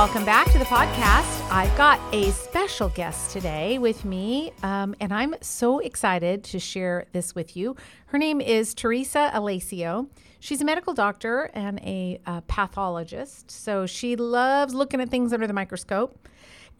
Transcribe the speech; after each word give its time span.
Welcome 0.00 0.24
back 0.24 0.50
to 0.52 0.58
the 0.58 0.64
podcast. 0.64 1.46
I've 1.52 1.76
got 1.76 2.00
a 2.14 2.30
special 2.30 2.88
guest 2.88 3.32
today 3.32 3.78
with 3.78 4.02
me, 4.06 4.50
um, 4.62 4.96
and 4.98 5.12
I'm 5.12 5.34
so 5.42 5.80
excited 5.80 6.42
to 6.44 6.58
share 6.58 7.04
this 7.12 7.34
with 7.34 7.54
you. 7.54 7.76
Her 8.06 8.16
name 8.16 8.40
is 8.40 8.72
Teresa 8.72 9.30
Alasio. 9.34 10.08
She's 10.38 10.62
a 10.62 10.64
medical 10.64 10.94
doctor 10.94 11.50
and 11.52 11.80
a, 11.80 12.18
a 12.24 12.40
pathologist, 12.40 13.50
so 13.50 13.84
she 13.84 14.16
loves 14.16 14.72
looking 14.72 15.02
at 15.02 15.10
things 15.10 15.34
under 15.34 15.46
the 15.46 15.52
microscope. 15.52 16.18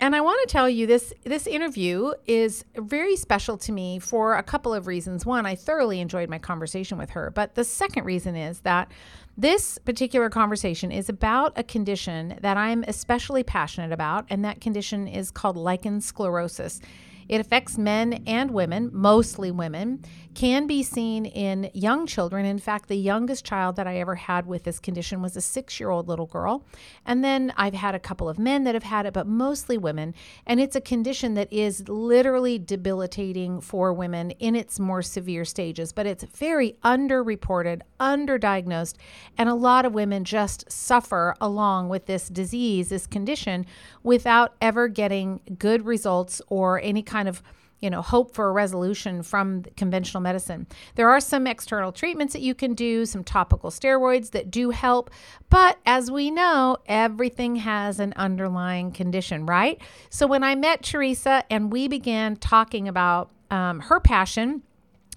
And 0.02 0.16
I 0.16 0.22
want 0.22 0.40
to 0.48 0.50
tell 0.50 0.66
you 0.66 0.86
this 0.86 1.12
this 1.24 1.46
interview 1.46 2.12
is 2.26 2.64
very 2.74 3.16
special 3.16 3.58
to 3.58 3.70
me 3.70 3.98
for 3.98 4.34
a 4.36 4.42
couple 4.42 4.72
of 4.72 4.86
reasons. 4.86 5.26
One, 5.26 5.44
I 5.44 5.56
thoroughly 5.56 6.00
enjoyed 6.00 6.30
my 6.30 6.38
conversation 6.38 6.96
with 6.96 7.10
her, 7.10 7.30
but 7.30 7.54
the 7.54 7.64
second 7.64 8.04
reason 8.04 8.34
is 8.34 8.60
that 8.60 8.90
this 9.36 9.78
particular 9.78 10.28
conversation 10.28 10.92
is 10.92 11.08
about 11.08 11.52
a 11.56 11.62
condition 11.62 12.38
that 12.42 12.56
I'm 12.56 12.84
especially 12.86 13.42
passionate 13.42 13.92
about, 13.92 14.26
and 14.28 14.44
that 14.44 14.60
condition 14.60 15.08
is 15.08 15.30
called 15.30 15.56
lichen 15.56 16.00
sclerosus. 16.00 16.80
It 17.28 17.40
affects 17.40 17.78
men 17.78 18.24
and 18.26 18.50
women, 18.50 18.90
mostly 18.92 19.50
women, 19.50 20.04
can 20.40 20.66
be 20.66 20.82
seen 20.82 21.26
in 21.26 21.70
young 21.74 22.06
children. 22.06 22.46
In 22.46 22.58
fact, 22.58 22.88
the 22.88 22.96
youngest 22.96 23.44
child 23.44 23.76
that 23.76 23.86
I 23.86 23.98
ever 23.98 24.14
had 24.14 24.46
with 24.46 24.64
this 24.64 24.80
condition 24.80 25.20
was 25.20 25.36
a 25.36 25.40
six 25.42 25.78
year 25.78 25.90
old 25.90 26.08
little 26.08 26.24
girl. 26.24 26.64
And 27.04 27.22
then 27.22 27.52
I've 27.58 27.74
had 27.74 27.94
a 27.94 27.98
couple 27.98 28.26
of 28.26 28.38
men 28.38 28.64
that 28.64 28.74
have 28.74 28.84
had 28.84 29.04
it, 29.04 29.12
but 29.12 29.26
mostly 29.26 29.76
women. 29.76 30.14
And 30.46 30.58
it's 30.58 30.74
a 30.74 30.80
condition 30.80 31.34
that 31.34 31.52
is 31.52 31.86
literally 31.90 32.58
debilitating 32.58 33.60
for 33.60 33.92
women 33.92 34.30
in 34.30 34.56
its 34.56 34.80
more 34.80 35.02
severe 35.02 35.44
stages, 35.44 35.92
but 35.92 36.06
it's 36.06 36.24
very 36.24 36.78
underreported, 36.82 37.82
underdiagnosed, 38.00 38.94
and 39.36 39.50
a 39.50 39.54
lot 39.54 39.84
of 39.84 39.92
women 39.92 40.24
just 40.24 40.72
suffer 40.72 41.34
along 41.38 41.90
with 41.90 42.06
this 42.06 42.30
disease, 42.30 42.88
this 42.88 43.06
condition, 43.06 43.66
without 44.02 44.54
ever 44.62 44.88
getting 44.88 45.40
good 45.58 45.84
results 45.84 46.40
or 46.48 46.80
any 46.80 47.02
kind 47.02 47.28
of 47.28 47.42
you 47.80 47.90
know 47.90 48.02
hope 48.02 48.34
for 48.34 48.48
a 48.48 48.52
resolution 48.52 49.22
from 49.22 49.62
conventional 49.76 50.20
medicine 50.20 50.66
there 50.94 51.08
are 51.08 51.20
some 51.20 51.46
external 51.46 51.92
treatments 51.92 52.32
that 52.32 52.42
you 52.42 52.54
can 52.54 52.74
do 52.74 53.06
some 53.06 53.24
topical 53.24 53.70
steroids 53.70 54.30
that 54.30 54.50
do 54.50 54.70
help 54.70 55.10
but 55.48 55.78
as 55.86 56.10
we 56.10 56.30
know 56.30 56.76
everything 56.86 57.56
has 57.56 57.98
an 58.00 58.12
underlying 58.16 58.92
condition 58.92 59.46
right 59.46 59.80
so 60.08 60.26
when 60.26 60.44
i 60.44 60.54
met 60.54 60.82
teresa 60.82 61.42
and 61.50 61.72
we 61.72 61.88
began 61.88 62.36
talking 62.36 62.88
about 62.88 63.30
um, 63.50 63.80
her 63.80 63.98
passion 63.98 64.62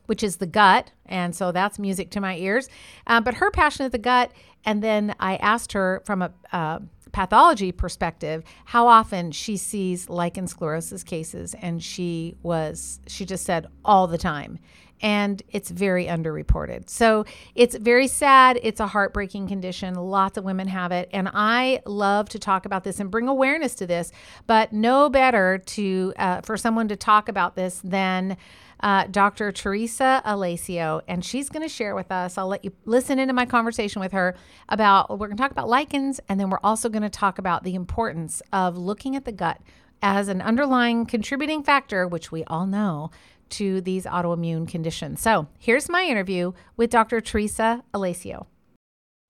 which 0.05 0.23
is 0.23 0.37
the 0.37 0.45
gut. 0.45 0.91
And 1.05 1.35
so 1.35 1.51
that's 1.51 1.79
music 1.79 2.11
to 2.11 2.21
my 2.21 2.37
ears. 2.37 2.69
Uh, 3.07 3.21
but 3.21 3.35
her 3.35 3.51
passion 3.51 3.85
is 3.85 3.91
the 3.91 3.97
gut. 3.97 4.31
And 4.65 4.81
then 4.81 5.15
I 5.19 5.35
asked 5.37 5.73
her 5.73 6.01
from 6.05 6.21
a 6.21 6.31
uh, 6.51 6.79
pathology 7.13 7.71
perspective 7.71 8.43
how 8.65 8.87
often 8.87 9.31
she 9.31 9.55
sees 9.55 10.09
lichen 10.09 10.47
sclerosis 10.47 11.03
cases. 11.03 11.55
And 11.61 11.81
she 11.81 12.35
was, 12.43 12.99
she 13.07 13.25
just 13.25 13.45
said 13.45 13.67
all 13.85 14.07
the 14.07 14.17
time. 14.17 14.59
And 15.01 15.43
it's 15.49 15.69
very 15.69 16.05
underreported. 16.05 16.89
So 16.89 17.25
it's 17.55 17.75
very 17.75 18.07
sad. 18.07 18.57
It's 18.63 18.79
a 18.79 18.87
heartbreaking 18.87 19.47
condition. 19.47 19.95
Lots 19.95 20.37
of 20.37 20.45
women 20.45 20.67
have 20.69 20.91
it. 20.91 21.09
And 21.11 21.29
I 21.33 21.81
love 21.85 22.29
to 22.29 22.39
talk 22.39 22.65
about 22.65 22.83
this 22.83 22.99
and 22.99 23.11
bring 23.11 23.27
awareness 23.27 23.75
to 23.75 23.87
this, 23.87 24.11
but 24.47 24.71
no 24.71 25.09
better 25.09 25.57
to 25.57 26.13
uh, 26.17 26.41
for 26.41 26.55
someone 26.57 26.87
to 26.87 26.95
talk 26.95 27.27
about 27.27 27.55
this 27.55 27.81
than 27.83 28.37
uh, 28.83 29.07
Dr. 29.09 29.53
Teresa 29.53 30.21
Alasio, 30.25 31.01
and 31.07 31.23
she's 31.23 31.47
going 31.47 31.63
to 31.63 31.69
share 31.69 31.95
with 31.95 32.11
us. 32.11 32.37
I'll 32.37 32.49
let 32.49 32.65
you 32.65 32.73
listen 32.83 33.17
into 33.17 33.33
my 33.33 33.45
conversation 33.45 34.01
with 34.01 34.11
her 34.11 34.35
about, 34.67 35.09
we're 35.09 35.27
going 35.27 35.37
to 35.37 35.41
talk 35.41 35.51
about 35.51 35.69
lichens, 35.69 36.19
and 36.27 36.37
then 36.37 36.49
we're 36.49 36.59
also 36.63 36.89
going 36.89 37.01
to 37.01 37.09
talk 37.09 37.39
about 37.39 37.63
the 37.63 37.75
importance 37.75 38.41
of 38.51 38.77
looking 38.77 39.15
at 39.15 39.23
the 39.23 39.31
gut 39.31 39.61
as 40.01 40.27
an 40.27 40.41
underlying 40.41 41.05
contributing 41.05 41.63
factor, 41.63 42.05
which 42.05 42.29
we 42.29 42.43
all 42.43 42.67
know, 42.67 43.09
to 43.51 43.79
these 43.79 44.05
autoimmune 44.05 44.67
conditions. 44.67 45.21
So 45.21 45.47
here's 45.57 45.87
my 45.87 46.03
interview 46.03 46.51
with 46.75 46.89
Dr. 46.89 47.21
Teresa 47.21 47.83
Alasio. 47.93 48.47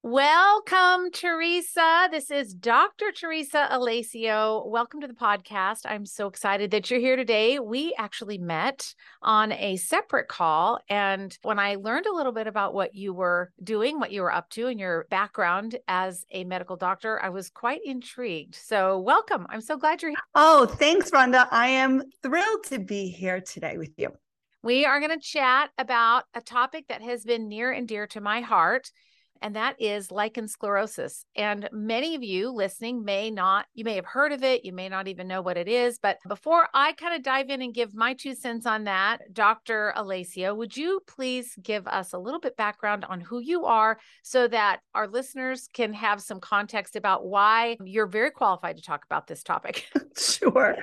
Welcome, 0.06 1.12
Teresa. 1.14 2.10
This 2.12 2.30
is 2.30 2.54
Dr. 2.54 3.14
Teresa 3.18 3.70
Alasio. 3.72 4.68
Welcome 4.68 5.00
to 5.00 5.08
the 5.08 5.14
podcast. 5.14 5.86
I'm 5.86 6.06
so 6.06 6.28
excited 6.28 6.72
that 6.72 6.92
you're 6.92 7.00
here 7.00 7.16
today. 7.16 7.58
We 7.60 7.96
actually 7.98 8.38
met 8.38 8.96
on 9.22 9.54
a 9.54 9.78
separate 9.78 10.28
call. 10.28 10.80
And 10.90 11.38
when 11.44 11.58
I 11.58 11.76
learned 11.76 12.06
a 12.06 12.14
little 12.14 12.34
bit 12.34 12.48
about 12.48 12.74
what 12.74 12.94
you 12.94 13.14
were 13.14 13.54
doing, 13.64 13.98
what 13.98 14.12
you 14.12 14.24
were 14.24 14.34
up 14.34 14.50
to, 14.50 14.68
and 14.68 14.78
your 14.78 15.08
background 15.10 15.78
as 15.88 16.26
a 16.32 16.44
medical 16.44 16.76
doctor, 16.76 17.18
I 17.24 17.30
was 17.30 17.50
quite 17.50 17.80
intrigued. 17.86 18.56
So, 18.56 19.00
welcome. 19.00 19.48
I'm 19.50 19.62
so 19.62 19.78
glad 19.78 20.02
you're 20.02 20.12
here. 20.12 20.18
Oh, 20.36 20.66
thanks, 20.66 21.12
Rhonda. 21.12 21.48
I 21.50 21.70
am 21.70 22.04
thrilled 22.22 22.66
to 22.66 22.80
be 22.80 23.08
here 23.08 23.40
today 23.40 23.78
with 23.78 23.94
you. 23.96 24.10
We 24.64 24.84
are 24.84 25.00
going 25.00 25.18
to 25.18 25.26
chat 25.26 25.70
about 25.78 26.26
a 26.34 26.42
topic 26.42 26.90
that 26.90 27.02
has 27.02 27.24
been 27.24 27.48
near 27.48 27.72
and 27.72 27.88
dear 27.88 28.06
to 28.08 28.20
my 28.20 28.42
heart 28.42 28.92
and 29.44 29.58
that 29.58 29.76
is 29.80 30.10
lichen 30.10 30.48
sclerosis. 30.48 31.26
And 31.36 31.68
many 31.74 32.16
of 32.16 32.24
you 32.24 32.50
listening 32.50 33.04
may 33.04 33.30
not, 33.30 33.66
you 33.74 33.84
may 33.84 33.96
have 33.96 34.06
heard 34.06 34.32
of 34.32 34.42
it, 34.42 34.64
you 34.64 34.72
may 34.72 34.88
not 34.88 35.10
even 35.10 35.28
know 35.28 35.42
what 35.42 35.58
it 35.58 35.68
is. 35.68 36.00
But 36.00 36.18
before 36.30 36.70
I 36.74 36.94
kind 36.94 37.14
of 37.14 37.24
dive 37.24 37.50
in 37.50 37.62
and 37.62 37.74
give 37.74 37.94
my 37.94 38.14
two 38.14 38.36
cents 38.36 38.66
on 38.66 38.86
that, 38.86 39.34
Dr. 39.34 39.94
Alasio, 39.98 40.56
would 40.56 40.76
you 40.78 41.02
please 41.08 41.56
give 41.62 41.86
us 41.88 42.14
a 42.14 42.18
little 42.18 42.40
bit 42.40 42.56
background 42.56 43.04
on 43.10 43.20
who 43.20 43.40
you 43.40 43.66
are 43.66 44.00
so 44.24 44.48
that 44.48 44.80
our 44.96 45.10
listeners 45.10 45.68
can 45.74 45.92
have 45.92 46.22
some 46.22 46.40
context 46.40 46.96
about 46.96 47.26
why 47.26 47.76
you're 47.84 48.08
very 48.08 48.32
qualified 48.32 48.78
to 48.78 48.84
talk 48.84 49.04
about 49.04 49.28
this 49.28 49.44
topic? 49.44 49.90
sure. 50.18 50.78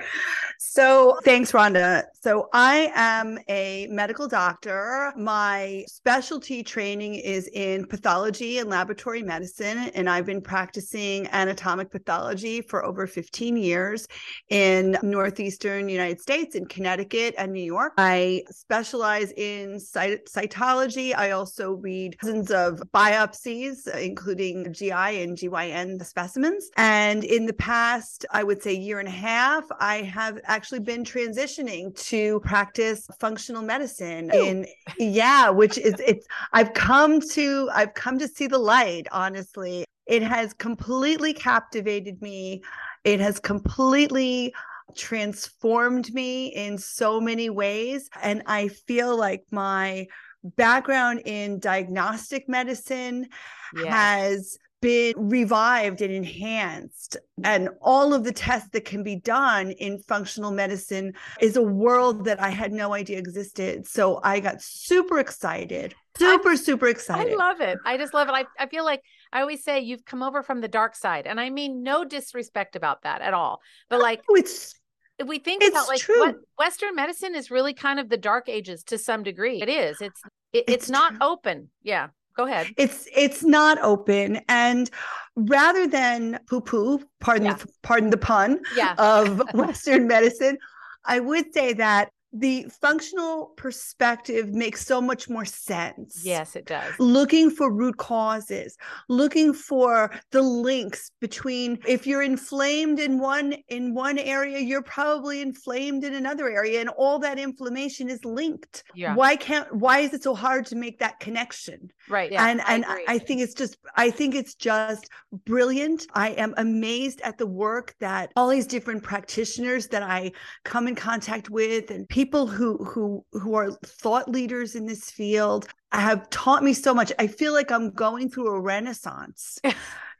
So 0.59 1.17
thanks, 1.23 1.51
Rhonda. 1.51 2.03
So 2.21 2.47
I 2.53 2.91
am 2.93 3.39
a 3.49 3.87
medical 3.89 4.27
doctor. 4.27 5.11
My 5.17 5.83
specialty 5.87 6.61
training 6.61 7.15
is 7.15 7.49
in 7.53 7.87
pathology 7.87 8.50
and 8.59 8.69
laboratory 8.69 9.23
medicine, 9.23 9.77
and 9.95 10.09
I've 10.09 10.25
been 10.25 10.41
practicing 10.41 11.27
anatomic 11.27 11.91
pathology 11.91 12.61
for 12.61 12.85
over 12.85 13.07
15 13.07 13.57
years 13.57 14.07
in 14.49 14.97
Northeastern 15.01 15.89
United 15.89 16.19
States, 16.21 16.55
in 16.55 16.65
Connecticut 16.65 17.35
and 17.37 17.51
New 17.51 17.63
York. 17.63 17.93
I 17.97 18.43
specialize 18.49 19.31
in 19.33 19.77
cyt- 19.77 20.29
cytology. 20.29 21.15
I 21.15 21.31
also 21.31 21.73
read 21.73 22.17
dozens 22.21 22.51
of 22.51 22.81
biopsies, 22.93 23.87
including 23.95 24.73
GI 24.73 24.91
and 24.91 25.37
GYN 25.37 26.03
specimens. 26.05 26.69
And 26.77 27.23
in 27.23 27.45
the 27.45 27.53
past, 27.53 28.25
I 28.31 28.43
would 28.43 28.61
say 28.61 28.73
year 28.73 28.99
and 28.99 29.07
a 29.07 29.11
half, 29.11 29.63
I 29.79 29.97
have 29.97 30.39
actually 30.45 30.79
been 30.79 31.03
transitioning 31.03 31.95
to 32.07 32.39
practice 32.41 33.07
functional 33.19 33.61
medicine 33.61 34.31
in 34.33 34.65
yeah, 34.97 35.49
which 35.49 35.77
is 35.77 35.95
it's 35.99 36.25
I've 36.53 36.73
come 36.73 37.19
to 37.31 37.69
I've 37.73 37.93
come 37.93 38.17
to 38.19 38.27
see 38.27 38.40
the 38.47 38.57
light, 38.57 39.07
honestly. 39.11 39.85
It 40.07 40.23
has 40.23 40.53
completely 40.53 41.33
captivated 41.33 42.21
me. 42.21 42.63
It 43.03 43.19
has 43.19 43.39
completely 43.39 44.53
transformed 44.95 46.13
me 46.13 46.47
in 46.47 46.77
so 46.77 47.21
many 47.21 47.49
ways. 47.49 48.09
And 48.21 48.43
I 48.45 48.67
feel 48.67 49.15
like 49.15 49.43
my 49.51 50.07
background 50.43 51.21
in 51.25 51.59
diagnostic 51.59 52.49
medicine 52.49 53.27
yes. 53.75 53.87
has 53.93 54.57
been 54.81 55.13
revived 55.17 56.01
and 56.01 56.11
enhanced. 56.11 57.17
And 57.43 57.69
all 57.81 58.13
of 58.13 58.23
the 58.23 58.31
tests 58.31 58.69
that 58.73 58.85
can 58.85 59.03
be 59.03 59.15
done 59.15 59.71
in 59.71 59.99
functional 59.99 60.51
medicine 60.51 61.13
is 61.39 61.55
a 61.55 61.61
world 61.61 62.25
that 62.25 62.41
i 62.41 62.49
had 62.49 62.71
no 62.71 62.93
idea 62.93 63.17
existed. 63.17 63.87
So 63.87 64.19
i 64.23 64.39
got 64.39 64.61
super 64.61 65.19
excited 65.19 65.95
super 66.17 66.49
I, 66.49 66.55
super 66.55 66.87
excited. 66.87 67.33
I 67.33 67.35
love 67.35 67.61
it. 67.61 67.77
I 67.85 67.97
just 67.97 68.13
love 68.13 68.27
it. 68.27 68.33
I, 68.33 68.45
I 68.59 68.67
feel 68.67 68.83
like 68.83 69.01
i 69.31 69.41
always 69.41 69.63
say 69.63 69.79
you've 69.79 70.05
come 70.05 70.21
over 70.23 70.43
from 70.43 70.59
the 70.59 70.67
dark 70.67 70.93
side 70.95 71.25
and 71.25 71.39
i 71.39 71.49
mean 71.49 71.83
no 71.83 72.03
disrespect 72.03 72.75
about 72.75 73.03
that 73.03 73.21
at 73.21 73.33
all 73.33 73.61
but 73.89 74.01
like 74.01 74.21
oh, 74.29 74.35
it's 74.35 74.73
if 75.19 75.27
we 75.27 75.39
think 75.39 75.63
about 75.63 75.87
like 75.87 76.01
true. 76.01 76.19
what 76.19 76.35
western 76.57 76.95
medicine 76.95 77.35
is 77.35 77.49
really 77.49 77.73
kind 77.73 77.99
of 77.99 78.09
the 78.09 78.17
dark 78.17 78.49
ages 78.49 78.83
to 78.85 78.97
some 78.97 79.23
degree. 79.23 79.61
It 79.61 79.69
is. 79.69 80.01
It's 80.01 80.21
it, 80.51 80.65
it's, 80.67 80.73
it's, 80.73 80.89
not 80.89 81.11
true. 81.11 81.19
open. 81.21 81.69
Yeah 81.83 82.07
go 82.35 82.45
ahead 82.45 82.67
it's 82.77 83.07
it's 83.15 83.43
not 83.43 83.77
open 83.81 84.39
and 84.47 84.89
rather 85.35 85.87
than 85.87 86.39
poo 86.49 86.61
poo 86.61 86.99
pardon 87.19 87.45
yeah. 87.45 87.57
pardon 87.83 88.09
the 88.09 88.17
pun 88.17 88.59
yeah. 88.75 88.95
of 88.97 89.41
western 89.53 90.07
medicine 90.07 90.57
I 91.05 91.19
would 91.19 91.53
say 91.53 91.73
that 91.73 92.11
the 92.33 92.65
functional 92.81 93.47
perspective 93.57 94.53
makes 94.53 94.85
so 94.85 95.01
much 95.01 95.29
more 95.29 95.43
sense. 95.43 96.21
Yes, 96.23 96.55
it 96.55 96.65
does. 96.65 96.93
Looking 96.97 97.49
for 97.49 97.71
root 97.71 97.97
causes, 97.97 98.77
looking 99.09 99.53
for 99.53 100.11
the 100.31 100.41
links 100.41 101.11
between 101.19 101.77
if 101.85 102.07
you're 102.07 102.21
inflamed 102.21 102.99
in 102.99 103.19
one 103.19 103.55
in 103.67 103.93
one 103.93 104.17
area, 104.17 104.59
you're 104.59 104.81
probably 104.81 105.41
inflamed 105.41 106.05
in 106.05 106.13
another 106.13 106.49
area 106.49 106.79
and 106.79 106.89
all 106.89 107.19
that 107.19 107.37
inflammation 107.37 108.09
is 108.09 108.23
linked. 108.23 108.83
Yeah. 108.95 109.13
Why 109.13 109.35
can't 109.35 109.73
why 109.75 109.99
is 109.99 110.13
it 110.13 110.23
so 110.23 110.33
hard 110.33 110.65
to 110.67 110.75
make 110.77 110.99
that 110.99 111.19
connection? 111.19 111.91
Right. 112.07 112.31
Yeah, 112.31 112.47
and 112.47 112.61
I 112.61 112.75
and 112.75 112.83
agree. 112.85 113.05
I 113.09 113.17
think 113.17 113.41
it's 113.41 113.53
just 113.53 113.77
I 113.97 114.09
think 114.09 114.35
it's 114.35 114.55
just 114.55 115.09
brilliant. 115.45 116.07
I 116.13 116.29
am 116.29 116.53
amazed 116.55 117.19
at 117.21 117.37
the 117.37 117.47
work 117.47 117.93
that 117.99 118.31
all 118.37 118.47
these 118.47 118.67
different 118.67 119.03
practitioners 119.03 119.87
that 119.87 120.03
I 120.03 120.31
come 120.63 120.87
in 120.87 120.95
contact 120.95 121.49
with 121.49 121.91
and 121.91 122.07
people 122.07 122.20
who 122.25 122.77
who 122.83 123.25
who 123.33 123.55
are 123.55 123.71
thought 123.71 124.29
leaders 124.29 124.75
in 124.75 124.85
this 124.85 125.09
field 125.09 125.67
have 125.91 126.29
taught 126.29 126.63
me 126.63 126.73
so 126.73 126.93
much. 126.93 127.11
I 127.19 127.27
feel 127.27 127.53
like 127.53 127.71
I'm 127.71 127.91
going 127.91 128.29
through 128.29 128.47
a 128.47 128.59
renaissance 128.59 129.59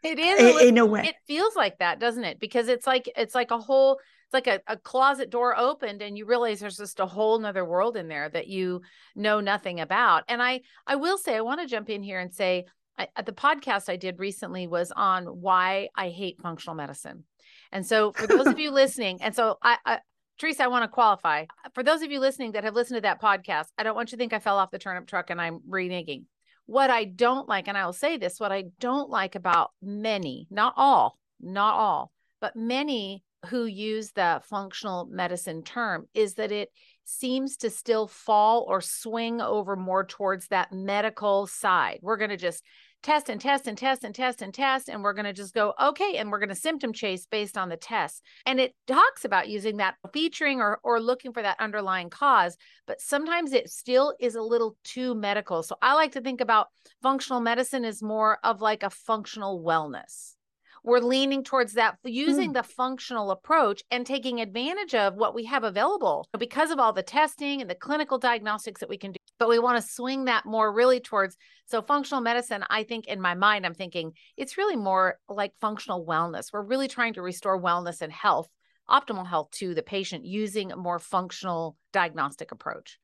it 0.04 0.20
is 0.20 0.62
in, 0.62 0.68
in 0.70 0.78
a 0.78 0.86
way. 0.86 1.08
it 1.08 1.16
feels 1.28 1.56
like 1.56 1.80
that 1.80 2.00
doesn't 2.00 2.24
it 2.24 2.40
because 2.40 2.68
it's 2.68 2.88
like 2.88 3.10
it's 3.16 3.36
like 3.36 3.52
a 3.52 3.58
whole 3.60 4.00
it's 4.26 4.34
like 4.34 4.48
a, 4.48 4.62
a 4.68 4.78
closet 4.78 5.30
door 5.30 5.58
opened 5.58 6.02
and 6.02 6.18
you 6.18 6.26
realize 6.26 6.60
there's 6.60 6.78
just 6.78 7.00
a 7.00 7.06
whole 7.06 7.38
nother 7.40 7.66
world 7.66 7.98
in 7.98 8.08
there 8.08 8.30
that 8.30 8.48
you 8.48 8.82
know 9.16 9.40
nothing 9.40 9.80
about 9.80 10.24
and 10.28 10.42
i 10.42 10.62
i 10.88 10.96
will 10.96 11.18
say 11.18 11.36
i 11.36 11.42
want 11.42 11.62
to 11.62 11.68
jump 11.68 11.90
in 11.90 12.02
here 12.02 12.20
and 12.20 12.34
say 12.34 12.66
I, 12.98 13.08
at 13.16 13.26
the 13.26 13.32
podcast 13.32 13.90
i 13.90 13.96
did 13.96 14.20
recently 14.20 14.68
was 14.68 14.92
on 14.92 15.26
why 15.26 15.90
i 15.96 16.10
hate 16.10 16.42
functional 16.42 16.76
medicine 16.76 17.26
and 17.72 17.86
so 17.86 18.12
for 18.12 18.28
those 18.28 18.48
of 18.48 18.60
you 18.60 18.72
listening 18.72 19.22
and 19.22 19.36
so 19.36 19.58
i, 19.62 19.78
I 19.86 20.00
Teresa, 20.42 20.64
I 20.64 20.68
want 20.68 20.82
to 20.84 20.88
qualify. 20.88 21.46
For 21.76 21.84
those 21.84 22.02
of 22.02 22.10
you 22.10 22.20
listening 22.20 22.54
that 22.54 22.64
have 22.64 22.74
listened 22.74 22.98
to 22.98 23.02
that 23.02 23.22
podcast, 23.22 23.68
I 23.78 23.84
don't 23.84 23.96
want 23.96 24.12
you 24.12 24.18
to 24.18 24.20
think 24.20 24.34
I 24.34 24.40
fell 24.40 24.58
off 24.58 24.72
the 24.72 24.80
turnip 24.80 25.06
truck 25.06 25.30
and 25.30 25.40
I'm 25.40 25.60
reneging 25.70 26.24
what 26.66 26.90
I 26.90 27.04
don't 27.06 27.48
like, 27.48 27.68
and 27.68 27.78
I 27.78 27.86
will 27.86 27.94
say 27.94 28.18
this 28.18 28.40
what 28.40 28.52
I 28.52 28.64
don't 28.80 29.08
like 29.08 29.36
about 29.36 29.70
many, 29.84 30.48
not 30.50 30.74
all, 30.78 31.20
not 31.40 31.76
all, 31.76 32.12
but 32.40 32.56
many 32.56 33.24
who 33.50 33.66
use 33.66 34.14
the 34.14 34.42
functional 34.46 35.06
medicine 35.06 35.62
term 35.62 36.08
is 36.16 36.34
that 36.36 36.52
it 36.52 36.70
seems 37.04 37.58
to 37.58 37.70
still 37.70 38.08
fall 38.08 38.66
or 38.68 38.82
swing 38.82 39.42
over 39.42 39.76
more 39.76 40.06
towards 40.06 40.48
that 40.48 40.74
medical 40.74 41.46
side. 41.46 42.00
We're 42.02 42.18
going 42.18 42.30
to 42.32 42.38
just 42.38 42.64
test 43.04 43.30
and 43.30 43.42
test 43.42 43.68
and 43.68 43.78
test 43.78 44.04
and 44.04 44.14
test 44.14 44.42
and 44.42 44.54
test, 44.54 44.90
and 44.90 45.04
we're 45.04 45.14
going 45.14 45.26
to 45.26 45.34
just 45.34 45.54
go, 45.54 45.74
okay, 45.82 46.18
and 46.18 46.32
we're 46.32 46.40
going 46.40 46.50
to 46.50 46.56
symptom 46.56 46.94
chase 46.94 47.26
based 47.26 47.58
on 47.58 47.70
the 47.70 47.78
tests. 47.78 48.22
And 48.46 48.60
it 48.60 48.74
talks 48.88 49.26
about 49.26 49.50
using 49.50 49.78
that 49.78 49.96
featuring 50.14 50.60
or, 50.60 50.80
or 50.84 51.00
looking 51.00 51.34
for 51.34 51.42
that 51.42 51.60
underlying 51.60 52.10
cause 52.10 52.58
but 52.88 53.00
sometimes 53.00 53.54
it 53.54 53.70
still 53.70 54.14
is 54.20 54.36
a 54.36 54.42
little 54.42 54.76
too 54.84 55.16
medical. 55.16 55.64
So 55.64 55.78
I 55.82 55.94
like 55.94 56.12
to 56.14 56.22
think 56.22 56.42
about 56.42 56.68
functional 57.02 57.40
medicine 57.40 57.86
as 57.86 58.04
more 58.04 58.38
of 58.44 58.62
like 58.62 58.84
a 58.84 58.90
functional 58.90 59.64
wellness. 59.64 60.36
We're 60.84 61.00
leaning 61.00 61.44
towards 61.44 61.74
that, 61.74 61.98
hmm. 62.04 62.10
using 62.10 62.54
the 62.54 62.64
functional 62.64 63.32
approach 63.32 63.84
and 63.92 64.06
taking 64.06 64.42
advantage 64.42 64.96
of 64.96 65.16
what 65.16 65.36
we 65.36 65.46
have 65.46 65.64
available 65.64 66.28
because 66.38 66.72
of 66.72 66.80
all 66.80 66.92
the 66.92 67.04
testing 67.04 67.62
and 67.62 67.70
the 67.70 67.76
clinical 67.76 68.18
diagnostics 68.18 68.82
that 68.82 68.90
we 68.90 68.98
can 68.98 69.12
do. 69.12 69.20
But 69.42 69.50
we 69.50 69.58
want 69.58 69.82
to 69.82 69.92
swing 69.92 70.26
that 70.26 70.46
more 70.46 70.72
really 70.72 71.00
towards. 71.00 71.36
So, 71.66 71.82
functional 71.82 72.22
medicine, 72.22 72.64
I 72.70 72.84
think 72.84 73.08
in 73.08 73.20
my 73.20 73.34
mind, 73.34 73.66
I'm 73.66 73.74
thinking 73.74 74.14
it's 74.38 74.56
really 74.56 74.76
more 74.76 75.18
like 75.28 75.54
functional 75.60 76.06
wellness. 76.06 76.54
We're 76.54 76.62
really 76.62 76.88
trying 76.88 77.16
to 77.16 77.24
restore 77.24 77.60
wellness 77.60 78.04
and 78.04 78.14
health 78.14 78.48
optimal 78.88 79.26
health 79.26 79.50
to 79.52 79.74
the 79.74 79.82
patient 79.82 80.26
using 80.26 80.72
a 80.72 80.76
more 80.76 81.00
functional 81.00 81.76
diagnostic 81.92 82.52
approach. 82.52 83.00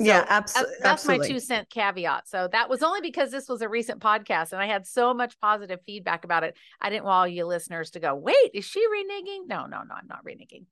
So 0.00 0.06
yeah, 0.06 0.24
that's, 0.28 0.56
abso- 0.56 0.70
that's 0.80 1.06
my 1.06 1.18
two 1.18 1.40
cent 1.40 1.68
caveat. 1.68 2.28
So 2.28 2.48
that 2.52 2.68
was 2.68 2.84
only 2.84 3.00
because 3.00 3.32
this 3.32 3.48
was 3.48 3.60
a 3.60 3.68
recent 3.68 4.00
podcast 4.00 4.52
and 4.52 4.60
I 4.60 4.66
had 4.66 4.86
so 4.86 5.14
much 5.14 5.38
positive 5.40 5.80
feedback 5.84 6.24
about 6.24 6.44
it. 6.44 6.56
I 6.80 6.90
didn't 6.90 7.04
want 7.04 7.14
all 7.14 7.28
you 7.28 7.44
listeners 7.44 7.90
to 7.90 8.00
go, 8.00 8.14
wait, 8.14 8.50
is 8.54 8.64
she 8.64 8.80
reneging? 8.86 9.48
No, 9.48 9.66
no, 9.66 9.82
no, 9.82 9.94
I'm 9.94 10.06
not 10.08 10.24
reneging. 10.24 10.64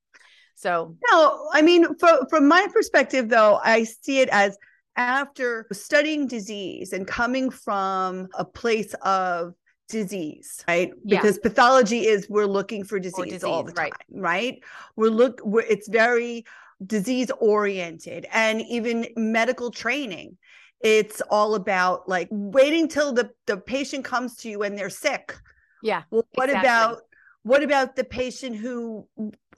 So 0.56 0.96
No, 1.10 1.48
I 1.52 1.62
mean, 1.62 1.96
from 1.96 2.26
from 2.28 2.46
my 2.46 2.66
perspective, 2.72 3.30
though, 3.30 3.58
I 3.62 3.84
see 3.84 4.20
it 4.20 4.28
as 4.30 4.58
after 5.00 5.66
studying 5.72 6.26
disease 6.26 6.92
and 6.92 7.06
coming 7.06 7.48
from 7.48 8.28
a 8.34 8.44
place 8.44 8.94
of 9.02 9.54
disease, 9.88 10.62
right? 10.68 10.92
Yeah. 11.04 11.20
Because 11.20 11.38
pathology 11.38 12.06
is 12.06 12.28
we're 12.28 12.44
looking 12.46 12.84
for 12.84 12.96
oh, 12.96 13.00
disease, 13.00 13.42
all 13.42 13.62
the 13.62 13.72
time, 13.72 13.84
right. 13.84 13.92
right? 14.10 14.62
We're 14.96 15.08
look, 15.08 15.40
we're, 15.42 15.62
it's 15.62 15.88
very 15.88 16.44
disease 16.86 17.30
oriented, 17.40 18.26
and 18.30 18.60
even 18.62 19.06
medical 19.16 19.70
training. 19.70 20.36
It's 20.82 21.20
all 21.30 21.54
about 21.54 22.08
like 22.08 22.28
waiting 22.30 22.86
till 22.86 23.12
the 23.14 23.30
the 23.46 23.56
patient 23.56 24.04
comes 24.04 24.36
to 24.36 24.50
you 24.50 24.62
and 24.62 24.76
they're 24.76 24.90
sick. 24.90 25.34
yeah, 25.82 26.02
Well, 26.10 26.26
what 26.34 26.50
Exactly. 26.50 26.68
about 26.68 27.02
what 27.42 27.62
about 27.62 27.96
the 27.96 28.04
patient 28.04 28.56
who 28.56 29.06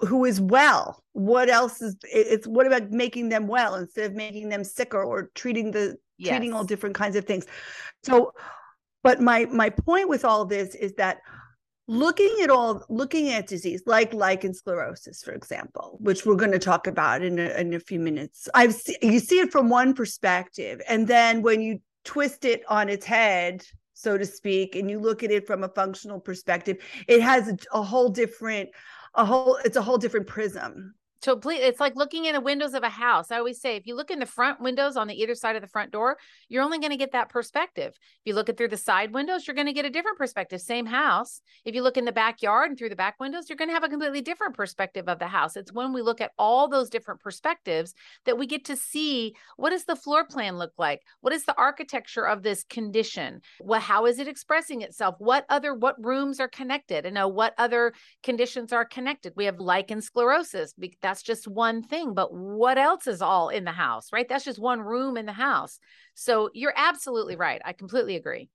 who 0.00 0.24
is 0.24 0.40
well? 0.40 1.02
What 1.12 1.48
else 1.48 1.80
is 1.80 1.96
it's 2.02 2.46
what 2.46 2.66
about 2.66 2.90
making 2.90 3.28
them 3.28 3.46
well 3.46 3.74
instead 3.74 4.10
of 4.10 4.14
making 4.14 4.48
them 4.48 4.64
sicker 4.64 5.02
or 5.02 5.30
treating 5.34 5.70
the 5.70 5.96
treating 6.24 6.52
all 6.52 6.64
different 6.64 6.94
kinds 6.94 7.16
of 7.16 7.24
things. 7.24 7.46
So 8.02 8.32
but 9.02 9.20
my 9.20 9.46
my 9.46 9.70
point 9.70 10.08
with 10.08 10.24
all 10.24 10.44
this 10.44 10.74
is 10.74 10.94
that 10.94 11.18
looking 11.88 12.38
at 12.42 12.50
all 12.50 12.84
looking 12.88 13.30
at 13.30 13.48
disease 13.48 13.82
like 13.86 14.14
lichen 14.14 14.54
sclerosis 14.54 15.22
for 15.22 15.32
example 15.32 15.98
which 16.00 16.24
we're 16.24 16.36
going 16.36 16.52
to 16.52 16.58
talk 16.58 16.86
about 16.86 17.22
in 17.22 17.40
a, 17.40 17.48
in 17.60 17.74
a 17.74 17.80
few 17.80 17.98
minutes 17.98 18.48
i've 18.54 18.72
see, 18.72 18.96
you 19.02 19.18
see 19.18 19.40
it 19.40 19.50
from 19.50 19.68
one 19.68 19.92
perspective 19.92 20.80
and 20.88 21.08
then 21.08 21.42
when 21.42 21.60
you 21.60 21.80
twist 22.04 22.44
it 22.44 22.62
on 22.68 22.88
its 22.88 23.04
head 23.04 23.64
so 24.02 24.18
to 24.18 24.26
speak 24.26 24.74
and 24.76 24.90
you 24.90 24.98
look 24.98 25.22
at 25.22 25.30
it 25.30 25.46
from 25.46 25.62
a 25.62 25.68
functional 25.68 26.18
perspective 26.18 26.78
it 27.06 27.20
has 27.20 27.52
a, 27.72 27.82
whole 27.82 28.08
different 28.08 28.68
a 29.14 29.24
whole 29.24 29.58
it's 29.64 29.76
a 29.76 29.82
whole 29.82 29.98
different 29.98 30.26
prism 30.26 30.94
Please, 31.22 31.60
it's 31.62 31.78
like 31.78 31.94
looking 31.94 32.24
in 32.24 32.34
the 32.34 32.40
windows 32.40 32.74
of 32.74 32.82
a 32.82 32.88
house. 32.88 33.30
I 33.30 33.38
always 33.38 33.60
say, 33.60 33.76
if 33.76 33.86
you 33.86 33.94
look 33.94 34.10
in 34.10 34.18
the 34.18 34.26
front 34.26 34.60
windows 34.60 34.96
on 34.96 35.06
the 35.06 35.14
either 35.14 35.36
side 35.36 35.54
of 35.54 35.62
the 35.62 35.68
front 35.68 35.92
door, 35.92 36.18
you're 36.48 36.64
only 36.64 36.78
going 36.78 36.90
to 36.90 36.96
get 36.96 37.12
that 37.12 37.28
perspective. 37.28 37.92
If 37.96 38.20
you 38.24 38.34
look 38.34 38.48
at 38.48 38.56
through 38.56 38.68
the 38.68 38.76
side 38.76 39.14
windows, 39.14 39.46
you're 39.46 39.54
going 39.54 39.68
to 39.68 39.72
get 39.72 39.84
a 39.84 39.90
different 39.90 40.18
perspective. 40.18 40.60
Same 40.60 40.84
house. 40.84 41.40
If 41.64 41.76
you 41.76 41.82
look 41.82 41.96
in 41.96 42.04
the 42.04 42.12
backyard 42.12 42.70
and 42.70 42.78
through 42.78 42.88
the 42.88 42.96
back 42.96 43.20
windows, 43.20 43.48
you're 43.48 43.56
going 43.56 43.68
to 43.68 43.74
have 43.74 43.84
a 43.84 43.88
completely 43.88 44.20
different 44.20 44.54
perspective 44.54 45.08
of 45.08 45.20
the 45.20 45.28
house. 45.28 45.56
It's 45.56 45.72
when 45.72 45.92
we 45.92 46.02
look 46.02 46.20
at 46.20 46.32
all 46.38 46.68
those 46.68 46.90
different 46.90 47.20
perspectives 47.20 47.94
that 48.26 48.36
we 48.36 48.46
get 48.46 48.64
to 48.64 48.76
see 48.76 49.34
what 49.56 49.70
does 49.70 49.84
the 49.84 49.96
floor 49.96 50.24
plan 50.24 50.58
look 50.58 50.72
like? 50.76 51.02
What 51.20 51.32
is 51.32 51.44
the 51.44 51.56
architecture 51.56 52.26
of 52.26 52.42
this 52.42 52.64
condition? 52.64 53.42
What 53.60 53.82
how 53.82 54.06
is 54.06 54.18
it 54.18 54.26
expressing 54.26 54.82
itself? 54.82 55.14
What 55.18 55.46
other 55.48 55.72
what 55.72 56.04
rooms 56.04 56.40
are 56.40 56.48
connected? 56.48 57.06
And 57.06 57.14
know 57.14 57.28
what 57.28 57.54
other 57.58 57.92
conditions 58.22 58.72
are 58.72 58.84
connected. 58.84 59.34
We 59.36 59.44
have 59.44 59.60
lichen 59.60 60.00
sclerosis. 60.00 60.74
That's 61.12 61.22
just 61.22 61.46
one 61.46 61.82
thing, 61.82 62.14
but 62.14 62.32
what 62.32 62.78
else 62.78 63.06
is 63.06 63.20
all 63.20 63.50
in 63.50 63.64
the 63.64 63.70
house, 63.70 64.14
right? 64.14 64.26
That's 64.26 64.46
just 64.46 64.58
one 64.58 64.80
room 64.80 65.18
in 65.18 65.26
the 65.26 65.32
house. 65.34 65.78
So 66.14 66.48
you're 66.54 66.72
absolutely 66.74 67.36
right. 67.36 67.60
I 67.66 67.74
completely 67.74 68.16
agree. 68.16 68.48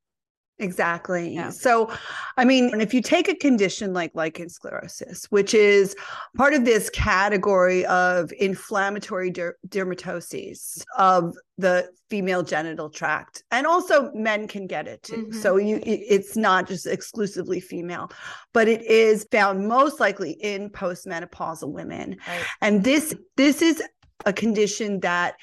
Exactly. 0.60 1.34
Yeah. 1.36 1.52
So, 1.52 1.92
I 2.36 2.44
mean, 2.44 2.82
if 2.82 2.94
you 2.94 3.02
take 3.02 3.30
a 3.30 3.36
condition 3.36 3.94
like 3.94 4.12
lichen 4.16 4.50
sclerosis, 4.50 5.26
which 5.26 5.54
is 5.54 5.96
part 6.36 6.54
of 6.56 6.66
this 6.66 6.90
category 6.90 7.86
of 7.86 8.32
inflammatory 8.40 9.30
der- 9.30 9.56
dermatoses 9.68 10.84
of 10.98 11.36
the 11.60 11.90
female 12.10 12.42
genital 12.42 12.90
tract, 12.90 13.44
and 13.52 13.68
also 13.68 14.12
men 14.14 14.48
can 14.48 14.66
get 14.66 14.88
it 14.88 15.04
too. 15.04 15.28
Mhm. 15.28 15.36
So 15.36 15.58
you, 15.58 15.80
it's 15.84 16.36
not 16.36 16.68
just 16.68 16.88
exclusively 16.88 17.60
female, 17.60 18.10
but 18.54 18.68
it 18.68 18.82
is 18.82 19.28
found 19.32 19.68
most 19.68 20.00
likely 20.00 20.32
in 20.32 20.72
postmenopausal 20.72 21.72
women. 21.72 22.18
Right. 22.28 22.46
And 22.62 22.84
this 22.84 23.14
this 23.36 23.62
is 23.62 23.84
a 24.26 24.34
condition 24.34 25.02
that 25.02 25.36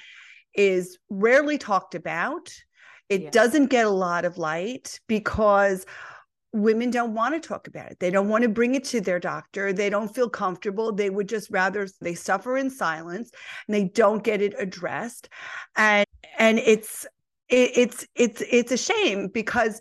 is 0.54 0.98
rarely 1.08 1.58
talked 1.58 1.94
about. 1.94 2.52
It 3.08 3.22
Yeah. 3.22 3.30
doesn't 3.30 3.66
get 3.66 3.86
a 3.86 3.90
lot 3.90 4.24
of 4.24 4.38
light 4.38 4.98
because 5.06 5.84
women 6.52 6.90
don't 6.90 7.14
want 7.14 7.34
to 7.34 7.46
talk 7.46 7.66
about 7.66 7.90
it. 7.90 7.98
They 7.98 8.10
don't 8.10 8.28
want 8.28 8.42
to 8.42 8.48
bring 8.48 8.74
it 8.76 8.84
to 8.84 9.00
their 9.00 9.18
doctor. 9.18 9.72
They 9.72 9.90
don't 9.90 10.14
feel 10.14 10.30
comfortable. 10.30 10.92
They 10.92 11.10
would 11.10 11.28
just 11.28 11.50
rather 11.50 11.88
they 12.00 12.14
suffer 12.14 12.56
in 12.56 12.70
silence 12.70 13.30
and 13.66 13.74
they 13.74 13.84
don't 13.84 14.22
get 14.22 14.40
it 14.40 14.54
addressed. 14.58 15.28
And 15.76 16.06
and 16.38 16.58
it's 16.60 17.06
it, 17.48 17.72
it's 17.76 18.06
it's 18.14 18.42
it's 18.50 18.72
a 18.72 18.76
shame 18.76 19.28
because 19.28 19.80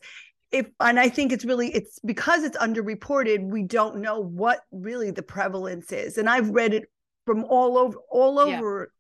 if 0.52 0.68
and 0.80 1.00
I 1.00 1.10
think 1.10 1.32
it's 1.32 1.46
really 1.46 1.74
it's 1.74 2.00
because 2.00 2.44
it's 2.44 2.58
underreported, 2.58 3.50
we 3.52 3.64
don't 3.64 3.98
know 4.02 4.20
what 4.20 4.62
really 4.72 5.12
the 5.12 5.24
prevalence 5.24 5.92
is. 5.92 6.18
And 6.18 6.28
I've 6.30 6.50
read 6.50 6.74
it 6.74 6.86
from 7.26 7.44
all 7.46 7.78
over 7.78 7.98
all 8.10 8.48
Yeah. 8.48 8.58
over 8.58 8.92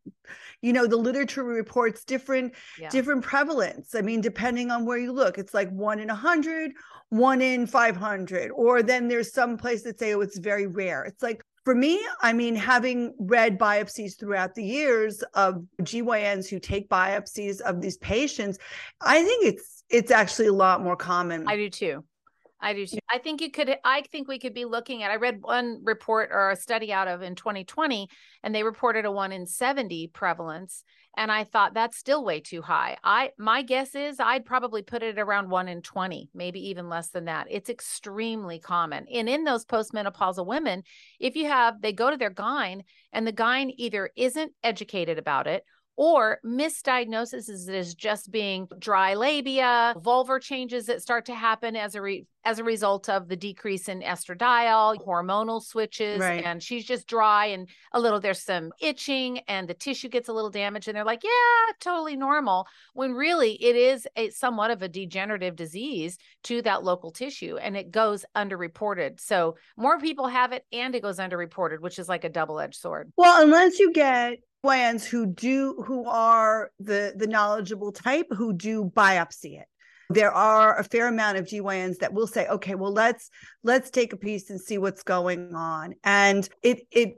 you 0.61 0.73
know 0.73 0.87
the 0.87 0.97
literature 0.97 1.43
reports 1.43 2.03
different 2.03 2.53
Yeah. 2.79 2.89
different 2.89 3.23
prevalence 3.23 3.95
i 3.95 4.01
mean 4.01 4.21
depending 4.21 4.71
on 4.71 4.85
where 4.85 4.97
you 4.97 5.11
look 5.11 5.37
it's 5.37 5.53
like 5.53 5.69
one 5.71 5.99
in 5.99 6.09
a 6.09 6.15
hundred 6.15 6.71
one 7.09 7.41
in 7.41 7.67
500 7.67 8.51
or 8.51 8.81
then 8.81 9.07
there's 9.07 9.33
some 9.33 9.57
place 9.57 9.83
that 9.83 9.99
say 9.99 10.13
oh 10.13 10.21
it's 10.21 10.37
very 10.39 10.67
rare 10.67 11.03
it's 11.03 11.21
like 11.21 11.43
for 11.65 11.73
me, 11.73 12.05
I 12.19 12.33
mean, 12.33 12.57
having 12.57 13.15
read 13.17 13.57
biopsies 13.57 14.19
throughout 14.19 14.53
the 14.53 14.65
years 14.65 15.23
of 15.33 15.63
GYNs 15.81 16.49
who 16.49 16.59
take 16.59 16.89
biopsies 16.89 17.61
of 17.61 17.79
these 17.79 17.95
patients, 17.99 18.57
I 18.99 19.23
think 19.23 19.45
it's 19.45 19.81
it's 19.89 20.11
actually 20.11 20.47
a 20.47 20.53
lot 20.53 20.83
more 20.83 20.97
common. 20.97 21.47
I 21.47 21.55
do 21.55 21.69
too. 21.69 22.03
I 22.63 22.73
do 22.73 22.87
too. 22.87 22.99
I 23.11 23.17
think 23.17 23.41
you 23.41 23.51
could, 23.51 23.75
I 23.83 24.03
think 24.09 24.27
we 24.27 24.39
could 24.39 24.53
be 24.53 24.63
looking 24.63 25.03
at, 25.03 25.11
I 25.11 25.17
read 25.17 25.41
one 25.41 25.81
report 25.83 26.29
or 26.31 26.49
a 26.49 26.55
study 26.55 26.93
out 26.93 27.09
of 27.09 27.21
in 27.21 27.35
2020, 27.35 28.07
and 28.41 28.55
they 28.55 28.63
reported 28.63 29.03
a 29.03 29.11
one 29.11 29.33
in 29.33 29.45
70 29.45 30.07
prevalence. 30.13 30.83
And 31.17 31.31
I 31.31 31.43
thought 31.43 31.73
that's 31.73 31.97
still 31.97 32.23
way 32.23 32.39
too 32.39 32.61
high. 32.61 32.97
I, 33.03 33.31
my 33.37 33.61
guess 33.61 33.95
is 33.95 34.19
I'd 34.19 34.45
probably 34.45 34.81
put 34.81 35.03
it 35.03 35.19
around 35.19 35.49
one 35.49 35.67
in 35.67 35.81
20, 35.81 36.29
maybe 36.33 36.69
even 36.69 36.89
less 36.89 37.09
than 37.09 37.25
that. 37.25 37.47
It's 37.51 37.69
extremely 37.69 38.59
common. 38.59 39.05
And 39.13 39.27
in 39.27 39.43
those 39.43 39.65
postmenopausal 39.65 40.47
women, 40.47 40.83
if 41.19 41.35
you 41.35 41.47
have, 41.47 41.81
they 41.81 41.91
go 41.91 42.09
to 42.09 42.17
their 42.17 42.31
gyne 42.31 42.83
and 43.11 43.27
the 43.27 43.33
gyne 43.33 43.73
either 43.77 44.09
isn't 44.15 44.53
educated 44.63 45.19
about 45.19 45.47
it 45.47 45.65
or 45.95 46.39
misdiagnosis 46.45 47.49
is 47.49 47.69
as 47.69 47.93
just 47.93 48.31
being 48.31 48.67
dry 48.79 49.13
labia, 49.13 49.93
vulvar 49.97 50.41
changes 50.41 50.87
that 50.87 51.01
start 51.01 51.25
to 51.25 51.35
happen 51.35 51.75
as 51.75 51.95
a 51.95 52.01
re- 52.01 52.25
as 52.45 52.59
a 52.59 52.63
result 52.63 53.07
of 53.07 53.29
the 53.29 53.35
decrease 53.35 53.87
in 53.87 54.01
estradiol, 54.01 54.97
hormonal 55.05 55.61
switches, 55.63 56.19
right. 56.19 56.43
and 56.43 56.61
she's 56.61 56.83
just 56.83 57.07
dry 57.07 57.45
and 57.45 57.69
a 57.93 57.99
little 57.99 58.19
there's 58.19 58.41
some 58.41 58.71
itching 58.81 59.39
and 59.47 59.67
the 59.67 59.73
tissue 59.73 60.09
gets 60.09 60.27
a 60.27 60.33
little 60.33 60.49
damaged 60.49 60.87
and 60.87 60.97
they're 60.97 61.05
like, 61.05 61.23
yeah, 61.23 61.73
totally 61.79 62.17
normal. 62.17 62.67
When 62.93 63.13
really 63.13 63.53
it 63.63 63.75
is 63.75 64.07
a 64.17 64.29
somewhat 64.31 64.71
of 64.71 64.81
a 64.81 64.89
degenerative 64.89 65.55
disease 65.55 66.17
to 66.43 66.61
that 66.63 66.83
local 66.83 67.11
tissue 67.11 67.57
and 67.57 67.77
it 67.77 67.91
goes 67.91 68.25
underreported. 68.35 69.19
So 69.19 69.55
more 69.77 69.99
people 69.99 70.27
have 70.27 70.51
it 70.51 70.65
and 70.73 70.95
it 70.95 71.01
goes 71.01 71.19
underreported, 71.19 71.79
which 71.79 71.99
is 71.99 72.09
like 72.09 72.23
a 72.23 72.29
double-edged 72.29 72.75
sword. 72.75 73.13
Well, 73.15 73.41
unless 73.41 73.79
you 73.79 73.93
get 73.93 74.39
plans 74.63 75.05
who 75.05 75.25
do 75.25 75.83
who 75.85 76.05
are 76.05 76.71
the 76.79 77.13
the 77.17 77.27
knowledgeable 77.27 77.91
type 77.91 78.27
who 78.31 78.53
do 78.53 78.85
biopsy 78.95 79.59
it 79.59 79.67
there 80.09 80.31
are 80.31 80.77
a 80.77 80.83
fair 80.83 81.07
amount 81.07 81.37
of 81.37 81.45
GYNs 81.45 81.97
that 81.99 82.13
will 82.13 82.27
say, 82.27 82.47
okay, 82.47 82.75
well, 82.75 82.91
let's 82.91 83.29
let's 83.63 83.89
take 83.89 84.13
a 84.13 84.17
piece 84.17 84.49
and 84.49 84.59
see 84.59 84.77
what's 84.77 85.03
going 85.03 85.53
on. 85.55 85.95
And 86.03 86.47
it 86.61 86.81
it 86.91 87.15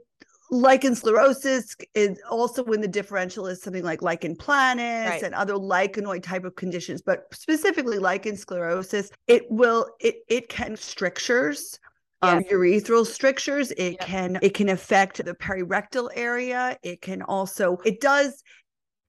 lichen 0.50 0.94
sclerosis 0.94 1.76
is 1.94 2.20
also 2.30 2.62
when 2.62 2.80
the 2.80 2.88
differential 2.88 3.46
is 3.46 3.60
something 3.60 3.82
like 3.82 4.02
lichen 4.02 4.36
planus 4.36 5.08
right. 5.08 5.22
and 5.22 5.34
other 5.34 5.54
lichenoid 5.54 6.22
type 6.22 6.44
of 6.44 6.54
conditions, 6.56 7.02
but 7.02 7.24
specifically 7.32 7.98
lichen 7.98 8.36
sclerosis, 8.36 9.10
it 9.26 9.44
will 9.50 9.90
it 10.00 10.16
it 10.28 10.48
can 10.48 10.76
strictures 10.76 11.78
um, 12.22 12.42
urethral 12.44 13.06
strictures 13.06 13.70
it 13.72 13.92
yep. 13.92 14.00
can 14.00 14.38
it 14.42 14.54
can 14.54 14.68
affect 14.68 15.24
the 15.24 15.34
perirectal 15.34 16.08
area 16.14 16.78
it 16.82 17.00
can 17.00 17.22
also 17.22 17.78
it 17.84 18.00
does 18.00 18.42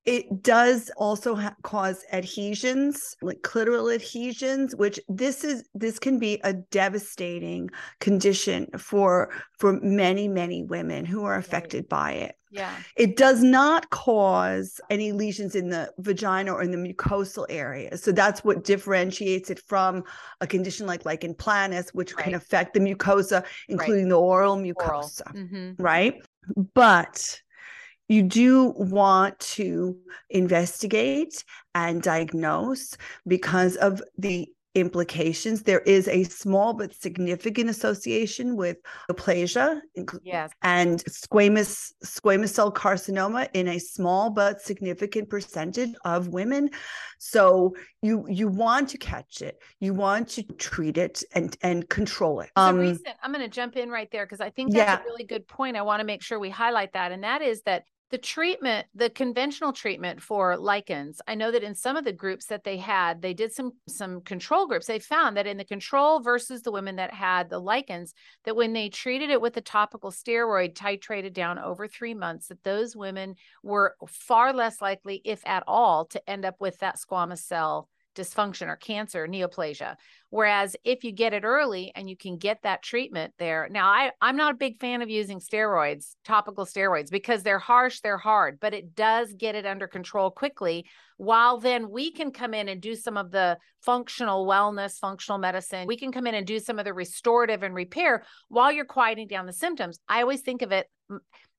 it 0.07 0.41
does 0.41 0.89
also 0.95 1.35
ha- 1.35 1.53
cause 1.63 2.05
adhesions, 2.13 3.17
like 3.21 3.41
clitoral 3.41 3.93
adhesions, 3.93 4.73
which 4.73 4.99
this 5.09 5.43
is 5.43 5.67
this 5.75 5.99
can 5.99 6.17
be 6.17 6.39
a 6.45 6.53
devastating 6.53 7.69
condition 7.99 8.67
for 8.77 9.29
for 9.59 9.73
many 9.81 10.29
many 10.29 10.63
women 10.63 11.05
who 11.05 11.25
are 11.25 11.35
affected 11.35 11.83
right. 11.83 11.89
by 11.89 12.11
it. 12.13 12.35
Yeah. 12.49 12.73
It 12.95 13.17
does 13.17 13.43
not 13.43 13.89
cause 13.89 14.79
any 14.89 15.11
lesions 15.11 15.55
in 15.55 15.67
the 15.67 15.91
vagina 15.97 16.53
or 16.53 16.63
in 16.63 16.71
the 16.71 16.77
mucosal 16.77 17.45
area. 17.49 17.97
So 17.97 18.13
that's 18.13 18.45
what 18.45 18.63
differentiates 18.63 19.49
it 19.49 19.59
from 19.59 20.05
a 20.39 20.47
condition 20.47 20.87
like 20.87 21.05
lichen 21.05 21.33
planus, 21.33 21.89
which 21.89 22.15
right. 22.15 22.23
can 22.23 22.35
affect 22.35 22.73
the 22.73 22.79
mucosa, 22.79 23.43
including 23.67 24.05
right. 24.05 24.11
the 24.11 24.19
oral 24.19 24.55
mucosa. 24.55 25.27
Oral. 25.27 25.45
Mm-hmm. 25.45 25.83
Right. 25.83 26.21
But 26.73 27.41
you 28.07 28.23
do 28.23 28.73
want 28.77 29.39
to 29.39 29.97
investigate 30.29 31.43
and 31.75 32.01
diagnose 32.01 32.97
because 33.25 33.75
of 33.77 34.01
the 34.17 34.47
implications. 34.77 35.63
There 35.63 35.79
is 35.79 36.07
a 36.07 36.23
small 36.23 36.73
but 36.73 36.93
significant 36.93 37.69
association 37.69 38.55
with 38.55 38.77
aplasia 39.09 39.81
yes. 40.23 40.51
and 40.61 41.03
squamous 41.05 41.93
squamous 42.05 42.49
cell 42.49 42.71
carcinoma 42.71 43.49
in 43.53 43.67
a 43.69 43.79
small 43.79 44.29
but 44.29 44.61
significant 44.61 45.29
percentage 45.29 45.95
of 46.05 46.27
women. 46.27 46.69
So 47.17 47.75
you 48.03 48.25
you 48.29 48.47
want 48.47 48.89
to 48.89 48.97
catch 48.99 49.41
it, 49.41 49.61
you 49.79 49.95
want 49.95 50.29
to 50.29 50.43
treat 50.43 50.97
it 50.97 51.23
and 51.33 51.57
and 51.63 51.89
control 51.89 52.41
it. 52.41 52.51
Um, 52.55 52.77
recent, 52.77 53.15
I'm 53.23 53.33
going 53.33 53.43
to 53.43 53.49
jump 53.49 53.75
in 53.77 53.89
right 53.89 54.09
there 54.11 54.25
because 54.25 54.41
I 54.41 54.51
think 54.51 54.73
that's 54.73 54.99
yeah. 54.99 55.01
a 55.01 55.03
really 55.03 55.23
good 55.23 55.47
point. 55.47 55.75
I 55.75 55.81
want 55.81 56.01
to 56.01 56.05
make 56.05 56.21
sure 56.21 56.37
we 56.37 56.51
highlight 56.51 56.93
that, 56.93 57.11
and 57.11 57.23
that 57.23 57.41
is 57.41 57.63
that 57.63 57.83
the 58.09 58.17
treatment 58.17 58.87
the 58.95 59.09
conventional 59.09 59.73
treatment 59.73 60.21
for 60.21 60.57
lichens 60.57 61.21
i 61.27 61.35
know 61.35 61.51
that 61.51 61.63
in 61.63 61.75
some 61.75 61.97
of 61.97 62.05
the 62.05 62.13
groups 62.13 62.45
that 62.45 62.63
they 62.63 62.77
had 62.77 63.21
they 63.21 63.33
did 63.33 63.51
some 63.53 63.71
some 63.87 64.21
control 64.21 64.67
groups. 64.67 64.87
They 64.87 64.99
found 64.99 65.37
that 65.37 65.47
in 65.47 65.57
the 65.57 65.65
control 65.65 66.19
versus 66.19 66.61
the 66.61 66.71
women 66.71 66.97
that 66.97 67.13
had 67.13 67.49
the 67.49 67.59
lichens 67.59 68.13
that 68.45 68.55
when 68.55 68.73
they 68.73 68.89
treated 68.89 69.29
it 69.29 69.41
with 69.41 69.57
a 69.57 69.61
topical 69.61 70.11
steroid 70.11 70.73
titrated 70.73 71.33
down 71.33 71.59
over 71.59 71.87
three 71.87 72.13
months 72.13 72.47
that 72.47 72.63
those 72.63 72.95
women 72.95 73.35
were 73.63 73.95
far 74.07 74.53
less 74.53 74.81
likely 74.81 75.21
if 75.25 75.45
at 75.45 75.63
all 75.67 76.05
to 76.05 76.29
end 76.29 76.45
up 76.45 76.55
with 76.59 76.77
that 76.79 76.97
squamous 76.97 77.39
cell 77.39 77.89
dysfunction 78.17 78.67
or 78.67 78.75
cancer, 78.75 79.27
neoplasia. 79.27 79.95
Whereas 80.29 80.75
if 80.83 81.03
you 81.03 81.13
get 81.13 81.33
it 81.33 81.45
early 81.45 81.93
and 81.95 82.09
you 82.09 82.17
can 82.17 82.37
get 82.37 82.63
that 82.63 82.83
treatment 82.83 83.33
there. 83.39 83.69
Now, 83.71 83.87
I, 83.87 84.11
I'm 84.19 84.35
not 84.35 84.55
a 84.55 84.57
big 84.57 84.79
fan 84.79 85.01
of 85.01 85.09
using 85.09 85.39
steroids, 85.39 86.15
topical 86.25 86.65
steroids, 86.65 87.09
because 87.09 87.43
they're 87.43 87.59
harsh, 87.59 88.01
they're 88.01 88.17
hard, 88.17 88.59
but 88.59 88.73
it 88.73 88.93
does 88.93 89.33
get 89.33 89.55
it 89.55 89.65
under 89.65 89.87
control 89.87 90.29
quickly. 90.29 90.85
While 91.15 91.59
then 91.59 91.89
we 91.89 92.11
can 92.11 92.31
come 92.31 92.53
in 92.53 92.67
and 92.67 92.81
do 92.81 92.95
some 92.95 93.15
of 93.15 93.31
the 93.31 93.57
functional 93.81 94.45
wellness, 94.45 94.99
functional 94.99 95.39
medicine. 95.39 95.87
We 95.87 95.97
can 95.97 96.11
come 96.11 96.27
in 96.27 96.35
and 96.35 96.45
do 96.45 96.59
some 96.59 96.77
of 96.77 96.85
the 96.85 96.93
restorative 96.93 97.63
and 97.63 97.73
repair 97.73 98.23
while 98.49 98.71
you're 98.71 98.85
quieting 98.85 99.27
down 99.27 99.45
the 99.45 99.53
symptoms. 99.53 99.99
I 100.09 100.21
always 100.21 100.41
think 100.41 100.61
of 100.61 100.71
it 100.71 100.87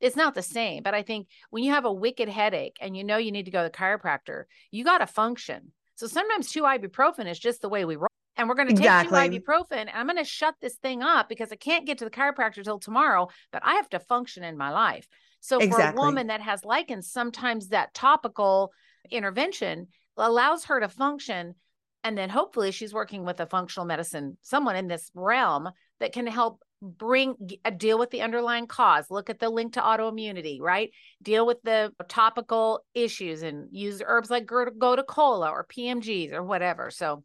it's 0.01 0.17
not 0.17 0.35
the 0.35 0.43
same, 0.43 0.83
but 0.83 0.95
I 0.95 1.03
think 1.03 1.29
when 1.51 1.65
you 1.65 1.73
have 1.73 1.85
a 1.85 1.93
wicked 1.93 2.29
headache 2.29 2.77
and 2.81 2.97
you 2.97 3.05
know 3.05 3.17
you 3.17 3.33
need 3.33 3.47
to 3.47 3.51
go 3.51 3.63
to 3.63 3.71
the 3.71 3.77
chiropractor, 3.77 4.45
you 4.71 4.85
got 4.85 4.99
to 4.99 5.07
function. 5.07 5.73
So 5.99 6.07
sometimes 6.07 6.53
two 6.53 6.63
ibuprofen 6.63 7.29
is 7.29 7.41
just 7.41 7.61
the 7.61 7.69
way 7.69 7.85
we 7.85 7.97
roll. 7.97 8.07
And 8.37 8.49
we're 8.49 8.55
going 8.55 8.69
to 8.69 8.75
take 8.75 8.85
exactly. 8.85 9.41
two 9.41 9.41
ibuprofen 9.41 9.79
and 9.79 9.91
I'm 9.91 10.07
going 10.07 10.17
to 10.17 10.25
shut 10.25 10.55
this 10.61 10.77
thing 10.77 11.03
up 11.03 11.29
because 11.29 11.51
I 11.51 11.57
can't 11.57 11.87
get 11.87 11.99
to 11.99 12.05
the 12.05 12.11
chiropractor 12.11 12.63
till 12.63 12.79
tomorrow, 12.79 13.27
but 13.53 13.63
I 13.65 13.75
have 13.75 13.89
to 13.91 13.99
function 13.99 14.45
in 14.45 14.57
my 14.57 14.71
life. 14.71 15.09
So 15.41 15.59
exactly. 15.59 15.97
for 15.97 15.99
a 15.99 16.07
woman 16.07 16.29
that 16.29 16.41
has 16.41 16.65
lichens, 16.65 17.11
sometimes 17.11 17.69
that 17.69 17.95
topical 17.95 18.71
intervention 19.11 19.89
allows 20.17 20.67
her 20.67 20.79
to 20.79 20.89
function. 20.89 21.57
And 22.05 22.17
then 22.17 22.31
hopefully 22.31 22.71
she's 22.71 22.95
working 22.95 23.25
with 23.25 23.41
a 23.41 23.47
functional 23.47 23.85
medicine, 23.85 24.39
someone 24.43 24.77
in 24.77 24.87
this 24.87 25.11
realm 25.17 25.69
that 25.99 26.13
can 26.13 26.29
help 26.29 26.63
bring 26.81 27.35
a 27.65 27.69
uh, 27.69 27.71
deal 27.71 27.99
with 27.99 28.11
the 28.11 28.23
underlying 28.23 28.67
cause 28.67 29.11
look 29.11 29.31
at 29.31 29.39
the 29.41 29.49
link 29.49 29.75
to 29.75 29.81
autoimmunity 29.81 30.61
right? 30.61 30.91
Deal 31.23 31.47
with 31.47 31.63
the 31.63 31.93
topical 32.09 32.85
issues 32.95 33.43
and 33.43 33.69
use 33.73 34.03
herbs 34.05 34.31
like 34.31 34.47
gotu 34.47 35.07
kola 35.07 35.51
or 35.51 35.67
pmgs 35.67 36.33
or 36.33 36.43
whatever. 36.43 36.91
So 36.91 37.25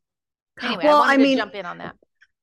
anyway 0.62 0.84
well, 0.84 1.02
i, 1.02 1.14
I 1.14 1.18
mean 1.18 1.38
jump 1.38 1.56
in 1.56 1.66
on 1.66 1.80
that. 1.80 1.96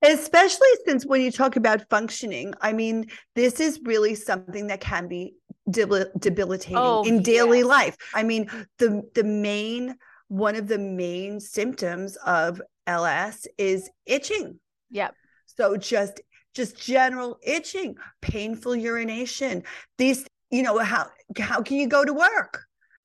especially 0.03 0.69
since 0.85 1.07
when 1.07 1.21
you 1.21 1.31
talk 1.31 1.55
about 1.55 1.89
functioning 1.89 2.53
i 2.61 2.73
mean 2.73 3.07
this 3.37 3.61
is 3.61 3.79
really 3.85 4.17
something 4.17 4.67
that 4.67 4.81
can 4.81 5.07
be 5.07 5.35
debilitating 5.71 6.77
oh, 6.77 7.03
in 7.05 7.23
daily 7.23 7.59
yes. 7.59 7.67
life. 7.67 7.97
I 8.15 8.23
mean 8.23 8.51
the 8.79 9.03
the 9.15 9.25
main 9.25 9.97
one 10.29 10.57
of 10.57 10.69
the 10.69 10.79
main 10.79 11.41
symptoms 11.41 12.17
of 12.25 12.61
ls 12.87 13.47
is 13.59 13.91
itching. 14.07 14.59
Yep. 14.91 15.15
So 15.47 15.77
just 15.77 16.21
just 16.55 16.81
general 16.81 17.39
itching, 17.43 17.97
painful 18.21 18.77
urination. 18.77 19.63
These, 19.99 20.27
you 20.51 20.63
know, 20.63 20.79
how 20.79 21.07
how 21.39 21.63
can 21.63 21.77
you 21.77 21.87
go 21.87 22.05
to 22.05 22.13
work? 22.13 22.65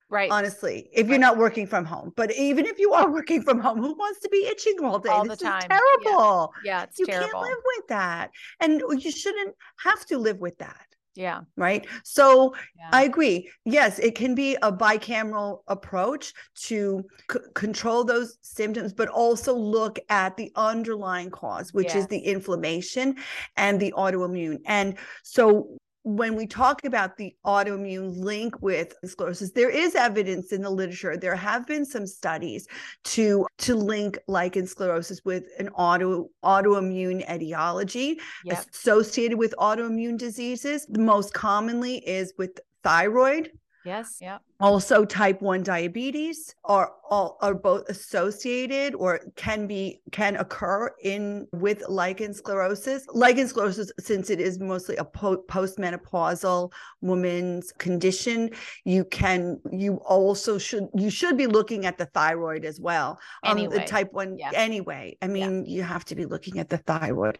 Right. 0.10 0.30
Honestly, 0.32 0.90
if 0.94 1.04
right. 1.04 1.10
you're 1.10 1.20
not 1.20 1.38
working 1.38 1.66
from 1.66 1.84
home, 1.84 2.14
but 2.16 2.32
even 2.36 2.66
if 2.66 2.78
you 2.78 2.94
are 2.94 3.12
working 3.12 3.42
from 3.42 3.60
home, 3.60 3.80
who 3.80 3.94
wants 3.94 4.20
to 4.22 4.30
be 4.30 4.46
itching 4.46 4.76
all 4.84 5.00
day? 5.00 5.10
All 5.10 5.26
this 5.26 5.40
the 5.40 5.46
time. 5.46 5.68
terrible. 5.68 6.54
Yeah, 6.64 6.72
yeah 6.72 6.84
it's 6.84 7.00
you 7.00 7.06
terrible. 7.08 7.28
can't 7.32 7.42
live 7.42 7.58
with 7.78 7.88
that, 7.88 8.32
and 8.60 8.82
you 9.00 9.12
shouldn't 9.12 9.56
have 9.84 10.06
to 10.08 10.18
live 10.18 10.40
with 10.40 10.58
that. 10.60 10.86
Yeah. 11.16 11.42
Right. 11.56 11.88
So 12.04 12.54
yeah. 12.78 12.90
I 12.92 13.04
agree. 13.04 13.50
Yes, 13.64 14.00
it 14.00 14.16
can 14.16 14.36
be 14.36 14.56
a 14.62 14.72
bicameral 14.72 15.62
approach 15.68 16.34
to 16.66 17.04
c- 17.32 17.40
control 17.54 18.04
those 18.04 18.38
symptoms, 18.42 18.94
but 18.94 19.08
also 19.10 19.56
look 19.56 19.98
at 20.10 20.36
the 20.38 20.52
underlying 20.56 21.32
cause, 21.32 21.74
which 21.74 21.96
is 21.96 22.08
the 22.08 22.20
inflammation 22.20 23.16
and 23.58 23.80
the 23.80 23.94
autoimmune. 23.98 24.60
And 24.66 24.98
so 25.24 25.78
when 26.06 26.36
we 26.36 26.46
talk 26.46 26.86
about 26.86 27.18
the 27.18 27.36
autoimmune 27.48 28.16
link 28.16 28.62
with 28.62 28.96
sclerosis, 29.06 29.52
there 29.52 29.72
is 29.72 29.96
evidence 29.96 30.52
in 30.52 30.62
the 30.62 30.70
literature. 30.70 31.18
There 31.18 31.36
have 31.36 31.66
been 31.66 31.84
some 31.84 32.06
studies 32.06 32.68
to 33.06 33.48
to 33.58 33.76
link 33.76 34.20
lichen 34.28 34.68
sclerosis 34.68 35.26
with 35.26 35.46
an 35.58 35.70
auto 35.70 36.30
autoimmune 36.44 37.28
etiology 37.28 38.20
yep. 38.44 38.66
associated 38.72 39.40
with 39.40 39.56
autoimmune 39.58 40.16
diseases. 40.16 40.86
The 40.86 41.00
most 41.00 41.34
commonly 41.34 41.98
is 42.08 42.34
with 42.38 42.60
thyroid 42.84 43.50
Yes. 43.86 44.18
Yeah. 44.20 44.40
Also, 44.60 45.06
type 45.06 45.42
1 45.42 45.64
diabetes 45.64 46.56
are 46.66 46.94
all 47.10 47.38
are 47.42 47.54
both 47.54 47.88
associated 47.88 48.96
or 48.96 49.20
can 49.36 49.68
be 49.68 50.02
can 50.12 50.36
occur 50.38 50.92
in 51.04 51.48
with 51.52 51.84
lichen 51.88 52.34
sclerosis. 52.34 53.06
Lichen 53.14 53.48
sclerosis, 53.48 53.92
since 54.00 54.30
it 54.30 54.40
is 54.40 54.60
mostly 54.60 54.96
a 54.96 55.06
po- 55.06 55.44
postmenopausal 55.44 56.72
woman's 57.02 57.72
condition, 57.74 58.50
you 58.86 59.06
can 59.06 59.60
you 59.72 59.98
also 59.98 60.58
should 60.58 60.88
you 60.96 61.12
should 61.12 61.38
be 61.38 61.48
looking 61.48 61.86
at 61.86 61.98
the 61.98 62.08
thyroid 62.08 62.66
as 62.66 62.80
well. 62.80 63.20
Anyway. 63.44 63.76
Um, 63.76 63.82
the 63.82 63.88
type 63.88 64.12
1 64.14 64.38
yeah. 64.38 64.50
anyway. 64.54 65.16
I 65.22 65.28
mean, 65.28 65.66
yeah. 65.66 65.76
you 65.76 65.84
have 65.84 66.06
to 66.06 66.16
be 66.16 66.26
looking 66.26 66.58
at 66.58 66.70
the 66.70 66.78
thyroid 66.80 67.38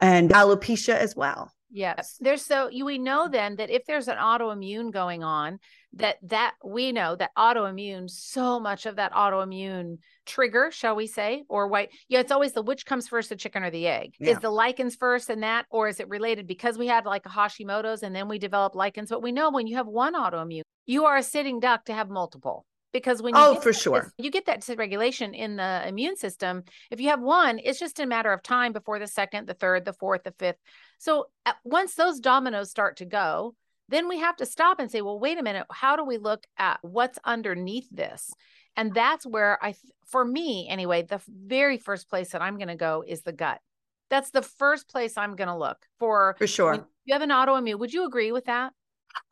and 0.00 0.30
alopecia 0.30 0.94
as 0.94 1.16
well. 1.16 1.52
Yes. 1.70 2.16
There's 2.20 2.44
so 2.44 2.68
you 2.68 2.84
we 2.84 2.98
know 2.98 3.28
then 3.28 3.56
that 3.56 3.70
if 3.70 3.86
there's 3.86 4.08
an 4.08 4.16
autoimmune 4.16 4.92
going 4.92 5.22
on, 5.22 5.60
that 5.94 6.16
that 6.22 6.54
we 6.64 6.92
know 6.92 7.16
that 7.16 7.30
autoimmune 7.36 8.08
so 8.08 8.60
much 8.60 8.86
of 8.86 8.96
that 8.96 9.12
autoimmune 9.12 9.98
trigger 10.24 10.70
shall 10.70 10.94
we 10.94 11.06
say 11.06 11.42
or 11.48 11.66
white 11.66 11.90
yeah 12.08 12.20
it's 12.20 12.30
always 12.30 12.52
the 12.52 12.62
which 12.62 12.86
comes 12.86 13.08
first 13.08 13.28
the 13.28 13.36
chicken 13.36 13.62
or 13.62 13.70
the 13.70 13.86
egg. 13.86 14.14
Yeah. 14.20 14.32
is 14.32 14.38
the 14.38 14.50
lichens 14.50 14.94
first 14.94 15.30
and 15.30 15.42
that 15.42 15.66
or 15.70 15.88
is 15.88 15.98
it 15.98 16.08
related? 16.08 16.46
Because 16.46 16.78
we 16.78 16.86
had 16.86 17.06
like 17.06 17.26
a 17.26 17.28
hashimoto's 17.28 18.02
and 18.02 18.14
then 18.14 18.28
we 18.28 18.38
develop 18.38 18.74
lichens 18.74 19.10
but 19.10 19.22
we 19.22 19.32
know 19.32 19.50
when 19.50 19.66
you 19.66 19.76
have 19.76 19.86
one 19.86 20.14
autoimmune 20.14 20.62
you 20.86 21.06
are 21.06 21.16
a 21.16 21.22
sitting 21.22 21.60
duck 21.60 21.84
to 21.86 21.92
have 21.92 22.08
multiple. 22.08 22.64
Because 22.92 23.22
when 23.22 23.34
you 23.34 23.40
oh 23.40 23.54
for 23.56 23.72
sure. 23.72 24.12
you 24.18 24.30
get 24.30 24.46
that 24.46 24.62
dysregulation 24.62 25.34
in 25.34 25.56
the 25.56 25.82
immune 25.86 26.16
system 26.16 26.64
if 26.90 27.00
you 27.00 27.08
have 27.08 27.20
one 27.20 27.58
it's 27.58 27.78
just 27.78 28.00
a 28.00 28.06
matter 28.06 28.32
of 28.32 28.42
time 28.42 28.72
before 28.72 28.98
the 28.98 29.06
second 29.06 29.48
the 29.48 29.54
third 29.54 29.84
the 29.84 29.92
fourth 29.92 30.22
the 30.22 30.34
fifth. 30.38 30.58
So 30.98 31.26
once 31.64 31.94
those 31.94 32.20
dominoes 32.20 32.70
start 32.70 32.98
to 32.98 33.04
go 33.04 33.54
then 33.90 34.08
we 34.08 34.20
have 34.20 34.36
to 34.36 34.46
stop 34.46 34.78
and 34.78 34.90
say, 34.90 35.02
well, 35.02 35.18
wait 35.18 35.38
a 35.38 35.42
minute, 35.42 35.66
how 35.70 35.96
do 35.96 36.04
we 36.04 36.16
look 36.16 36.46
at 36.56 36.78
what's 36.82 37.18
underneath 37.24 37.88
this? 37.90 38.32
And 38.76 38.94
that's 38.94 39.26
where 39.26 39.62
I, 39.62 39.74
for 40.06 40.24
me 40.24 40.68
anyway, 40.68 41.02
the 41.02 41.20
very 41.28 41.76
first 41.76 42.08
place 42.08 42.30
that 42.30 42.40
I'm 42.40 42.56
going 42.56 42.68
to 42.68 42.76
go 42.76 43.04
is 43.06 43.22
the 43.22 43.32
gut. 43.32 43.60
That's 44.08 44.30
the 44.30 44.42
first 44.42 44.88
place 44.88 45.16
I'm 45.16 45.36
going 45.36 45.48
to 45.48 45.56
look 45.56 45.78
for. 45.98 46.36
For 46.38 46.46
sure. 46.46 46.86
You 47.04 47.14
have 47.14 47.22
an 47.22 47.30
autoimmune. 47.30 47.78
Would 47.78 47.92
you 47.92 48.06
agree 48.06 48.32
with 48.32 48.44
that? 48.46 48.72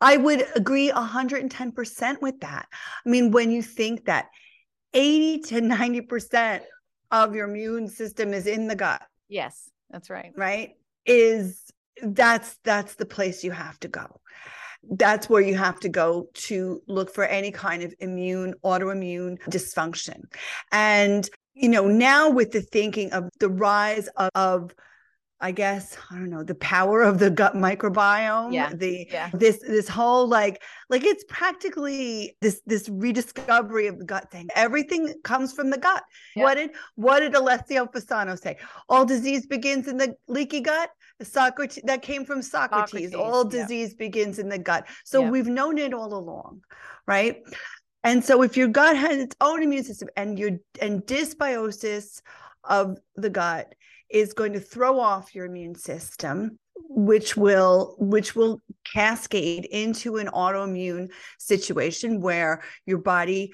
I 0.01 0.17
would 0.17 0.45
agree 0.55 0.91
110% 0.91 2.21
with 2.21 2.39
that. 2.41 2.67
I 3.05 3.09
mean, 3.09 3.31
when 3.31 3.51
you 3.51 3.61
think 3.61 4.05
that 4.05 4.27
80 4.93 5.39
to 5.39 5.61
90% 5.61 6.61
of 7.11 7.33
your 7.33 7.47
immune 7.47 7.87
system 7.87 8.33
is 8.33 8.45
in 8.45 8.67
the 8.67 8.75
gut. 8.75 9.01
Yes, 9.29 9.69
that's 9.89 10.09
right. 10.09 10.33
Right? 10.35 10.71
Is 11.05 11.71
that's 12.01 12.57
that's 12.63 12.95
the 12.95 13.05
place 13.05 13.43
you 13.43 13.51
have 13.51 13.79
to 13.81 13.87
go 13.87 14.19
that's 14.91 15.29
where 15.29 15.41
you 15.41 15.55
have 15.55 15.79
to 15.81 15.89
go 15.89 16.29
to 16.33 16.81
look 16.87 17.13
for 17.13 17.25
any 17.25 17.51
kind 17.51 17.83
of 17.83 17.93
immune 17.99 18.53
autoimmune 18.63 19.39
dysfunction. 19.49 20.23
And 20.71 21.29
you 21.53 21.69
know 21.69 21.87
now 21.87 22.29
with 22.29 22.51
the 22.51 22.61
thinking 22.61 23.11
of 23.11 23.29
the 23.39 23.49
rise 23.49 24.07
of, 24.15 24.29
of 24.35 24.73
I 25.41 25.51
guess 25.51 25.97
I 26.11 26.15
don't 26.15 26.29
know 26.29 26.43
the 26.43 26.55
power 26.55 27.01
of 27.01 27.17
the 27.17 27.29
gut 27.29 27.53
microbiome. 27.53 28.53
Yeah. 28.53 28.73
The 28.73 29.07
yeah. 29.09 29.29
this 29.33 29.59
this 29.59 29.87
whole 29.87 30.27
like 30.27 30.61
like 30.89 31.05
it's 31.05 31.23
practically 31.29 32.35
this 32.41 32.61
this 32.65 32.89
rediscovery 32.89 33.87
of 33.87 33.99
the 33.99 34.05
gut 34.05 34.29
thing. 34.31 34.49
Everything 34.55 35.13
comes 35.23 35.53
from 35.53 35.69
the 35.69 35.77
gut. 35.77 36.03
Yeah. 36.35 36.43
What 36.43 36.55
did 36.55 36.71
what 36.95 37.19
did 37.21 37.35
Alessio 37.35 37.85
Fasano 37.85 38.37
say? 38.37 38.57
All 38.89 39.05
disease 39.05 39.47
begins 39.47 39.87
in 39.87 39.97
the 39.97 40.15
leaky 40.27 40.59
gut. 40.59 40.89
Socrates 41.21 41.83
that 41.85 42.01
came 42.01 42.25
from 42.25 42.41
Socrates. 42.41 43.11
Socrates 43.11 43.13
all 43.13 43.45
disease 43.45 43.91
yeah. 43.91 44.05
begins 44.05 44.39
in 44.39 44.49
the 44.49 44.59
gut. 44.59 44.87
So 45.05 45.21
we've 45.21 45.47
known 45.47 45.77
it 45.77 45.93
all 45.93 46.13
along, 46.13 46.61
right? 47.07 47.37
And 48.03 48.23
so 48.23 48.41
if 48.41 48.55
your 48.55 48.67
gut 48.67 48.95
has 48.95 49.17
its 49.17 49.35
own 49.41 49.63
immune 49.63 49.83
system 49.83 50.09
and 50.15 50.39
your 50.39 50.51
and 50.81 51.01
dysbiosis 51.03 52.21
of 52.63 52.97
the 53.15 53.29
gut 53.29 53.73
is 54.09 54.33
going 54.33 54.53
to 54.53 54.59
throw 54.59 54.99
off 54.99 55.35
your 55.35 55.45
immune 55.45 55.75
system 55.75 56.57
which 56.75 57.35
will 57.35 57.95
which 57.99 58.35
will 58.35 58.61
cascade 58.83 59.65
into 59.65 60.17
an 60.17 60.27
autoimmune 60.27 61.11
situation 61.37 62.21
where 62.21 62.61
your 62.85 62.97
body 62.97 63.53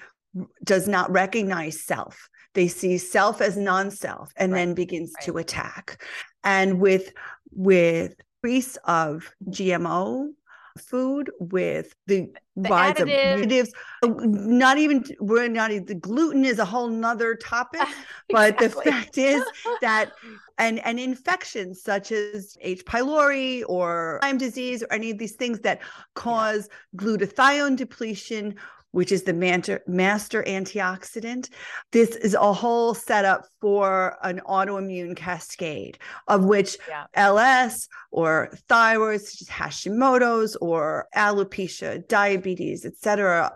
does 0.64 0.86
not 0.86 1.10
recognize 1.10 1.82
self 1.82 2.28
they 2.54 2.68
see 2.68 2.98
self 2.98 3.40
as 3.40 3.56
non-self 3.56 4.32
and 4.36 4.52
right. 4.52 4.58
then 4.58 4.74
begins 4.74 5.12
right. 5.18 5.24
to 5.26 5.38
attack 5.38 6.02
and 6.44 6.80
with 6.80 7.12
with 7.52 8.14
increase 8.46 8.76
of 8.84 9.32
gmo 9.50 10.28
food 10.76 11.30
with 11.38 11.94
the, 12.06 12.30
the 12.56 12.68
additives. 12.68 13.00
of 13.00 13.08
additives. 13.08 13.68
Uh, 14.02 14.08
not 14.24 14.78
even 14.78 15.04
we're 15.20 15.48
not 15.48 15.70
the 15.86 15.94
gluten 15.94 16.44
is 16.44 16.58
a 16.58 16.64
whole 16.64 16.88
nother 16.88 17.34
topic, 17.34 17.86
but 18.30 18.58
the 18.58 18.70
fact 18.70 19.18
is 19.18 19.44
that 19.80 20.12
and 20.58 20.78
and 20.80 20.98
infections 20.98 21.82
such 21.82 22.12
as 22.12 22.56
H. 22.60 22.84
pylori 22.84 23.62
or 23.68 24.20
Lyme 24.22 24.38
disease 24.38 24.82
or 24.82 24.92
any 24.92 25.10
of 25.10 25.18
these 25.18 25.36
things 25.36 25.60
that 25.60 25.80
cause 26.14 26.68
yeah. 26.92 27.00
glutathione 27.00 27.76
depletion 27.76 28.54
which 28.96 29.12
is 29.12 29.24
the 29.24 29.34
master, 29.34 29.82
master 29.86 30.42
antioxidant. 30.44 31.50
This 31.92 32.16
is 32.16 32.32
a 32.32 32.50
whole 32.50 32.94
setup 32.94 33.44
for 33.60 34.16
an 34.22 34.40
autoimmune 34.48 35.14
cascade 35.14 35.98
of 36.28 36.44
which 36.44 36.78
yeah. 36.88 37.04
LS 37.12 37.88
or 38.10 38.48
thyroid, 38.70 39.20
such 39.20 39.42
as 39.42 39.48
Hashimoto's 39.48 40.56
or 40.62 41.08
alopecia, 41.14 42.08
diabetes, 42.08 42.86
etc., 42.86 43.52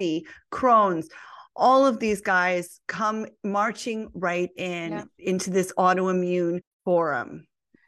Crohn's, 0.52 1.08
all 1.56 1.86
of 1.86 2.00
these 2.00 2.20
guys 2.20 2.78
come 2.86 3.24
marching 3.42 4.10
right 4.12 4.50
in 4.58 4.92
yeah. 4.92 5.04
into 5.16 5.48
this 5.48 5.72
autoimmune 5.78 6.60
forum, 6.84 7.46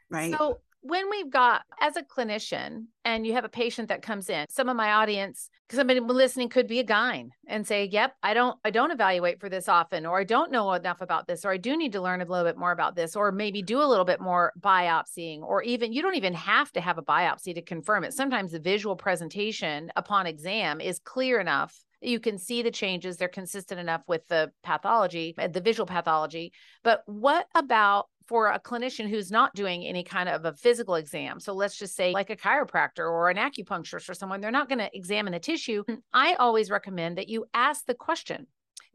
right? 0.09 0.33
So 0.35 0.59
when 0.83 1.09
we've 1.09 1.31
got 1.31 1.63
as 1.81 1.95
a 1.95 2.03
clinician 2.03 2.85
and 3.05 3.25
you 3.25 3.33
have 3.33 3.45
a 3.45 3.49
patient 3.49 3.89
that 3.89 4.01
comes 4.01 4.29
in 4.29 4.45
some 4.49 4.69
of 4.69 4.75
my 4.75 4.93
audience 4.93 5.49
because 5.67 5.77
somebody 5.77 5.99
listening 5.99 6.49
could 6.49 6.67
be 6.67 6.79
a 6.79 6.83
guy 6.83 7.23
and 7.47 7.65
say 7.65 7.85
yep 7.85 8.13
i 8.21 8.33
don't 8.33 8.57
i 8.63 8.69
don't 8.69 8.91
evaluate 8.91 9.39
for 9.39 9.49
this 9.49 9.69
often 9.69 10.05
or 10.05 10.19
i 10.19 10.23
don't 10.23 10.51
know 10.51 10.73
enough 10.73 11.01
about 11.01 11.25
this 11.25 11.45
or 11.45 11.51
i 11.51 11.57
do 11.57 11.77
need 11.77 11.93
to 11.93 12.01
learn 12.01 12.21
a 12.21 12.25
little 12.25 12.45
bit 12.45 12.57
more 12.57 12.71
about 12.71 12.95
this 12.95 13.15
or 13.15 13.31
maybe 13.31 13.61
do 13.61 13.81
a 13.81 13.87
little 13.87 14.05
bit 14.05 14.19
more 14.19 14.51
biopsying 14.59 15.41
or 15.41 15.63
even 15.63 15.93
you 15.93 16.01
don't 16.01 16.15
even 16.15 16.33
have 16.33 16.71
to 16.71 16.81
have 16.81 16.97
a 16.97 17.03
biopsy 17.03 17.53
to 17.55 17.61
confirm 17.61 18.03
it. 18.03 18.13
Sometimes 18.13 18.51
the 18.51 18.59
visual 18.59 18.95
presentation 18.95 19.91
upon 19.95 20.27
exam 20.27 20.81
is 20.81 20.99
clear 20.99 21.39
enough. 21.39 21.79
You 22.01 22.19
can 22.19 22.37
see 22.37 22.61
the 22.61 22.71
changes 22.71 23.15
they're 23.15 23.29
consistent 23.29 23.79
enough 23.79 24.01
with 24.07 24.27
the 24.27 24.51
pathology 24.63 25.35
the 25.37 25.61
visual 25.61 25.85
pathology. 25.85 26.51
But 26.83 27.03
what 27.05 27.47
about 27.55 28.07
for 28.27 28.47
a 28.47 28.59
clinician 28.59 29.09
who's 29.09 29.31
not 29.31 29.53
doing 29.55 29.85
any 29.85 30.03
kind 30.03 30.29
of 30.29 30.45
a 30.45 30.53
physical 30.53 30.95
exam. 30.95 31.39
So 31.39 31.53
let's 31.53 31.77
just 31.77 31.95
say 31.95 32.11
like 32.11 32.29
a 32.29 32.35
chiropractor 32.35 32.99
or 32.99 33.29
an 33.29 33.37
acupuncturist 33.37 34.09
or 34.09 34.13
someone, 34.13 34.41
they're 34.41 34.51
not 34.51 34.69
going 34.69 34.79
to 34.79 34.95
examine 34.95 35.33
the 35.33 35.39
tissue. 35.39 35.83
Mm. 35.83 35.97
I 36.13 36.35
always 36.35 36.69
recommend 36.69 37.17
that 37.17 37.29
you 37.29 37.45
ask 37.53 37.85
the 37.85 37.93
question, 37.93 38.47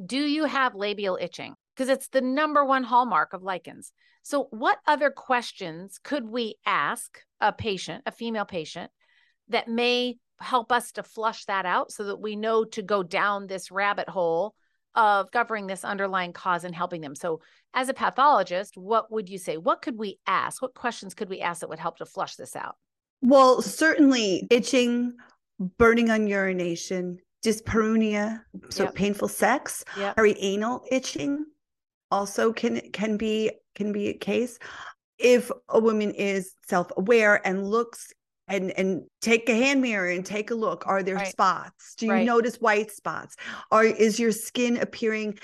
do 0.05 0.19
you 0.19 0.45
have 0.45 0.75
labial 0.75 1.19
itching? 1.21 1.55
Because 1.75 1.89
it's 1.89 2.09
the 2.09 2.21
number 2.21 2.65
one 2.65 2.85
hallmark 2.85 3.33
of 3.33 3.43
lichens. 3.43 3.93
So 4.23 4.49
what 4.51 4.79
other 4.87 5.11
questions 5.11 5.99
could 6.03 6.29
we 6.29 6.57
ask 6.67 7.21
a 7.41 7.53
patient, 7.53 8.03
a 8.07 8.13
female 8.13 8.45
patient 8.45 8.91
that 9.49 9.69
may 9.69 10.19
help 10.41 10.71
us 10.71 10.93
to 10.93 11.03
flush 11.03 11.45
that 11.47 11.67
out 11.67 11.91
so 11.91 12.05
that 12.05 12.21
we 12.21 12.37
know 12.37 12.65
to 12.65 12.83
go 12.83 13.03
down 13.03 13.47
this 13.47 13.71
rabbit 13.71 14.09
hole 14.09 14.55
of 14.95 15.31
covering 15.31 15.67
this 15.67 15.85
underlying 15.85 16.33
cause 16.33 16.65
and 16.65 16.75
helping 16.75 17.01
them. 17.01 17.15
So, 17.15 17.41
as 17.75 17.89
a 17.89 17.95
pathologist, 17.95 18.77
what 18.77 19.11
would 19.13 19.29
you 19.29 19.39
say? 19.39 19.57
What 19.57 19.83
could 19.83 19.99
we 19.99 20.19
ask? 20.27 20.63
What 20.63 20.75
questions 20.75 21.15
could 21.15 21.29
we 21.29 21.41
ask 21.41 21.61
that 21.61 21.69
would 21.69 21.79
help 21.79 21.99
to 21.99 22.07
flush 22.07 22.37
this 22.37 22.57
out? 22.57 22.77
Well, 23.21 23.63
certainly 23.63 24.47
itching, 24.51 25.15
burning 25.77 26.11
on 26.11 26.27
urination, 26.27 27.19
dyspareunia, 27.45 28.41
so 28.71 28.85
yep. 28.85 28.95
painful 28.95 29.29
sex, 29.29 29.85
yep. 29.97 30.17
perianal 30.17 30.81
itching 30.91 31.45
also 32.11 32.53
can 32.53 32.81
can 32.93 33.17
be 33.17 33.51
can 33.75 33.93
be 33.93 34.09
a 34.09 34.15
case. 34.15 34.59
If 35.19 35.51
a 35.69 35.81
woman 35.81 36.13
is 36.13 36.55
self-aware 36.69 37.47
and 37.47 37.67
looks 37.67 38.13
and 38.49 38.71
and 38.79 39.03
take 39.21 39.49
a 39.49 39.55
hand 39.55 39.83
mirror 39.83 40.09
and 40.09 40.25
take 40.25 40.51
a 40.51 40.55
look 40.55 40.87
are 40.87 41.03
there 41.03 41.17
right. 41.17 41.29
spots 41.29 41.95
do 41.97 42.07
you 42.07 42.13
right. 42.13 42.27
notice 42.27 42.57
white 42.57 42.91
spots 42.91 43.37
or 43.71 43.85
is 43.85 44.19
your 44.19 44.33
skin 44.33 44.77
appearing 44.79 45.39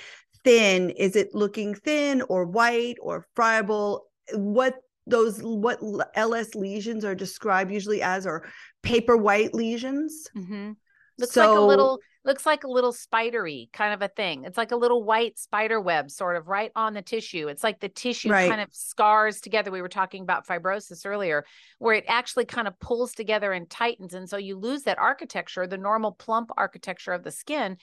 thin 0.45 0.91
is 0.91 1.17
it 1.17 1.35
looking 1.35 1.75
thin 1.75 2.23
or 2.29 2.45
white 2.45 2.97
or 3.01 3.27
friable 3.35 4.07
what 4.35 4.77
those 5.07 5.41
what 5.41 5.79
ls 6.17 6.55
lesions 6.55 7.05
are 7.05 7.15
described 7.15 7.71
usually 7.71 8.03
as 8.03 8.27
are 8.27 8.45
paper 8.83 9.17
white 9.17 9.55
lesions 9.55 10.29
mm-hmm. 10.37 10.73
looks 11.19 11.35
so, 11.35 11.51
like 11.51 11.59
a 11.59 11.63
little 11.63 11.99
looks 12.25 12.47
like 12.47 12.65
a 12.65 12.71
little 12.71 12.93
spidery 12.93 13.69
kind 13.73 13.93
of 13.93 14.03
a 14.03 14.09
thing. 14.09 14.45
It's 14.45 14.57
like 14.57 14.73
a 14.73 14.77
little 14.77 15.03
white 15.03 15.39
spider 15.39 15.81
web 15.81 16.11
sort 16.11 16.37
of 16.37 16.49
right 16.49 16.73
on 16.75 16.95
the 16.95 17.03
tissue. 17.03 17.49
It's 17.49 17.63
like 17.63 17.81
the 17.81 17.89
tissue 17.89 18.31
right. 18.31 18.49
kind 18.49 18.61
of 18.61 18.69
scars 18.73 19.41
together. 19.41 19.71
We 19.71 19.83
were 19.83 19.89
talking 19.89 20.23
about 20.23 20.47
fibrosis 20.47 21.05
earlier, 21.05 21.45
where 21.79 21.95
it 21.95 22.05
actually 22.09 22.47
kind 22.47 22.67
of 22.67 22.79
pulls 22.81 23.13
together 23.13 23.53
and 23.53 23.69
tightens. 23.69 24.15
And 24.15 24.29
so 24.29 24.37
you 24.37 24.57
lose 24.57 24.83
that 24.85 24.99
architecture, 24.99 25.67
the 25.67 25.79
normal 25.79 26.13
plump 26.13 26.51
architecture 26.57 27.13
of 27.13 27.25
the 27.25 27.31
skin 27.31 27.77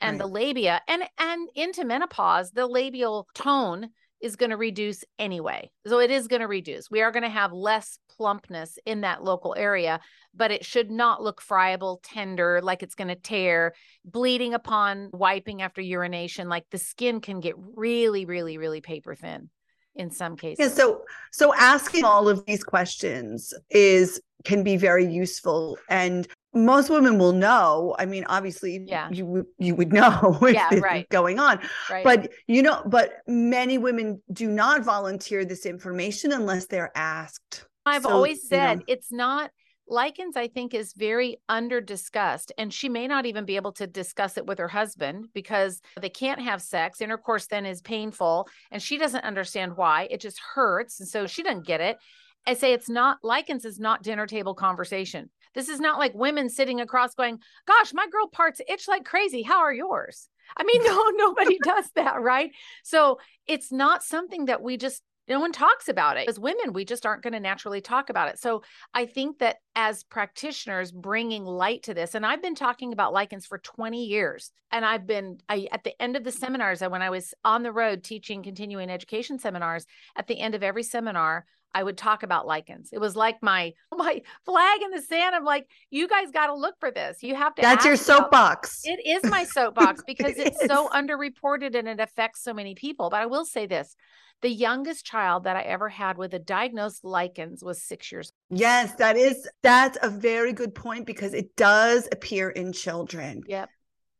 and 0.00 0.18
right. 0.18 0.18
the 0.18 0.32
labia. 0.32 0.80
And 0.88 1.04
and 1.18 1.48
into 1.54 1.84
menopause, 1.84 2.50
the 2.50 2.66
labial 2.66 3.28
tone 3.34 3.90
is 4.24 4.36
going 4.36 4.48
to 4.48 4.56
reduce 4.56 5.04
anyway. 5.18 5.70
So 5.86 6.00
it 6.00 6.10
is 6.10 6.28
going 6.28 6.40
to 6.40 6.48
reduce. 6.48 6.90
We 6.90 7.02
are 7.02 7.12
going 7.12 7.24
to 7.24 7.28
have 7.28 7.52
less 7.52 7.98
plumpness 8.16 8.78
in 8.86 9.02
that 9.02 9.22
local 9.22 9.54
area, 9.54 10.00
but 10.34 10.50
it 10.50 10.64
should 10.64 10.90
not 10.90 11.22
look 11.22 11.42
friable, 11.42 12.00
tender, 12.02 12.62
like 12.62 12.82
it's 12.82 12.94
going 12.94 13.08
to 13.08 13.16
tear, 13.16 13.74
bleeding 14.02 14.54
upon 14.54 15.10
wiping 15.12 15.60
after 15.60 15.82
urination. 15.82 16.48
Like 16.48 16.64
the 16.70 16.78
skin 16.78 17.20
can 17.20 17.40
get 17.40 17.54
really, 17.76 18.24
really, 18.24 18.56
really 18.56 18.80
paper 18.80 19.14
thin 19.14 19.50
in 19.94 20.10
some 20.10 20.36
cases. 20.36 20.58
Yeah, 20.58 20.74
so 20.74 21.02
so 21.30 21.54
asking 21.54 22.04
all 22.04 22.26
of 22.26 22.46
these 22.46 22.64
questions 22.64 23.52
is 23.68 24.22
can 24.42 24.64
be 24.64 24.78
very 24.78 25.06
useful 25.06 25.76
and 25.90 26.26
most 26.54 26.90
women 26.90 27.18
will 27.18 27.32
know 27.32 27.94
i 27.98 28.04
mean 28.04 28.24
obviously 28.28 28.84
yeah. 28.86 29.08
you 29.10 29.46
you 29.58 29.74
would 29.74 29.92
know 29.92 30.38
if 30.42 30.54
yeah, 30.54 30.74
right. 30.76 31.08
going 31.08 31.38
on 31.38 31.58
right. 31.90 32.04
but 32.04 32.30
you 32.46 32.62
know 32.62 32.82
but 32.86 33.14
many 33.26 33.78
women 33.78 34.22
do 34.32 34.48
not 34.48 34.82
volunteer 34.82 35.44
this 35.44 35.66
information 35.66 36.32
unless 36.32 36.66
they're 36.66 36.92
asked 36.94 37.66
i've 37.86 38.02
so, 38.02 38.10
always 38.10 38.46
said 38.46 38.72
you 38.72 38.76
know, 38.78 38.84
it's 38.88 39.12
not 39.12 39.50
lichens 39.86 40.36
i 40.36 40.48
think 40.48 40.72
is 40.72 40.94
very 40.94 41.36
under 41.48 41.80
discussed 41.80 42.52
and 42.56 42.72
she 42.72 42.88
may 42.88 43.06
not 43.06 43.26
even 43.26 43.44
be 43.44 43.56
able 43.56 43.72
to 43.72 43.86
discuss 43.86 44.38
it 44.38 44.46
with 44.46 44.58
her 44.58 44.68
husband 44.68 45.26
because 45.34 45.82
they 46.00 46.08
can't 46.08 46.40
have 46.40 46.62
sex 46.62 47.02
intercourse 47.02 47.46
then 47.48 47.66
is 47.66 47.82
painful 47.82 48.48
and 48.70 48.82
she 48.82 48.96
doesn't 48.96 49.24
understand 49.24 49.76
why 49.76 50.08
it 50.10 50.20
just 50.20 50.40
hurts 50.54 51.00
and 51.00 51.08
so 51.08 51.26
she 51.26 51.42
doesn't 51.42 51.66
get 51.66 51.82
it 51.82 51.98
I 52.46 52.54
say 52.54 52.72
it's 52.72 52.88
not 52.88 53.18
lichens 53.22 53.64
is 53.64 53.80
not 53.80 54.02
dinner 54.02 54.26
table 54.26 54.54
conversation. 54.54 55.30
This 55.54 55.68
is 55.68 55.80
not 55.80 55.98
like 55.98 56.14
women 56.14 56.48
sitting 56.48 56.80
across 56.80 57.14
going, 57.14 57.38
"Gosh, 57.66 57.92
my 57.92 58.06
girl 58.08 58.28
parts 58.28 58.60
itch 58.68 58.88
like 58.88 59.04
crazy. 59.04 59.42
How 59.42 59.60
are 59.60 59.72
yours?" 59.72 60.28
I 60.56 60.64
mean, 60.64 60.82
no, 60.84 61.10
nobody 61.16 61.58
does 61.62 61.90
that, 61.94 62.20
right? 62.20 62.50
So 62.82 63.18
it's 63.46 63.72
not 63.72 64.02
something 64.02 64.46
that 64.46 64.62
we 64.62 64.76
just 64.76 65.02
no 65.26 65.40
one 65.40 65.52
talks 65.52 65.88
about 65.88 66.16
it. 66.16 66.28
As 66.28 66.38
women, 66.38 66.72
we 66.72 66.84
just 66.84 67.06
aren't 67.06 67.22
going 67.22 67.32
to 67.32 67.40
naturally 67.40 67.80
talk 67.80 68.10
about 68.10 68.28
it. 68.28 68.38
So 68.38 68.62
I 68.92 69.06
think 69.06 69.38
that 69.38 69.56
as 69.74 70.04
practitioners, 70.04 70.92
bringing 70.92 71.44
light 71.44 71.84
to 71.84 71.94
this, 71.94 72.14
and 72.14 72.26
I've 72.26 72.42
been 72.42 72.54
talking 72.54 72.92
about 72.92 73.14
lichens 73.14 73.46
for 73.46 73.58
20 73.58 74.04
years, 74.04 74.52
and 74.70 74.84
I've 74.84 75.06
been 75.06 75.38
I, 75.48 75.68
at 75.72 75.84
the 75.84 76.00
end 76.00 76.16
of 76.16 76.24
the 76.24 76.32
seminars, 76.32 76.80
when 76.82 77.02
I 77.02 77.10
was 77.10 77.32
on 77.44 77.62
the 77.62 77.72
road 77.72 78.04
teaching 78.04 78.42
continuing 78.42 78.90
education 78.90 79.38
seminars, 79.38 79.86
at 80.14 80.26
the 80.26 80.38
end 80.38 80.54
of 80.54 80.62
every 80.62 80.82
seminar, 80.82 81.46
I 81.74 81.82
would 81.82 81.98
talk 81.98 82.22
about 82.22 82.46
lichens. 82.46 82.90
It 82.92 83.00
was 83.00 83.16
like 83.16 83.42
my 83.42 83.72
my 83.94 84.22
flag 84.44 84.82
in 84.82 84.90
the 84.90 85.02
sand. 85.02 85.34
I'm 85.34 85.44
like, 85.44 85.66
you 85.90 86.08
guys 86.08 86.30
got 86.30 86.46
to 86.46 86.54
look 86.54 86.76
for 86.78 86.90
this. 86.90 87.22
You 87.22 87.34
have 87.34 87.54
to. 87.56 87.62
That's 87.62 87.84
your 87.84 87.96
soapbox. 87.96 88.82
It 88.84 89.00
is 89.04 89.30
my 89.30 89.44
soapbox 89.54 90.02
because 90.06 90.36
it 90.38 90.46
it's 90.46 90.62
is. 90.62 90.68
so 90.68 90.88
underreported 90.88 91.76
and 91.76 91.88
it 91.88 92.00
affects 92.00 92.42
so 92.42 92.54
many 92.54 92.74
people. 92.74 93.10
But 93.10 93.20
I 93.20 93.26
will 93.26 93.44
say 93.44 93.66
this: 93.66 93.96
the 94.42 94.50
youngest 94.50 95.04
child 95.04 95.44
that 95.44 95.56
I 95.56 95.62
ever 95.62 95.88
had 95.88 96.16
with 96.16 96.34
a 96.34 96.38
diagnosed 96.38 97.04
lichens 97.04 97.64
was 97.64 97.82
six 97.82 98.10
years. 98.12 98.32
Yes, 98.50 98.94
that 98.94 99.16
is 99.16 99.48
that's 99.62 99.98
a 100.02 100.10
very 100.10 100.52
good 100.52 100.74
point 100.74 101.06
because 101.06 101.34
it 101.34 101.56
does 101.56 102.08
appear 102.12 102.50
in 102.50 102.72
children. 102.72 103.42
Yep. 103.46 103.68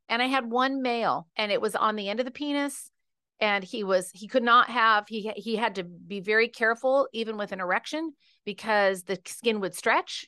And 0.08 0.20
I 0.20 0.26
had 0.26 0.50
one 0.50 0.82
male, 0.82 1.28
and 1.36 1.50
it 1.50 1.60
was 1.60 1.74
on 1.74 1.96
the 1.96 2.08
end 2.08 2.20
of 2.20 2.26
the 2.26 2.32
penis 2.32 2.90
and 3.40 3.64
he 3.64 3.84
was 3.84 4.10
he 4.12 4.28
could 4.28 4.42
not 4.42 4.70
have 4.70 5.04
he 5.08 5.32
he 5.36 5.56
had 5.56 5.76
to 5.76 5.84
be 5.84 6.20
very 6.20 6.48
careful 6.48 7.08
even 7.12 7.36
with 7.36 7.52
an 7.52 7.60
erection 7.60 8.12
because 8.44 9.02
the 9.04 9.18
skin 9.26 9.60
would 9.60 9.74
stretch 9.74 10.26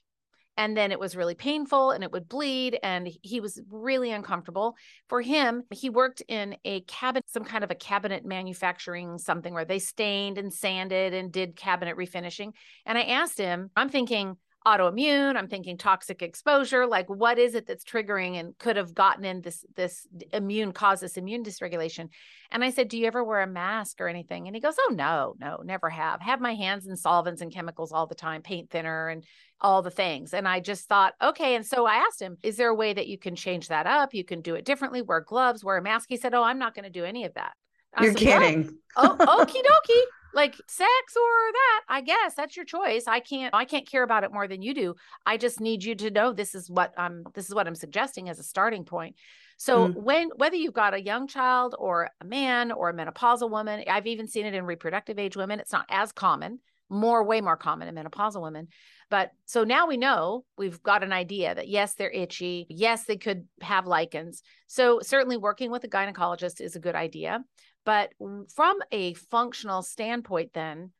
and 0.56 0.76
then 0.76 0.90
it 0.90 0.98
was 0.98 1.16
really 1.16 1.34
painful 1.34 1.90
and 1.90 2.02
it 2.02 2.10
would 2.12 2.28
bleed 2.28 2.78
and 2.82 3.10
he 3.22 3.40
was 3.40 3.60
really 3.70 4.10
uncomfortable. 4.10 4.74
For 5.08 5.20
him 5.20 5.64
he 5.70 5.90
worked 5.90 6.22
in 6.28 6.56
a 6.64 6.80
cabinet 6.82 7.24
some 7.28 7.44
kind 7.44 7.62
of 7.62 7.70
a 7.70 7.74
cabinet 7.74 8.24
manufacturing 8.24 9.18
something 9.18 9.52
where 9.52 9.64
they 9.64 9.78
stained 9.78 10.38
and 10.38 10.52
sanded 10.52 11.12
and 11.12 11.30
did 11.30 11.56
cabinet 11.56 11.96
refinishing. 11.96 12.52
And 12.86 12.96
i 12.96 13.02
asked 13.02 13.38
him 13.38 13.70
i'm 13.76 13.88
thinking 13.88 14.36
autoimmune 14.66 15.36
i'm 15.36 15.46
thinking 15.46 15.78
toxic 15.78 16.22
exposure 16.22 16.86
like 16.86 17.08
what 17.08 17.38
is 17.38 17.54
it 17.54 17.66
that's 17.66 17.84
triggering 17.84 18.38
and 18.38 18.58
could 18.58 18.76
have 18.76 18.94
gotten 18.94 19.24
in 19.24 19.40
this 19.40 19.64
this 19.76 20.06
immune 20.32 20.72
cause 20.72 21.00
this 21.00 21.16
immune 21.16 21.44
dysregulation? 21.44 22.08
And 22.50 22.64
i 22.64 22.70
said 22.70 22.88
do 22.88 22.98
you 22.98 23.06
ever 23.06 23.22
wear 23.22 23.42
a 23.42 23.46
mask 23.46 24.00
or 24.00 24.08
anything? 24.08 24.46
And 24.46 24.56
he 24.56 24.60
goes 24.60 24.76
oh 24.78 24.92
no 24.92 25.34
no 25.38 25.60
never 25.64 25.88
have. 25.88 26.20
Have 26.20 26.40
my 26.40 26.54
hands 26.54 26.86
in 26.86 26.96
solvents 26.96 27.42
and 27.42 27.52
chemicals 27.52 27.92
all 27.92 28.06
the 28.06 28.14
time 28.14 28.42
paint 28.42 28.70
thinner 28.70 29.08
and 29.08 29.24
all 29.60 29.82
the 29.82 29.90
things. 29.90 30.34
And 30.34 30.48
i 30.48 30.60
just 30.60 30.88
thought 30.88 31.14
okay. 31.22 31.54
And 31.54 31.64
so 31.64 31.86
i 31.86 31.96
asked 31.96 32.20
him 32.20 32.36
is 32.42 32.56
there 32.56 32.68
a 32.68 32.74
way 32.74 32.92
that 32.92 33.08
you 33.08 33.18
can 33.18 33.36
change 33.36 33.68
that 33.68 33.86
up? 33.86 34.14
You 34.14 34.24
can 34.24 34.40
do 34.40 34.54
it 34.54 34.64
differently 34.64 35.02
wear 35.02 35.20
gloves 35.20 35.64
wear 35.64 35.76
a 35.76 35.82
mask? 35.82 36.06
He 36.08 36.16
said 36.16 36.34
oh 36.34 36.42
i'm 36.42 36.58
not 36.58 36.74
going 36.74 36.84
to 36.84 36.90
do 36.90 37.04
any 37.04 37.24
of 37.24 37.34
that. 37.34 37.52
I 37.94 38.04
You're 38.04 38.12
said, 38.12 38.20
kidding. 38.20 38.78
Oh, 38.96 39.16
oh 39.20 39.44
okie 39.44 39.62
dokie 39.62 40.04
like 40.34 40.54
sex 40.66 41.16
or 41.16 41.52
that 41.52 41.80
i 41.88 42.00
guess 42.00 42.34
that's 42.34 42.56
your 42.56 42.64
choice 42.64 43.04
i 43.06 43.20
can't 43.20 43.54
i 43.54 43.64
can't 43.64 43.88
care 43.88 44.02
about 44.02 44.24
it 44.24 44.32
more 44.32 44.48
than 44.48 44.62
you 44.62 44.74
do 44.74 44.94
i 45.24 45.36
just 45.36 45.60
need 45.60 45.84
you 45.84 45.94
to 45.94 46.10
know 46.10 46.32
this 46.32 46.54
is 46.54 46.70
what 46.70 46.92
i'm 46.98 47.24
this 47.34 47.48
is 47.48 47.54
what 47.54 47.66
i'm 47.66 47.74
suggesting 47.74 48.28
as 48.28 48.38
a 48.38 48.42
starting 48.42 48.84
point. 48.84 49.16
So 49.58 49.88
mm. 49.88 49.94
when 49.94 50.28
whether 50.36 50.56
you've 50.56 50.74
got 50.74 50.94
a 50.94 51.02
young 51.02 51.26
child 51.28 51.74
or 51.78 52.10
a 52.20 52.24
man 52.24 52.72
or 52.72 52.90
a 52.90 52.94
menopausal 52.94 53.50
woman 53.50 53.84
i've 53.88 54.06
even 54.06 54.28
seen 54.28 54.46
it 54.46 54.54
in 54.54 54.64
reproductive 54.64 55.18
age 55.18 55.36
women 55.36 55.60
it's 55.60 55.72
not 55.72 55.86
as 55.88 56.12
common 56.12 56.60
more 56.88 57.24
way 57.24 57.40
more 57.40 57.56
common 57.56 57.88
in 57.88 57.94
menopausal 57.94 58.42
women 58.42 58.68
but 59.08 59.30
so 59.44 59.64
now 59.64 59.86
we 59.86 59.96
know 59.96 60.44
we've 60.56 60.82
got 60.82 61.02
an 61.02 61.12
idea 61.12 61.54
that 61.54 61.68
yes 61.68 61.94
they're 61.94 62.10
itchy 62.10 62.66
yes 62.68 63.04
they 63.04 63.16
could 63.16 63.46
have 63.60 63.86
lichens 63.86 64.42
so 64.66 65.00
certainly 65.02 65.36
working 65.36 65.70
with 65.70 65.82
a 65.84 65.88
gynecologist 65.88 66.60
is 66.60 66.76
a 66.76 66.80
good 66.80 66.94
idea 66.94 67.42
but 67.86 68.12
from 68.54 68.80
a 68.90 69.14
functional 69.14 69.80
standpoint, 69.80 70.52
then, 70.52 70.90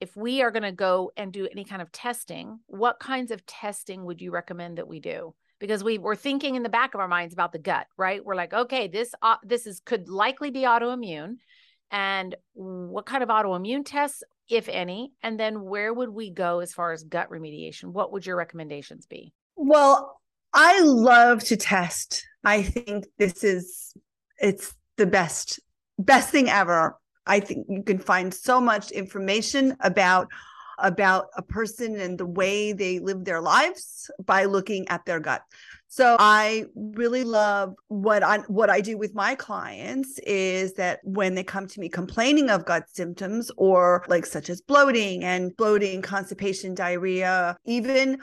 if 0.00 0.14
we 0.14 0.42
are 0.42 0.50
going 0.50 0.64
to 0.64 0.72
go 0.72 1.10
and 1.16 1.32
do 1.32 1.48
any 1.50 1.64
kind 1.64 1.80
of 1.80 1.90
testing, 1.90 2.60
what 2.66 3.00
kinds 3.00 3.30
of 3.30 3.44
testing 3.46 4.04
would 4.04 4.20
you 4.20 4.30
recommend 4.30 4.76
that 4.76 4.86
we 4.86 5.00
do? 5.00 5.34
Because 5.58 5.82
we 5.82 5.96
were 5.96 6.14
thinking 6.14 6.54
in 6.56 6.62
the 6.62 6.68
back 6.68 6.92
of 6.92 7.00
our 7.00 7.08
minds 7.08 7.32
about 7.32 7.52
the 7.52 7.58
gut, 7.58 7.86
right? 7.96 8.22
We're 8.22 8.34
like, 8.34 8.52
okay, 8.52 8.88
this 8.88 9.14
uh, 9.22 9.36
this 9.42 9.66
is 9.66 9.80
could 9.80 10.10
likely 10.10 10.50
be 10.50 10.60
autoimmune, 10.60 11.36
and 11.90 12.36
what 12.52 13.06
kind 13.06 13.22
of 13.22 13.30
autoimmune 13.30 13.86
tests, 13.86 14.22
if 14.50 14.68
any, 14.68 15.12
and 15.22 15.40
then 15.40 15.62
where 15.62 15.94
would 15.94 16.10
we 16.10 16.30
go 16.30 16.60
as 16.60 16.74
far 16.74 16.92
as 16.92 17.04
gut 17.04 17.30
remediation? 17.30 17.84
What 17.84 18.12
would 18.12 18.26
your 18.26 18.36
recommendations 18.36 19.06
be? 19.06 19.32
Well, 19.56 20.20
I 20.52 20.80
love 20.80 21.42
to 21.44 21.56
test. 21.56 22.26
I 22.44 22.62
think 22.62 23.06
this 23.18 23.42
is 23.42 23.94
it's 24.38 24.74
the 24.98 25.06
best 25.06 25.60
best 25.98 26.30
thing 26.30 26.48
ever. 26.48 26.96
I 27.26 27.40
think 27.40 27.66
you 27.68 27.82
can 27.82 27.98
find 27.98 28.32
so 28.32 28.60
much 28.60 28.90
information 28.90 29.76
about 29.80 30.28
about 30.78 31.26
a 31.36 31.42
person 31.42 32.00
and 32.00 32.18
the 32.18 32.26
way 32.26 32.72
they 32.72 32.98
live 32.98 33.24
their 33.24 33.40
lives 33.40 34.10
by 34.24 34.44
looking 34.44 34.88
at 34.88 35.04
their 35.06 35.20
gut. 35.20 35.42
So 35.86 36.16
I 36.18 36.64
really 36.74 37.22
love 37.22 37.74
what 37.86 38.24
I 38.24 38.38
what 38.48 38.68
I 38.68 38.80
do 38.80 38.98
with 38.98 39.14
my 39.14 39.36
clients 39.36 40.18
is 40.26 40.72
that 40.74 40.98
when 41.04 41.36
they 41.36 41.44
come 41.44 41.68
to 41.68 41.78
me 41.78 41.88
complaining 41.88 42.50
of 42.50 42.64
gut 42.64 42.84
symptoms 42.92 43.48
or 43.56 44.04
like 44.08 44.26
such 44.26 44.50
as 44.50 44.60
bloating 44.60 45.22
and 45.22 45.56
bloating, 45.56 46.02
constipation, 46.02 46.74
diarrhea, 46.74 47.56
even 47.64 48.18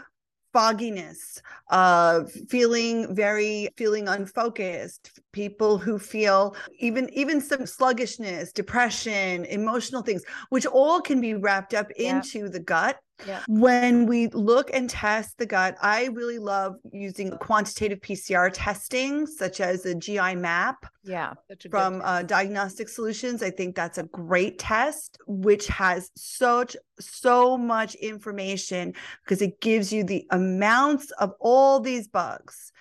fogginess 0.53 1.41
uh 1.69 2.23
feeling 2.49 3.15
very 3.15 3.69
feeling 3.77 4.07
unfocused 4.07 5.19
people 5.31 5.77
who 5.77 5.97
feel 5.97 6.55
even 6.79 7.09
even 7.13 7.39
some 7.39 7.65
sluggishness 7.65 8.51
depression 8.51 9.45
emotional 9.45 10.01
things 10.01 10.23
which 10.49 10.65
all 10.65 10.99
can 11.01 11.21
be 11.21 11.33
wrapped 11.33 11.73
up 11.73 11.89
into 11.91 12.49
the 12.49 12.59
gut 12.59 12.99
yeah. 13.27 13.43
When 13.47 14.05
we 14.05 14.27
look 14.27 14.69
and 14.73 14.89
test 14.89 15.37
the 15.37 15.45
gut, 15.45 15.77
I 15.81 16.05
really 16.05 16.39
love 16.39 16.75
using 16.91 17.31
quantitative 17.37 17.99
PCR 17.99 18.51
testing, 18.53 19.25
such 19.25 19.61
as 19.61 19.83
the 19.83 19.95
GI 19.95 20.35
map. 20.35 20.85
Yeah. 21.03 21.33
From 21.69 22.01
uh, 22.03 22.23
Diagnostic 22.23 22.89
Solutions. 22.89 23.41
I 23.41 23.49
think 23.49 23.75
that's 23.75 23.97
a 23.97 24.03
great 24.03 24.59
test, 24.59 25.17
which 25.27 25.67
has 25.67 26.11
such, 26.15 26.75
so 26.99 27.57
much 27.57 27.95
information 27.95 28.93
because 29.23 29.41
it 29.41 29.59
gives 29.61 29.91
you 29.91 30.03
the 30.03 30.25
amounts 30.31 31.11
of 31.11 31.33
all 31.39 31.79
these 31.79 32.07
bugs. 32.07 32.71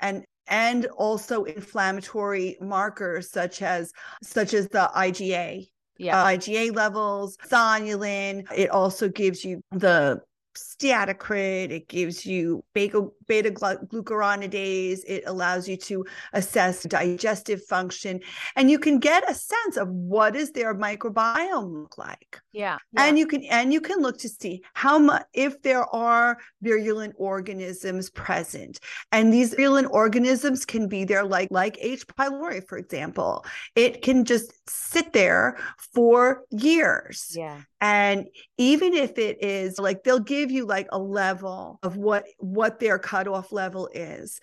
And 0.00 0.24
and 0.48 0.86
also 0.86 1.44
inflammatory 1.44 2.56
markers 2.60 3.30
such 3.30 3.60
as 3.60 3.92
such 4.22 4.54
as 4.54 4.68
the 4.68 4.90
IgA 4.96 5.68
yeah. 5.98 6.22
uh, 6.22 6.26
IgA 6.26 6.74
levels, 6.74 7.36
zonulin. 7.48 8.46
It 8.56 8.70
also 8.70 9.08
gives 9.08 9.44
you 9.44 9.62
the 9.72 10.20
steatocrit. 10.56 11.70
It 11.70 11.88
gives 11.88 12.24
you 12.24 12.64
beta, 12.74 13.08
beta 13.28 13.50
glucuronidase. 13.50 15.00
It 15.06 15.24
allows 15.26 15.68
you 15.68 15.76
to 15.76 16.04
assess 16.32 16.82
digestive 16.82 17.62
function, 17.64 18.20
and 18.56 18.70
you 18.70 18.78
can 18.78 18.98
get 18.98 19.30
a 19.30 19.34
sense 19.34 19.76
of 19.76 19.88
what 19.88 20.34
is 20.34 20.50
their 20.52 20.74
microbiome 20.74 21.72
look 21.72 21.98
like. 21.98 22.40
Yeah, 22.52 22.78
yeah. 22.92 23.04
and 23.04 23.18
you 23.18 23.26
can 23.26 23.44
and 23.44 23.72
you 23.72 23.80
can 23.80 24.00
look 24.00 24.18
to 24.18 24.28
see 24.28 24.62
how 24.74 24.98
much 24.98 25.24
if 25.32 25.62
there 25.62 25.84
are 25.94 26.38
virulent 26.62 27.14
organisms 27.16 28.10
present, 28.10 28.80
and 29.12 29.32
these 29.32 29.54
virulent 29.54 29.88
organisms 29.90 30.64
can 30.64 30.88
be 30.88 31.04
there 31.04 31.24
like 31.24 31.48
like 31.50 31.78
H. 31.80 32.06
pylori, 32.06 32.66
for 32.66 32.78
example. 32.78 33.44
It 33.74 34.02
can 34.02 34.24
just 34.24 34.52
sit 34.68 35.12
there 35.12 35.58
for 35.94 36.44
years. 36.50 37.32
Yeah. 37.36 37.60
And 37.80 38.26
even 38.56 38.94
if 38.94 39.18
it 39.18 39.42
is 39.42 39.78
like 39.78 40.02
they'll 40.02 40.18
give 40.18 40.50
you 40.50 40.66
like 40.66 40.88
a 40.90 40.98
level 40.98 41.78
of 41.82 41.96
what 41.96 42.26
what 42.38 42.80
their 42.80 42.98
cutoff 43.18 43.52
level 43.52 43.88
is. 43.92 44.40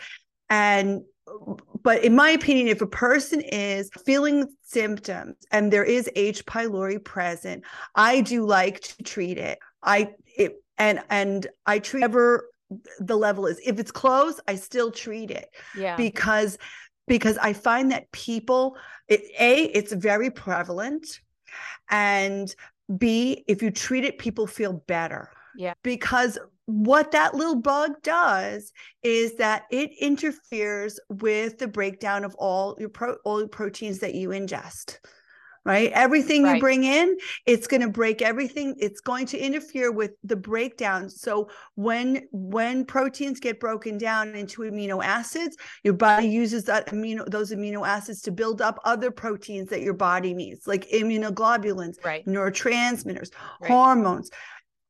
And 0.49 1.01
but 1.81 2.03
in 2.03 2.15
my 2.15 2.29
opinion, 2.29 2.67
if 2.67 2.81
a 2.81 2.87
person 2.87 3.41
is 3.41 3.89
feeling 4.05 4.47
symptoms 4.61 5.35
and 5.51 5.73
there 5.73 5.83
is 5.83 6.09
H. 6.15 6.45
pylori 6.45 7.03
present, 7.03 7.63
I 7.95 8.21
do 8.21 8.45
like 8.45 8.81
to 8.81 9.03
treat 9.03 9.37
it. 9.37 9.57
I 9.81 10.13
it, 10.37 10.53
and 10.77 11.01
and 11.09 11.47
I 11.65 11.79
treat 11.79 12.03
ever 12.03 12.49
the 12.99 13.15
level 13.15 13.47
is. 13.47 13.59
If 13.65 13.79
it's 13.79 13.91
close, 13.91 14.39
I 14.47 14.55
still 14.55 14.91
treat 14.91 15.31
it. 15.31 15.49
Yeah. 15.77 15.95
Because 15.95 16.57
because 17.07 17.37
I 17.37 17.53
find 17.53 17.91
that 17.91 18.11
people, 18.11 18.77
it, 19.07 19.21
a, 19.39 19.63
it's 19.65 19.93
very 19.93 20.31
prevalent, 20.31 21.19
and 21.89 22.53
B, 22.97 23.43
if 23.47 23.61
you 23.61 23.71
treat 23.71 24.03
it, 24.03 24.17
people 24.17 24.47
feel 24.47 24.73
better. 24.73 25.31
Yeah. 25.55 25.73
Because 25.83 26.37
what 26.67 27.11
that 27.11 27.35
little 27.35 27.55
bug 27.61 27.91
does 28.01 28.71
is 29.03 29.35
that 29.35 29.63
it 29.71 29.91
interferes 29.99 30.99
with 31.09 31.57
the 31.59 31.67
breakdown 31.67 32.23
of 32.23 32.33
all 32.35 32.75
your 32.79 32.89
pro- 32.89 33.17
all 33.23 33.47
proteins 33.47 33.99
that 33.99 34.15
you 34.15 34.29
ingest 34.29 34.97
right 35.63 35.91
everything 35.93 36.43
Right. 36.43 36.55
you 36.55 36.59
bring 36.59 36.83
in 36.83 37.17
it's 37.45 37.67
going 37.67 37.81
to 37.81 37.89
break 37.89 38.21
everything 38.23 38.75
it's 38.79 38.99
going 38.99 39.25
to 39.27 39.37
interfere 39.37 39.91
with 39.91 40.11
the 40.23 40.35
breakdown 40.35 41.07
so 41.09 41.49
when 41.75 42.27
when 42.31 42.83
proteins 42.85 43.39
get 43.39 43.59
broken 43.59 43.97
down 43.99 44.29
into 44.35 44.61
amino 44.63 45.03
acids 45.03 45.57
your 45.83 45.93
body 45.93 46.27
uses 46.27 46.63
that 46.65 46.87
amino 46.87 47.29
those 47.29 47.51
amino 47.51 47.87
acids 47.87 48.21
to 48.21 48.31
build 48.31 48.61
up 48.61 48.79
other 48.85 49.11
proteins 49.11 49.69
that 49.69 49.81
your 49.81 49.93
body 49.93 50.33
needs 50.33 50.65
like 50.65 50.87
immunoglobulins 50.89 52.03
Right. 52.03 52.25
neurotransmitters 52.25 53.31
Right. 53.61 53.71
hormones 53.71 54.31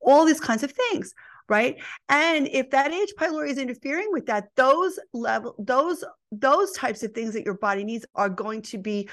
all 0.01 0.23
these 0.25 0.39
kinds 0.41 0.63
of 0.63 0.71
things 0.71 1.13
right 1.49 1.77
and 2.09 2.47
if 2.47 2.69
that 2.71 2.91
h 2.91 3.11
pylori 3.19 3.49
is 3.49 3.57
interfering 3.57 4.07
with 4.11 4.25
that 4.25 4.49
those 4.55 4.99
level 5.13 5.55
those 5.59 6.03
those 6.31 6.71
types 6.73 7.03
of 7.03 7.11
things 7.11 7.33
that 7.33 7.45
your 7.45 7.53
body 7.57 7.83
needs 7.83 8.05
are 8.15 8.29
going 8.29 8.61
to 8.61 8.77
be 8.77 9.07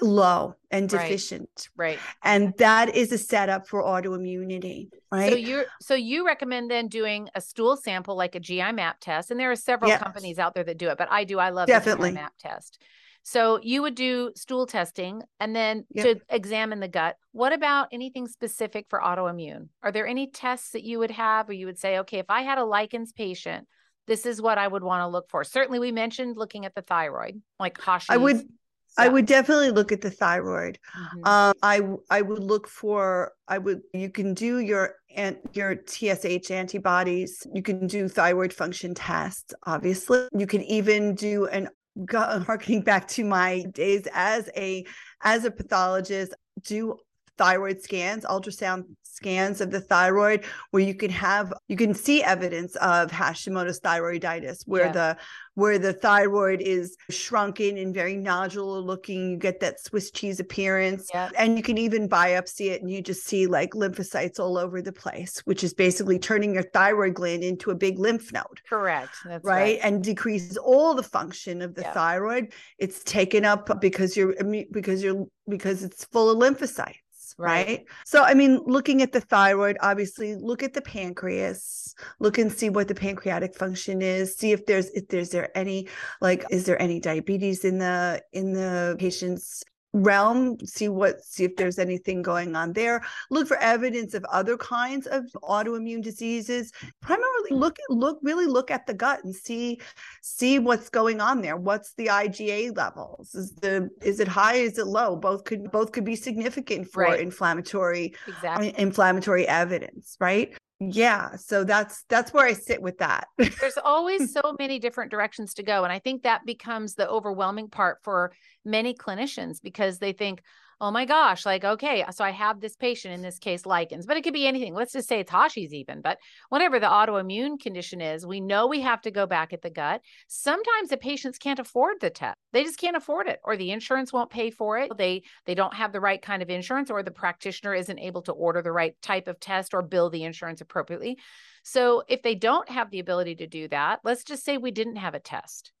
low 0.00 0.54
and 0.70 0.90
Right. 0.90 1.02
deficient 1.02 1.68
Right. 1.76 2.00
and 2.22 2.52
that 2.58 2.94
is 2.96 3.12
a 3.12 3.18
setup 3.18 3.66
for 3.68 3.82
autoimmunity 3.82 4.88
right 5.12 5.30
So 5.32 5.36
you 5.36 5.64
so 5.80 5.94
you 5.94 6.26
recommend 6.26 6.70
then 6.70 6.88
doing 6.88 7.28
a 7.34 7.40
stool 7.40 7.76
sample 7.76 8.16
like 8.16 8.34
a 8.34 8.40
GI 8.40 8.72
map 8.72 8.96
test, 9.00 9.30
and 9.30 9.38
there 9.38 9.50
are 9.50 9.56
several 9.56 9.90
Yes. 9.90 10.02
companies 10.02 10.38
out 10.38 10.54
there 10.54 10.64
that 10.64 10.78
do 10.78 10.88
it, 10.88 10.98
but 10.98 11.08
I 11.10 11.24
do. 11.24 11.38
I 11.38 11.50
love 11.50 11.68
Definitely. 11.68 12.10
the 12.10 12.14
GI 12.16 12.20
map 12.22 12.32
test. 12.38 12.82
So 13.26 13.58
you 13.62 13.80
would 13.82 13.94
do 13.94 14.32
stool 14.36 14.66
testing 14.66 15.22
and 15.40 15.56
then 15.56 15.86
Yep. 15.90 16.04
to 16.18 16.24
examine 16.28 16.78
the 16.80 16.88
gut. 16.88 17.16
What 17.32 17.52
about 17.54 17.88
anything 17.90 18.28
specific 18.28 18.86
for 18.90 19.00
autoimmune? 19.00 19.68
Are 19.82 19.90
there 19.90 20.06
any 20.06 20.30
tests 20.30 20.70
that 20.72 20.84
you 20.84 20.98
would 20.98 21.10
have 21.10 21.48
or 21.48 21.54
you 21.54 21.64
would 21.66 21.78
say, 21.78 21.98
okay, 22.00 22.18
if 22.18 22.26
I 22.28 22.42
had 22.42 22.58
a 22.58 22.64
lichens 22.64 23.12
patient, 23.12 23.66
this 24.06 24.26
is 24.26 24.42
what 24.42 24.58
I 24.58 24.68
would 24.68 24.82
want 24.84 25.00
to 25.00 25.08
look 25.08 25.30
for. 25.30 25.42
Certainly, 25.42 25.78
we 25.78 25.90
mentioned 25.90 26.36
looking 26.36 26.66
at 26.66 26.74
the 26.74 26.82
thyroid, 26.82 27.40
like 27.58 27.78
Hashimoto's. 27.78 28.10
I 28.10 28.16
would- 28.18 28.48
i 28.96 29.08
would 29.08 29.26
definitely 29.26 29.72
look 29.72 29.90
at 29.90 30.00
the 30.02 30.10
thyroid 30.10 30.78
Mhm. 30.96 31.26
um 31.26 31.52
i 31.64 31.80
i 32.10 32.22
would 32.22 32.38
look 32.44 32.68
for 32.68 33.32
i 33.48 33.58
would 33.58 33.82
you 33.92 34.08
can 34.08 34.34
do 34.34 34.58
your 34.60 34.94
and 35.16 35.36
your 35.52 35.74
tsh 35.74 36.48
antibodies 36.52 37.44
you 37.52 37.60
can 37.60 37.88
do 37.88 38.06
thyroid 38.08 38.52
function 38.52 38.94
tests 38.94 39.52
obviously 39.64 40.28
you 40.32 40.46
can 40.46 40.62
even 40.62 41.16
do 41.16 41.46
an 41.46 41.68
harkening 42.12 42.82
back 42.82 43.08
to 43.08 43.24
my 43.24 43.62
days 43.72 44.06
as 44.12 44.50
a 44.56 44.84
as 45.22 45.44
a 45.44 45.50
pathologist 45.50 46.34
do 46.62 46.96
thyroid 47.38 47.80
scans 47.80 48.24
ultrasound 48.24 48.84
scans 49.02 49.60
of 49.60 49.70
the 49.70 49.80
thyroid 49.80 50.44
where 50.72 50.82
you 50.82 50.94
can 50.94 51.10
have 51.10 51.52
you 51.68 51.76
can 51.76 51.94
see 51.94 52.22
evidence 52.22 52.74
of 52.76 53.10
hashimoto's 53.10 53.80
thyroiditis 53.80 54.62
where 54.66 54.86
Yeah. 54.86 54.92
the 54.92 55.16
where 55.56 55.78
the 55.78 55.92
thyroid 55.92 56.60
is 56.60 56.96
shrunken 57.10 57.78
and 57.78 57.94
very 57.94 58.16
nodular 58.16 58.84
looking 58.84 59.30
you 59.30 59.36
get 59.36 59.60
that 59.60 59.78
swiss 59.80 60.10
cheese 60.10 60.40
appearance 60.40 61.08
Yeah. 61.14 61.30
and 61.38 61.56
you 61.56 61.62
can 61.62 61.78
even 61.78 62.08
biopsy 62.08 62.70
it 62.72 62.82
and 62.82 62.90
you 62.90 63.00
just 63.02 63.24
see 63.24 63.46
like 63.46 63.70
lymphocytes 63.72 64.40
all 64.40 64.58
over 64.58 64.82
the 64.82 64.92
place 64.92 65.40
which 65.44 65.62
is 65.62 65.72
basically 65.74 66.18
turning 66.18 66.52
your 66.54 66.64
thyroid 66.64 67.14
gland 67.14 67.44
into 67.44 67.70
a 67.70 67.74
big 67.76 68.00
lymph 68.00 68.32
node 68.32 68.60
Correct. 68.68 69.14
That's 69.24 69.44
right? 69.44 69.60
right. 69.60 69.78
and 69.84 70.02
decreases 70.02 70.56
all 70.56 70.94
the 70.94 71.04
function 71.04 71.62
of 71.62 71.74
the 71.76 71.82
Yeah. 71.82 71.92
thyroid 71.92 72.52
it's 72.78 73.04
taken 73.04 73.44
up 73.44 73.80
because 73.80 74.16
you're 74.16 74.34
because 74.72 75.04
you're 75.04 75.24
because 75.48 75.84
it's 75.84 76.04
full 76.06 76.30
of 76.30 76.38
lymphocytes 76.38 76.96
Right. 77.36 77.84
so 78.04 78.22
i 78.22 78.32
mean 78.32 78.60
looking 78.64 79.02
at 79.02 79.10
the 79.10 79.20
thyroid 79.20 79.76
obviously 79.80 80.36
look 80.36 80.62
at 80.62 80.72
the 80.72 80.82
pancreas 80.82 81.94
look 82.20 82.38
and 82.38 82.52
see 82.52 82.70
what 82.70 82.86
the 82.86 82.94
pancreatic 82.94 83.56
function 83.56 84.02
is 84.02 84.36
see 84.36 84.52
if 84.52 84.66
there's 84.66 84.88
if 84.90 85.08
there's 85.08 85.30
there 85.30 85.56
any 85.56 85.88
like 86.20 86.44
is 86.50 86.64
there 86.64 86.80
any 86.80 87.00
diabetes 87.00 87.64
in 87.64 87.78
the 87.78 88.22
in 88.32 88.52
the 88.52 88.96
patient's 89.00 89.64
realm 89.94 90.58
see 90.66 90.88
what 90.88 91.24
see 91.24 91.44
if 91.44 91.54
there's 91.56 91.78
anything 91.78 92.20
going 92.20 92.54
on 92.56 92.72
there. 92.72 93.00
Look 93.30 93.46
for 93.48 93.56
evidence 93.58 94.12
of 94.12 94.24
other 94.24 94.56
kinds 94.56 95.06
of 95.06 95.24
autoimmune 95.42 96.02
diseases. 96.02 96.72
Primarily 97.00 97.50
look 97.52 97.76
look 97.88 98.18
really 98.22 98.46
look 98.46 98.70
at 98.70 98.86
the 98.86 98.92
gut 98.94 99.22
and 99.24 99.34
see 99.34 99.80
see 100.20 100.58
what's 100.58 100.90
going 100.90 101.20
on 101.20 101.40
there. 101.40 101.56
What's 101.56 101.94
the 101.94 102.06
iga 102.08 102.76
levels? 102.76 103.34
Is 103.34 103.52
the 103.52 103.88
is 104.02 104.18
it 104.20 104.28
high? 104.28 104.56
Is 104.56 104.78
it 104.78 104.86
low? 104.88 105.14
Both 105.16 105.44
could 105.44 105.70
both 105.70 105.92
could 105.92 106.04
be 106.04 106.16
significant 106.16 106.88
for 106.92 107.04
Right. 107.04 107.20
inflammatory 107.20 108.14
Exactly. 108.26 108.74
inflammatory 108.76 109.46
evidence 109.46 110.16
right? 110.20 110.54
Yeah 110.80 111.36
so 111.36 111.62
that's 111.62 112.02
that's 112.08 112.32
where 112.34 112.44
i 112.44 112.52
sit 112.52 112.82
with 112.82 112.98
that. 112.98 113.28
There's 113.38 113.78
always 113.82 114.32
so 114.38 114.56
many 114.58 114.80
different 114.80 115.10
directions 115.12 115.54
to 115.54 115.62
go 115.62 115.84
and 115.84 115.92
i 115.92 116.00
think 116.00 116.24
that 116.24 116.44
becomes 116.44 116.94
the 116.94 117.08
overwhelming 117.08 117.68
part 117.70 117.98
for 118.02 118.32
many 118.64 118.94
clinicians 118.94 119.58
because 119.62 119.98
they 119.98 120.12
think 120.12 120.42
oh 120.80 120.90
my 120.90 121.04
gosh 121.04 121.46
like 121.46 121.64
okay 121.64 122.04
so 122.10 122.24
i 122.24 122.30
have 122.30 122.60
this 122.60 122.76
patient 122.76 123.14
in 123.14 123.22
this 123.22 123.38
case 123.38 123.64
lichens 123.64 124.06
but 124.06 124.16
it 124.16 124.22
could 124.22 124.34
be 124.34 124.46
anything. 124.46 124.74
Let's 124.74 124.92
just 124.92 125.08
say 125.08 125.20
it's 125.20 125.30
hashi's 125.30 125.72
even 125.72 126.00
but 126.00 126.18
whatever 126.48 126.80
the 126.80 126.86
autoimmune 126.86 127.60
condition 127.60 128.00
is 128.00 128.26
we 128.26 128.40
know 128.40 128.66
we 128.66 128.80
have 128.80 129.00
to 129.02 129.10
go 129.10 129.26
back 129.26 129.52
at 129.52 129.62
the 129.62 129.70
gut. 129.70 130.00
Sometimes 130.28 130.88
the 130.88 130.96
patients 130.96 131.38
can't 131.38 131.58
afford 131.58 132.00
the 132.00 132.10
test. 132.10 132.36
They 132.52 132.64
just 132.64 132.78
can't 132.78 132.96
afford 132.96 133.28
it 133.28 133.40
or 133.44 133.56
the 133.56 133.70
insurance 133.70 134.12
won't 134.12 134.30
pay 134.30 134.50
for 134.50 134.78
it. 134.78 134.90
They 134.96 135.22
they 135.46 135.54
don't 135.54 135.74
have 135.74 135.92
the 135.92 136.00
right 136.00 136.20
kind 136.20 136.42
of 136.42 136.50
insurance 136.50 136.90
or 136.90 137.02
the 137.02 137.10
practitioner 137.10 137.74
isn't 137.74 137.98
able 137.98 138.22
to 138.22 138.32
order 138.32 138.62
the 138.62 138.72
right 138.72 139.00
type 139.00 139.28
of 139.28 139.40
test 139.40 139.74
or 139.74 139.82
bill 139.82 140.10
the 140.10 140.24
insurance 140.24 140.60
appropriately. 140.60 141.18
So 141.62 142.02
if 142.08 142.22
they 142.22 142.34
don't 142.34 142.68
have 142.68 142.90
the 142.90 143.00
ability 143.00 143.36
to 143.36 143.46
do 143.46 143.68
that, 143.68 144.00
let's 144.04 144.24
just 144.24 144.44
say 144.44 144.58
we 144.58 144.70
didn't 144.70 144.96
have 144.96 145.14
a 145.14 145.20
test. 145.20 145.72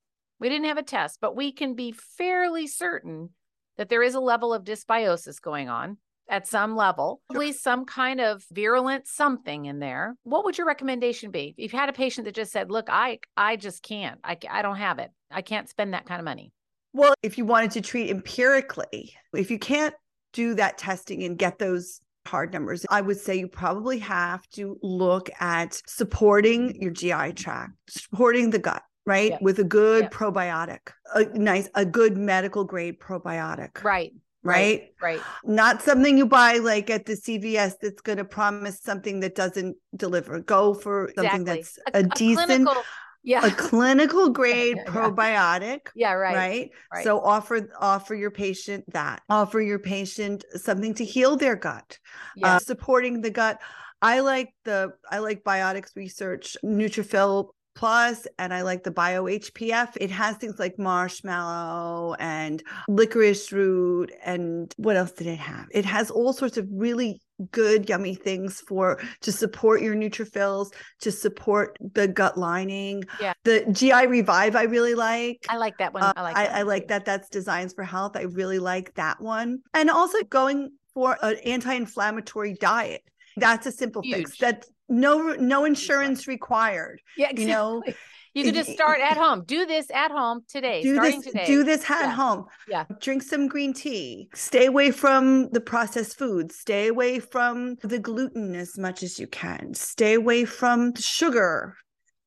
We 0.44 0.50
didn't 0.50 0.66
have 0.66 0.76
a 0.76 0.82
test, 0.82 1.20
but 1.22 1.34
we 1.34 1.52
can 1.52 1.72
be 1.72 1.92
fairly 1.92 2.66
certain 2.66 3.30
that 3.78 3.88
there 3.88 4.02
is 4.02 4.14
a 4.14 4.20
level 4.20 4.52
of 4.52 4.62
dysbiosis 4.62 5.40
going 5.40 5.70
on 5.70 5.96
at 6.28 6.46
some 6.46 6.76
level, 6.76 7.22
at 7.30 7.38
least 7.38 7.62
some 7.62 7.86
kind 7.86 8.20
of 8.20 8.44
virulent 8.52 9.06
something 9.06 9.64
in 9.64 9.78
there. 9.78 10.16
What 10.22 10.44
would 10.44 10.58
your 10.58 10.66
recommendation 10.66 11.30
be? 11.30 11.54
If 11.56 11.72
you 11.72 11.78
had 11.78 11.88
a 11.88 11.94
patient 11.94 12.26
that 12.26 12.34
just 12.34 12.52
said, 12.52 12.70
"Look, 12.70 12.88
I 12.90 13.20
I 13.38 13.56
just 13.56 13.82
can't. 13.82 14.20
I 14.22 14.36
I 14.50 14.60
don't 14.60 14.76
have 14.76 14.98
it. 14.98 15.12
I 15.30 15.40
can't 15.40 15.66
spend 15.66 15.94
that 15.94 16.04
kind 16.04 16.20
of 16.20 16.26
money." 16.26 16.52
Well, 16.92 17.14
if 17.22 17.38
you 17.38 17.46
wanted 17.46 17.70
to 17.70 17.80
treat 17.80 18.10
empirically, 18.10 19.14
if 19.32 19.50
you 19.50 19.58
can't 19.58 19.94
do 20.34 20.52
that 20.56 20.76
testing 20.76 21.22
and 21.22 21.38
get 21.38 21.58
those 21.58 22.02
hard 22.26 22.52
numbers, 22.52 22.84
I 22.90 23.00
would 23.00 23.18
say 23.18 23.36
you 23.36 23.48
probably 23.48 23.98
have 24.00 24.46
to 24.50 24.76
look 24.82 25.30
at 25.40 25.80
supporting 25.86 26.78
your 26.82 26.90
GI 26.90 27.32
tract, 27.32 27.72
supporting 27.88 28.50
the 28.50 28.58
gut, 28.58 28.82
right? 29.06 29.30
Yep. 29.32 29.42
With 29.42 29.58
a 29.58 29.64
good 29.64 30.04
Yep. 30.04 30.14
probiotic, 30.14 30.80
a 31.14 31.24
nice, 31.38 31.68
a 31.74 31.84
good 31.84 32.16
medical 32.16 32.64
grade 32.64 32.98
probiotic, 33.00 33.82
Right. 33.84 34.12
right? 34.42 34.92
Right. 35.00 35.20
Not 35.44 35.82
something 35.82 36.16
you 36.18 36.26
buy 36.26 36.58
like 36.58 36.90
at 36.90 37.06
the 37.06 37.16
CVS 37.16 37.76
that's 37.80 38.00
going 38.02 38.18
to 38.18 38.24
promise 38.24 38.80
something 38.80 39.20
that 39.20 39.34
doesn't 39.34 39.76
deliver. 39.96 40.40
Go 40.40 40.74
for 40.74 41.10
something 41.14 41.42
Exactly. 41.42 41.62
that's 41.62 41.78
a, 41.94 42.02
decent 42.16 42.46
clinical 42.46 42.82
Yeah. 43.22 43.46
a 43.46 43.50
clinical 43.50 44.28
grade 44.40 44.76
yeah, 44.76 44.84
yeah. 44.86 44.92
probiotic. 44.92 45.80
Yeah, 45.94 46.12
right. 46.12 46.36
Right? 46.36 46.70
right. 46.92 47.04
So 47.04 47.20
offer 47.20 47.70
offer 47.80 48.14
your 48.14 48.30
patient 48.30 48.84
that. 48.92 49.22
Offer 49.30 49.60
your 49.60 49.78
patient 49.78 50.44
something 50.56 50.94
to 50.94 51.04
heal 51.04 51.36
their 51.36 51.56
gut. 51.56 51.98
Yeah. 52.36 52.56
Uh, 52.56 52.58
supporting 52.58 53.20
the 53.22 53.30
gut. 53.30 53.60
I 54.02 54.20
like 54.20 54.54
the 54.64 54.92
I 55.10 55.18
like 55.20 55.42
biotics 55.44 55.96
research 55.96 56.56
Nutrifil 56.62 57.48
Plus 57.74 58.26
and 58.38 58.54
I 58.54 58.62
like 58.62 58.84
the 58.84 58.90
Bio 58.90 59.24
HPF. 59.24 59.96
It 60.00 60.10
has 60.10 60.36
things 60.36 60.58
like 60.58 60.78
marshmallow 60.78 62.14
and 62.18 62.62
licorice 62.88 63.50
root 63.52 64.12
and 64.24 64.72
what 64.76 64.96
else 64.96 65.12
did 65.12 65.26
it 65.26 65.38
have? 65.38 65.66
It 65.72 65.84
has 65.84 66.10
all 66.10 66.32
sorts 66.32 66.56
of 66.56 66.68
really 66.70 67.20
good 67.50 67.88
yummy 67.88 68.14
things 68.14 68.62
for 68.68 69.00
to 69.20 69.32
support 69.32 69.82
your 69.82 69.94
neutrophils 69.96 70.68
to 71.00 71.10
support 71.10 71.76
the 71.94 72.06
gut 72.06 72.38
lining 72.38 73.02
Yeah. 73.20 73.32
the 73.42 73.64
gi 73.72 74.06
revive 74.06 74.54
i 74.54 74.62
really 74.62 74.94
like 74.94 75.44
I 75.48 75.56
like 75.56 75.76
that 75.78 75.92
one. 75.92 76.04
uh, 76.04 76.12
I 76.14 76.22
like 76.22 76.36
I, 76.36 76.44
that 76.44 76.54
I 76.54 76.62
like 76.62 76.88
that 76.88 77.04
that's 77.04 77.28
designs 77.28 77.72
for 77.74 77.82
health 77.82 78.16
i 78.16 78.22
really 78.22 78.60
like 78.60 78.94
that 78.94 79.20
one 79.20 79.58
and 79.74 79.90
also 79.90 80.22
going 80.22 80.70
for 80.94 81.18
an 81.22 81.34
anti-inflammatory 81.44 82.54
diet 82.54 83.02
that's 83.36 83.66
a 83.66 83.72
simple 83.72 84.02
fix 84.02 84.30
Huge. 84.34 84.38
that 84.38 84.64
no 84.88 85.32
no 85.34 85.64
insurance 85.64 86.26
required 86.28 87.00
Yeah, 87.16 87.30
you 87.36 87.46
know 87.46 87.78
exactly. 87.80 87.96
You 88.36 88.42
can 88.46 88.54
just 88.54 88.72
start 88.72 88.98
at 89.00 89.16
home. 89.16 89.44
Do 89.46 89.64
this 89.64 89.88
at 89.92 90.10
home 90.10 90.40
today, 90.48 90.82
do 90.82 90.94
starting 90.96 91.20
this 91.20 91.26
today. 91.32 91.46
do 91.46 91.62
this 91.62 91.88
at 91.88 92.00
Yeah. 92.00 92.10
home 92.10 92.46
Yeah. 92.68 92.84
drink 93.00 93.22
some 93.22 93.46
green 93.46 93.72
tea 93.72 94.28
stay 94.34 94.66
away 94.66 94.90
from 94.90 95.50
the 95.50 95.60
processed 95.60 96.18
foods 96.18 96.56
stay 96.58 96.88
away 96.88 97.20
from 97.20 97.76
the 97.82 97.98
gluten 98.00 98.54
as 98.56 98.76
much 98.76 99.02
as 99.04 99.18
you 99.20 99.26
can 99.28 99.72
stay 99.74 100.14
away 100.14 100.44
from 100.44 100.94
sugar 100.96 101.76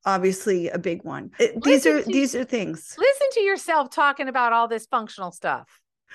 obviously 0.05 0.69
a 0.69 0.77
big 0.79 1.03
one 1.03 1.31
It- 1.39 1.61
these 1.63 1.85
are 1.85 2.01
to- 2.01 2.09
these 2.11 2.33
are 2.35 2.45
things 2.45 2.95
Listen 2.97 3.27
to 3.33 3.41
yourself 3.41 3.89
talking 3.89 4.29
about 4.29 4.53
all 4.53 4.67
this 4.69 4.85
functional 4.85 5.31
stuff. 5.31 5.67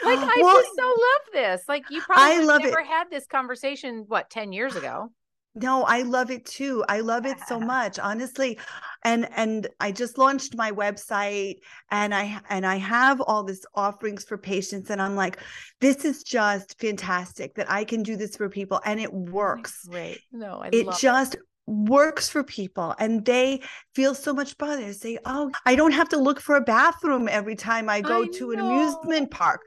Like 0.02 0.18
I 0.22 0.40
Well, 0.40 0.56
just 0.62 0.74
so 0.74 0.86
love 0.86 1.24
this. 1.34 1.62
Like 1.68 1.84
you 1.90 2.00
probably 2.00 2.24
I 2.24 2.38
love 2.38 2.62
never 2.62 2.80
it. 2.80 2.86
had 2.86 3.10
this 3.10 3.26
conversation 3.26 4.04
what 4.08 4.30
10 4.30 4.52
years 4.52 4.74
ago. 4.74 5.12
No, 5.54 5.82
I 5.82 6.02
love 6.02 6.30
it 6.30 6.46
too. 6.46 6.82
I 6.88 7.00
love 7.00 7.26
it 7.26 7.36
so 7.46 7.60
much, 7.60 7.98
honestly. 7.98 8.58
And 9.04 9.28
and 9.36 9.68
I 9.80 9.92
just 9.92 10.16
launched 10.16 10.56
my 10.56 10.72
website 10.72 11.56
and 11.90 12.14
I 12.14 12.40
and 12.48 12.64
I 12.64 12.76
have 12.76 13.20
all 13.20 13.44
this 13.44 13.64
offerings 13.74 14.24
for 14.24 14.38
patients 14.38 14.88
and 14.88 15.02
I'm 15.02 15.14
like 15.14 15.38
this 15.80 16.06
is 16.06 16.22
just 16.22 16.78
fantastic 16.80 17.54
that 17.56 17.70
I 17.70 17.84
can 17.84 18.02
do 18.02 18.16
this 18.16 18.34
for 18.36 18.48
people 18.48 18.80
and 18.86 18.98
it 18.98 19.12
works. 19.12 19.86
Great. 19.88 20.22
No, 20.32 20.62
I 20.62 20.68
It 20.72 20.90
just 20.98 21.36
works 21.66 22.28
for 22.28 22.42
people 22.42 22.94
and 22.98 23.24
they 23.24 23.60
feel 23.94 24.14
so 24.14 24.32
much 24.32 24.56
better. 24.56 24.80
They 24.80 24.92
say, 24.92 25.18
"Oh, 25.26 25.50
I 25.66 25.74
don't 25.76 25.92
have 25.92 26.08
to 26.10 26.16
look 26.16 26.40
for 26.40 26.56
a 26.56 26.60
bathroom 26.62 27.28
every 27.28 27.56
time 27.56 27.90
I 27.90 28.00
go 28.00 28.22
I 28.22 28.28
to 28.28 28.52
an 28.52 28.60
amusement 28.60 29.30
park." 29.30 29.60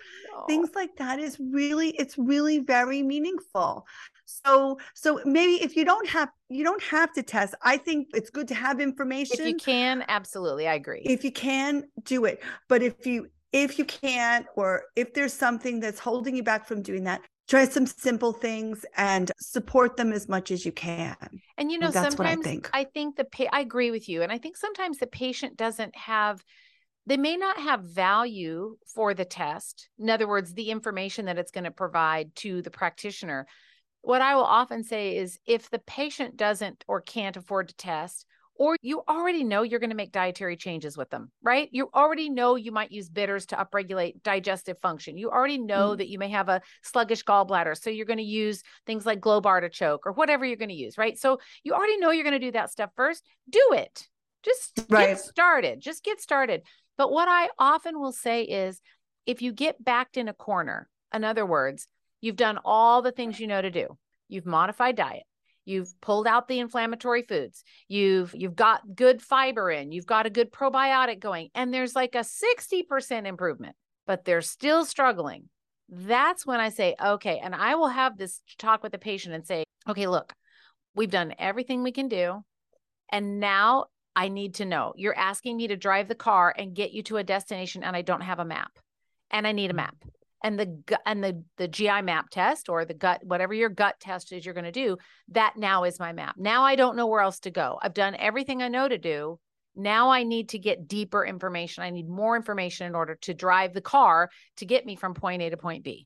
Things 0.48 0.69
like 0.76 0.95
that 0.98 1.19
is 1.19 1.38
really 1.39 1.89
it's 1.91 2.17
really 2.17 2.60
very 2.60 3.04
meaningful 3.04 3.86
so 4.25 4.77
so 4.93 5.21
maybe 5.25 5.63
if 5.63 5.75
you 5.75 5.85
don't 5.85 6.07
have 6.07 6.29
you 6.49 6.63
don't 6.63 6.81
have 6.83 7.13
to 7.13 7.23
test 7.23 7.55
i 7.61 7.77
think 7.77 8.07
it's 8.13 8.29
good 8.29 8.47
to 8.47 8.55
have 8.55 8.79
information 8.79 9.38
if 9.39 9.45
you 9.45 9.55
can, 9.55 10.03
absolutely. 10.07 10.67
I 10.67 10.73
agree. 10.73 11.03
if 11.05 11.23
you 11.23 11.31
can 11.31 11.83
do 12.03 12.25
it 12.25 12.41
but 12.67 12.81
if 12.81 13.05
you 13.05 13.27
if 13.51 13.79
you 13.79 13.85
can't 13.85 14.45
or 14.55 14.83
if 14.95 15.13
there's 15.13 15.33
something 15.33 15.79
that's 15.79 15.99
holding 15.99 16.35
you 16.35 16.43
back 16.43 16.67
from 16.67 16.81
doing 16.81 17.03
that 17.03 17.21
try 17.47 17.65
some 17.65 17.85
simple 17.85 18.33
things 18.33 18.85
and 18.97 19.31
support 19.39 19.95
them 19.97 20.11
as 20.11 20.27
much 20.27 20.51
as 20.51 20.65
you 20.65 20.71
can 20.71 21.15
And 21.57 21.71
you 21.71 21.77
know, 21.77 21.91
That's 21.91 22.17
what 22.17 22.27
I 22.27 22.31
sometimes 22.31 22.45
think. 22.45 22.69
I 22.73 22.83
think 22.83 23.15
the 23.15 23.25
pa- 23.25 23.49
I 23.51 23.61
agree 23.61 23.91
with 23.91 24.09
you, 24.09 24.23
and 24.23 24.31
I 24.31 24.38
think 24.38 24.57
sometimes 24.57 24.97
the 24.97 25.07
patient 25.07 25.55
doesn't 25.57 25.95
have. 25.95 26.43
They 27.07 27.17
may 27.17 27.38
not 27.38 27.59
have 27.59 27.81
value 27.81 28.77
for 28.93 29.13
the 29.13 29.25
test. 29.25 29.89
In 29.99 30.09
other 30.09 30.27
words, 30.27 30.53
the 30.53 30.71
information 30.71 31.25
that 31.25 31.38
it's 31.38 31.51
going 31.51 31.65
to 31.65 31.71
provide 31.71 32.35
to 32.38 32.61
the 32.63 32.71
practitioner. 32.71 33.45
What 34.05 34.21
I 34.21 34.35
will 34.35 34.43
often 34.43 34.83
say 34.83 35.17
is 35.17 35.39
if 35.47 35.71
the 35.71 35.79
patient 35.79 36.37
doesn't 36.37 36.85
or 36.87 37.01
can't 37.01 37.35
afford 37.35 37.69
to 37.69 37.75
test, 37.75 38.27
or 38.53 38.77
you 38.81 39.01
already 39.09 39.43
know 39.43 39.63
you're 39.63 39.79
going 39.79 39.89
to 39.89 39.95
make 39.95 40.11
dietary 40.11 40.55
changes 40.57 40.95
with 40.95 41.09
them, 41.09 41.31
right? 41.41 41.67
You 41.71 41.89
already 41.93 42.29
know 42.29 42.55
you 42.55 42.71
might 42.71 42.91
use 42.91 43.09
bitters 43.09 43.47
to 43.47 43.55
upregulate 43.55 44.21
digestive 44.21 44.77
function. 44.79 45.17
You 45.17 45.31
already 45.31 45.57
know 45.57 45.93
Mm. 45.93 45.97
that 45.97 46.07
you 46.07 46.19
may 46.19 46.29
have 46.29 46.49
a 46.49 46.61
sluggish 46.83 47.25
gallbladder. 47.25 47.75
So 47.75 47.89
you're 47.89 48.05
going 48.05 48.17
to 48.17 48.23
use 48.23 48.61
things 48.85 49.07
like 49.07 49.19
globe 49.19 49.47
artichoke 49.47 50.05
or 50.05 50.11
whatever 50.13 50.45
you're 50.45 50.55
going 50.55 50.69
to 50.69 50.75
use, 50.75 50.97
right? 50.99 51.17
So 51.17 51.39
you 51.63 51.73
already 51.73 51.97
know 51.97 52.11
you're 52.11 52.23
going 52.23 52.39
to 52.39 52.47
do 52.47 52.51
that 52.51 52.71
stuff 52.71 52.91
first. 52.95 53.25
Do 53.49 53.71
it. 53.73 54.07
Just 54.43 54.85
Right. 54.87 55.09
get 55.09 55.19
started. 55.19 55.81
Just 55.81 56.03
get 56.03 56.21
started. 56.21 56.61
But 56.95 57.11
what 57.11 57.27
I 57.27 57.49
often 57.57 57.99
will 57.99 58.13
say 58.13 58.43
is 58.43 58.79
if 59.25 59.41
you 59.41 59.51
get 59.51 59.83
backed 59.83 60.15
in 60.15 60.27
a 60.27 60.33
corner, 60.33 60.87
in 61.11 61.23
other 61.23 61.45
words, 61.45 61.87
you've 62.25 62.35
done 62.35 62.57
all 62.65 63.03
the 63.03 63.11
things 63.11 63.39
you 63.39 63.45
know 63.45 63.61
to 63.61 63.69
do. 63.69 63.88
You've 64.27 64.47
modified 64.47 64.95
diet. 64.95 65.23
You've 65.63 65.93
pulled 66.01 66.25
out 66.25 66.47
the 66.47 66.57
inflammatory 66.57 67.21
foods. 67.21 67.63
You've 67.88 68.33
you've 68.35 68.55
got 68.55 68.95
good 68.95 69.21
fiber 69.21 69.69
in. 69.69 69.91
You've 69.91 70.07
got 70.07 70.25
a 70.25 70.31
good 70.31 70.51
probiotic 70.51 71.19
going 71.19 71.49
and 71.53 71.71
there's 71.71 71.95
like 71.95 72.15
a 72.15 72.19
60% 72.19 73.25
improvement, 73.27 73.75
but 74.07 74.25
they're 74.25 74.41
still 74.41 74.85
struggling. 74.85 75.49
That's 75.88 76.47
when 76.47 76.59
I 76.59 76.69
say, 76.69 76.95
okay, 76.99 77.39
and 77.43 77.53
I 77.53 77.75
will 77.75 77.89
have 77.89 78.17
this 78.17 78.41
talk 78.57 78.81
with 78.81 78.91
the 78.91 78.97
patient 78.97 79.35
and 79.35 79.45
say, 79.45 79.63
okay, 79.88 80.07
look, 80.07 80.33
we've 80.95 81.11
done 81.11 81.35
everything 81.38 81.83
we 81.83 81.91
can 81.91 82.07
do. 82.07 82.43
And 83.11 83.39
now 83.39 83.85
I 84.15 84.29
need 84.29 84.55
to 84.55 84.65
know. 84.65 84.93
You're 84.95 85.17
asking 85.17 85.57
me 85.57 85.67
to 85.67 85.77
drive 85.77 86.07
the 86.07 86.15
car 86.15 86.53
and 86.57 86.75
get 86.75 86.91
you 86.91 87.03
to 87.03 87.17
a 87.17 87.23
destination 87.23 87.83
and 87.83 87.95
I 87.95 88.01
don't 88.01 88.21
have 88.21 88.39
a 88.39 88.45
map. 88.45 88.71
And 89.29 89.45
I 89.45 89.51
need 89.51 89.65
a 89.65 89.67
mm-hmm. 89.69 89.77
map. 89.77 89.95
And 90.45 90.60
the 90.60 90.99
and 91.08 91.23
the 91.23 91.43
the 91.58 91.67
GI 91.67 92.03
map 92.03 92.29
test 92.29 92.69
or 92.69 92.86
the 92.86 92.93
gut 92.93 93.21
whatever 93.23 93.51
your 93.55 93.69
gut 93.69 93.95
test 93.99 94.31
is 94.31 94.45
you're 94.45 94.53
going 94.53 94.65
to 94.65 94.71
do, 94.71 94.97
that 95.29 95.55
now 95.58 95.86
is 95.86 95.99
my 95.99 96.13
map. 96.13 96.36
Now 96.38 96.62
I 96.62 96.75
don't 96.75 96.95
know 96.95 97.08
where 97.08 97.21
else 97.21 97.39
to 97.39 97.49
go. 97.49 97.79
I've 97.81 97.95
done 97.95 98.15
everything 98.15 98.62
I 98.62 98.67
know 98.67 98.88
to 98.88 98.99
do. 98.99 99.39
Now 99.75 100.12
I 100.12 100.21
need 100.21 100.49
to 100.49 100.60
get 100.60 100.88
deeper 100.88 101.25
information. 101.25 101.84
I 101.84 101.89
need 101.89 102.08
more 102.08 102.36
information 102.36 102.86
in 102.86 102.93
order 102.93 103.15
to 103.23 103.34
drive 103.34 103.73
the 103.73 103.81
car 103.81 104.29
to 104.58 104.67
get 104.67 104.86
me 104.86 104.95
from 104.95 105.15
point 105.15 105.41
A 105.41 105.49
to 105.49 105.58
point 105.58 105.84
B. 105.84 106.05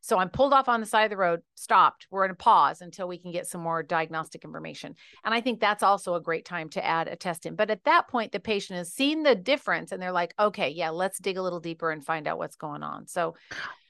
So 0.00 0.18
I'm 0.18 0.30
pulled 0.30 0.52
off 0.52 0.68
on 0.68 0.80
the 0.80 0.86
side 0.86 1.04
of 1.04 1.10
the 1.10 1.16
road, 1.16 1.40
stopped. 1.54 2.06
We're 2.10 2.24
in 2.24 2.30
a 2.30 2.34
pause 2.34 2.80
until 2.80 3.06
we 3.06 3.18
can 3.18 3.32
get 3.32 3.46
some 3.46 3.60
more 3.60 3.82
diagnostic 3.82 4.44
information. 4.44 4.94
And 5.24 5.34
I 5.34 5.40
think 5.40 5.60
that's 5.60 5.82
also 5.82 6.14
a 6.14 6.20
great 6.20 6.44
time 6.44 6.68
to 6.70 6.84
add 6.84 7.08
a 7.08 7.16
test 7.16 7.44
in. 7.46 7.54
But 7.54 7.70
at 7.70 7.84
that 7.84 8.08
point, 8.08 8.32
the 8.32 8.40
patient 8.40 8.78
has 8.78 8.92
seen 8.92 9.22
the 9.22 9.34
difference 9.34 9.92
and 9.92 10.00
they're 10.02 10.12
like, 10.12 10.34
okay, 10.38 10.70
yeah, 10.70 10.90
let's 10.90 11.18
dig 11.18 11.36
a 11.36 11.42
little 11.42 11.60
deeper 11.60 11.90
and 11.90 12.04
find 12.04 12.26
out 12.26 12.38
what's 12.38 12.56
going 12.56 12.82
on. 12.82 13.06
So 13.06 13.34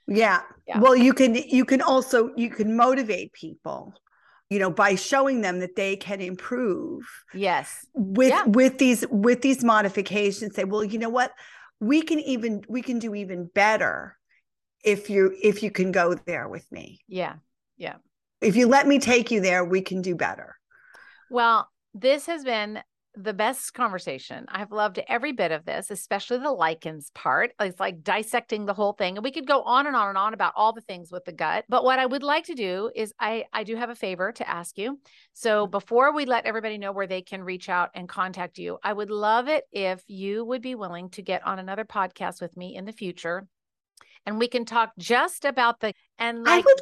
yeah. 0.06 0.40
Yeah. 0.66 0.80
well 0.80 0.96
you 0.96 1.12
can 1.14 1.34
you 1.36 1.64
can 1.64 1.80
also 1.80 2.30
you 2.36 2.50
can 2.50 2.76
motivate 2.76 3.32
people 3.32 3.94
you 4.48 4.58
know 4.58 4.70
by 4.70 4.96
showing 4.96 5.40
them 5.40 5.60
that 5.60 5.76
they 5.76 5.94
can 5.94 6.20
improve 6.20 7.04
yes, 7.32 7.86
with 7.94 8.30
Yeah. 8.30 8.44
with 8.46 8.78
these 8.78 9.04
with 9.08 9.42
these 9.42 9.62
modifications 9.62 10.56
say 10.56 10.64
well 10.64 10.82
you 10.82 10.98
know 10.98 11.08
what 11.10 11.32
we 11.78 12.02
can 12.02 12.18
even 12.20 12.62
we 12.68 12.82
can 12.82 12.98
do 12.98 13.14
even 13.14 13.48
better 13.54 14.16
if 14.84 15.10
you 15.10 15.34
if 15.42 15.62
you 15.62 15.70
can 15.70 15.92
go 15.92 16.14
there 16.14 16.48
with 16.48 16.70
me 16.72 17.00
yeah. 17.08 17.34
Yeah 17.76 17.96
if 18.40 18.56
you 18.56 18.66
let 18.66 18.86
me 18.86 18.98
take 18.98 19.30
you 19.30 19.40
there 19.40 19.64
we 19.64 19.80
can 19.80 20.02
do 20.02 20.14
better 20.14 20.56
Well, 21.30 21.68
this 21.94 22.26
has 22.26 22.44
been 22.44 22.82
the 23.16 23.34
best 23.34 23.74
conversation. 23.74 24.46
I've 24.48 24.70
loved 24.70 25.00
every 25.08 25.32
bit 25.32 25.50
of 25.50 25.64
this, 25.64 25.90
especially 25.90 26.38
the 26.38 26.52
lichens 26.52 27.10
part. 27.14 27.52
It's 27.60 27.80
like 27.80 28.02
dissecting 28.02 28.66
the 28.66 28.74
whole 28.74 28.92
thing. 28.92 29.16
And 29.16 29.24
we 29.24 29.32
could 29.32 29.46
go 29.46 29.62
on 29.62 29.86
and 29.86 29.96
on 29.96 30.08
and 30.08 30.18
on 30.18 30.32
about 30.32 30.52
all 30.56 30.72
the 30.72 30.80
things 30.80 31.10
with 31.10 31.24
the 31.24 31.32
gut. 31.32 31.64
But 31.68 31.82
what 31.84 31.98
I 31.98 32.06
would 32.06 32.22
like 32.22 32.44
to 32.44 32.54
do 32.54 32.90
is 32.94 33.12
I 33.18 33.44
I 33.52 33.64
do 33.64 33.76
have 33.76 33.90
a 33.90 33.96
favor 33.96 34.32
to 34.32 34.48
ask 34.48 34.78
you. 34.78 35.00
So 35.32 35.64
mm-hmm. 35.64 35.70
before 35.70 36.14
we 36.14 36.24
let 36.24 36.46
everybody 36.46 36.78
know 36.78 36.92
where 36.92 37.08
they 37.08 37.22
can 37.22 37.42
reach 37.42 37.68
out 37.68 37.90
and 37.94 38.08
contact 38.08 38.58
you, 38.58 38.78
I 38.82 38.92
would 38.92 39.10
love 39.10 39.48
it 39.48 39.64
if 39.72 40.02
you 40.06 40.44
would 40.44 40.62
be 40.62 40.76
willing 40.76 41.10
to 41.10 41.22
get 41.22 41.46
on 41.46 41.58
another 41.58 41.84
podcast 41.84 42.40
with 42.40 42.56
me 42.56 42.76
in 42.76 42.84
the 42.84 42.92
future. 42.92 43.46
And 44.26 44.38
we 44.38 44.48
can 44.48 44.64
talk 44.64 44.92
just 44.98 45.44
about 45.44 45.80
the 45.80 45.92
and 46.18 46.46
i 46.46 46.56
would 46.58 46.80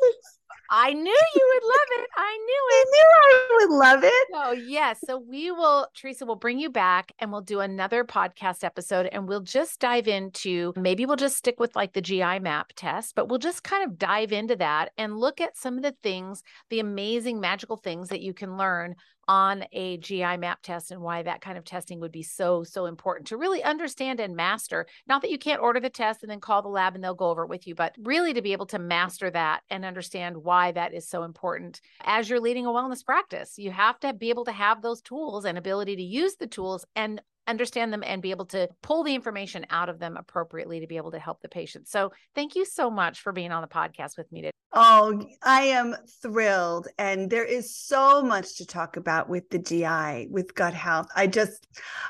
I 0.70 0.92
knew 0.92 1.01
you 1.35 1.53
would 1.55 1.66
love 1.66 2.03
it. 2.03 2.09
I 2.14 2.38
knew 2.46 2.64
it. 2.68 2.87
i 2.87 2.90
knew 2.90 3.09
i 3.22 3.66
would 3.66 3.77
love 3.79 4.05
it 4.05 4.29
Oh, 4.35 4.53
yes. 4.53 4.98
So 5.07 5.18
we 5.18 5.51
will, 5.51 5.88
Teresa, 5.96 6.27
will 6.27 6.37
bring 6.37 6.59
you 6.59 6.68
back 6.68 7.11
and 7.18 7.33
we'll 7.33 7.40
do 7.40 7.61
another 7.61 8.05
podcast 8.05 8.64
episode 8.64 9.07
and 9.07 9.27
we'll 9.27 9.40
just 9.40 9.81
dive 9.81 10.09
into 10.09 10.74
maybe 10.77 11.07
we'll 11.07 11.16
just 11.16 11.38
stick 11.38 11.59
with 11.59 11.74
like 11.74 11.94
the 11.94 12.03
GI 12.03 12.40
map 12.40 12.72
test, 12.77 13.14
but 13.14 13.29
we'll 13.29 13.38
just 13.38 13.64
kind 13.64 13.85
of 13.85 13.98
dive 13.98 14.33
into 14.33 14.57
that 14.57 14.90
and 14.98 15.17
look 15.19 15.40
at 15.40 15.56
some 15.56 15.77
of 15.79 15.83
the 15.83 15.94
things, 16.02 16.42
the 16.69 16.81
amazing 16.81 17.40
magical 17.40 17.77
things 17.79 18.10
that 18.10 18.21
you 18.21 18.35
can 18.35 18.58
learn 18.58 18.94
on 19.29 19.64
a 19.72 19.98
GI 19.98 20.38
map 20.38 20.62
test 20.62 20.90
and 20.90 21.02
why 21.02 21.22
that 21.22 21.42
kind 21.42 21.58
of 21.58 21.64
testing 21.64 22.00
would 22.00 22.10
be 22.10 22.22
so, 22.22 22.64
so 22.64 22.87
important 22.87 23.29
to 23.29 23.37
really 23.37 23.62
understand 23.62 24.18
and 24.18 24.35
master. 24.35 24.87
Not 25.06 25.20
that 25.22 25.31
you 25.31 25.38
can't 25.38 25.60
order 25.60 25.79
the 25.79 25.90
test 25.90 26.22
and 26.22 26.31
then 26.31 26.40
call 26.40 26.62
the 26.62 26.68
lab 26.68 26.94
and 26.94 27.04
they'll 27.04 27.14
go 27.14 27.29
over 27.29 27.44
it 27.44 27.50
with 27.50 27.66
you, 27.66 27.74
but 27.74 27.94
really 28.02 28.33
to 28.33 28.42
be 28.42 28.52
able 28.52 28.66
to 28.66 28.79
master 28.79 29.31
that 29.31 29.60
and 29.70 29.85
understand 29.85 30.38
why 30.38 30.72
that 30.72 30.94
is 30.94 31.06
so 31.06 31.22
important 31.22 31.83
as 32.04 32.29
you're 32.29 32.40
leading 32.40 32.64
a 32.64 32.70
wellness 32.70 33.04
practice. 33.04 33.58
You 33.58 33.70
have 33.70 34.00
to 34.00 34.14
be 34.14 34.31
able 34.31 34.46
to 34.46 34.52
have 34.52 34.81
those 34.81 35.02
tools 35.02 35.44
and 35.44 35.58
ability 35.58 35.96
to 35.96 36.02
use 36.02 36.37
the 36.37 36.46
tools 36.46 36.87
and 36.96 37.20
understand 37.49 37.92
them 37.92 38.05
and 38.07 38.23
be 38.23 38.31
able 38.31 38.46
to 38.46 38.69
pull 38.83 39.03
the 39.03 39.15
information 39.15 39.67
out 39.71 39.88
of 39.88 39.99
them 39.99 40.17
appropriately 40.17 40.81
to 40.81 40.87
be 40.87 40.96
able 40.96 41.11
to 41.13 41.19
help 41.19 41.40
the 41.40 41.49
patient. 41.49 41.88
So 41.88 42.13
thank 42.35 42.55
you 42.55 42.65
so 42.65 42.90
much 42.90 43.21
for 43.21 43.33
being 43.33 43.51
on 43.51 43.63
the 43.63 43.69
podcast 43.69 44.17
with 44.17 44.31
me 44.31 44.42
today. 44.42 44.53
Oh, 44.73 45.27
I 45.42 45.63
am 45.63 45.96
thrilled. 46.23 46.88
And 46.99 47.31
there 47.31 47.44
is 47.44 47.75
so 47.75 48.23
much 48.23 48.57
to 48.59 48.67
talk 48.67 48.96
about 48.96 49.29
with 49.29 49.49
the 49.49 49.59
GI, 49.59 50.29
with 50.31 50.55
gut 50.55 50.75
health. 50.75 51.09
I 51.17 51.27
just, 51.27 51.67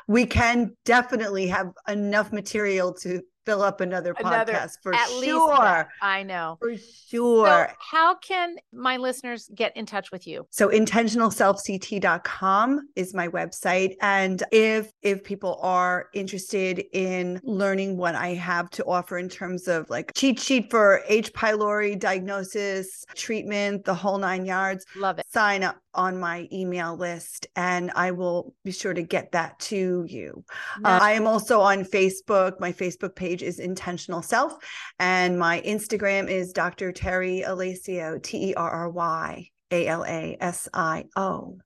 we 0.09 0.26
can 0.26 0.76
definitely 0.84 1.47
have 1.47 1.70
enough 1.86 2.32
material 2.32 2.93
to 2.95 3.22
fill 3.49 3.62
up 3.62 3.80
another, 3.80 4.14
another 4.18 4.53
podcast 4.53 4.76
for 4.82 4.92
sure. 5.22 5.88
I 6.03 6.22
know. 6.22 6.59
For 6.61 6.76
sure. 6.76 7.46
So 7.46 7.66
how 7.78 8.16
can 8.16 8.57
my 8.72 8.99
listeners 8.99 9.49
get 9.55 9.74
in 9.74 9.86
touch 9.86 10.12
with 10.12 10.26
you? 10.26 10.46
So 10.51 10.68
intentionalselfct.com 10.68 12.88
is 12.94 13.14
my 13.14 13.28
website. 13.28 13.94
And 14.03 14.42
if 14.53 14.92
if 15.03 15.24
people 15.24 15.59
are 15.62 16.09
interested 16.12 16.84
in 16.92 17.40
learning 17.42 17.96
what 17.96 18.14
I 18.14 18.34
have 18.34 18.68
to 18.70 18.84
offer 18.84 19.16
in 19.16 19.30
terms 19.30 19.66
of 19.66 19.88
like 19.88 20.12
cheat 20.14 20.38
sheet 20.38 20.70
for 20.70 21.01
H. 21.09 21.32
pylori 21.32 21.99
diagnosis, 21.99 23.07
treatment, 23.14 23.86
the 23.86 23.94
whole 23.94 24.18
nine 24.18 24.44
yards. 24.44 24.84
Love 24.94 25.18
it. 25.18 25.24
Sign 25.30 25.62
up 25.62 25.78
on 25.99 26.18
my 26.18 26.49
email 26.53 26.96
list 26.96 27.49
and 27.57 27.90
I 27.96 28.12
will 28.12 28.55
be 28.64 28.70
sure 28.70 28.94
to 28.94 29.03
get 29.03 29.32
that 29.32 29.59
to 29.59 30.07
you. 30.09 30.44
Uh, 30.84 31.01
I 31.03 31.12
am 31.12 31.26
also 31.26 31.61
on 31.61 31.84
Facebook. 31.84 32.61
My 32.61 32.72
Facebook 32.72 33.16
page 33.16 33.42
is 33.42 33.59
Intentional 33.59 34.22
Self, 34.22 34.55
and 35.01 35.38
my 35.38 35.61
Instagram 35.62 36.30
is 36.30 36.53
Dr. 36.53 36.92
Terry 36.92 37.42
Alasio, 37.44 38.22
T 38.22 38.51
E 38.51 38.55
R 38.55 38.70
R 38.70 38.90
Y 38.90 39.49
A 39.72 39.86
L 39.88 40.05
A 40.05 40.36
S 40.40 40.68
I 40.72 41.05
O. 41.16 41.59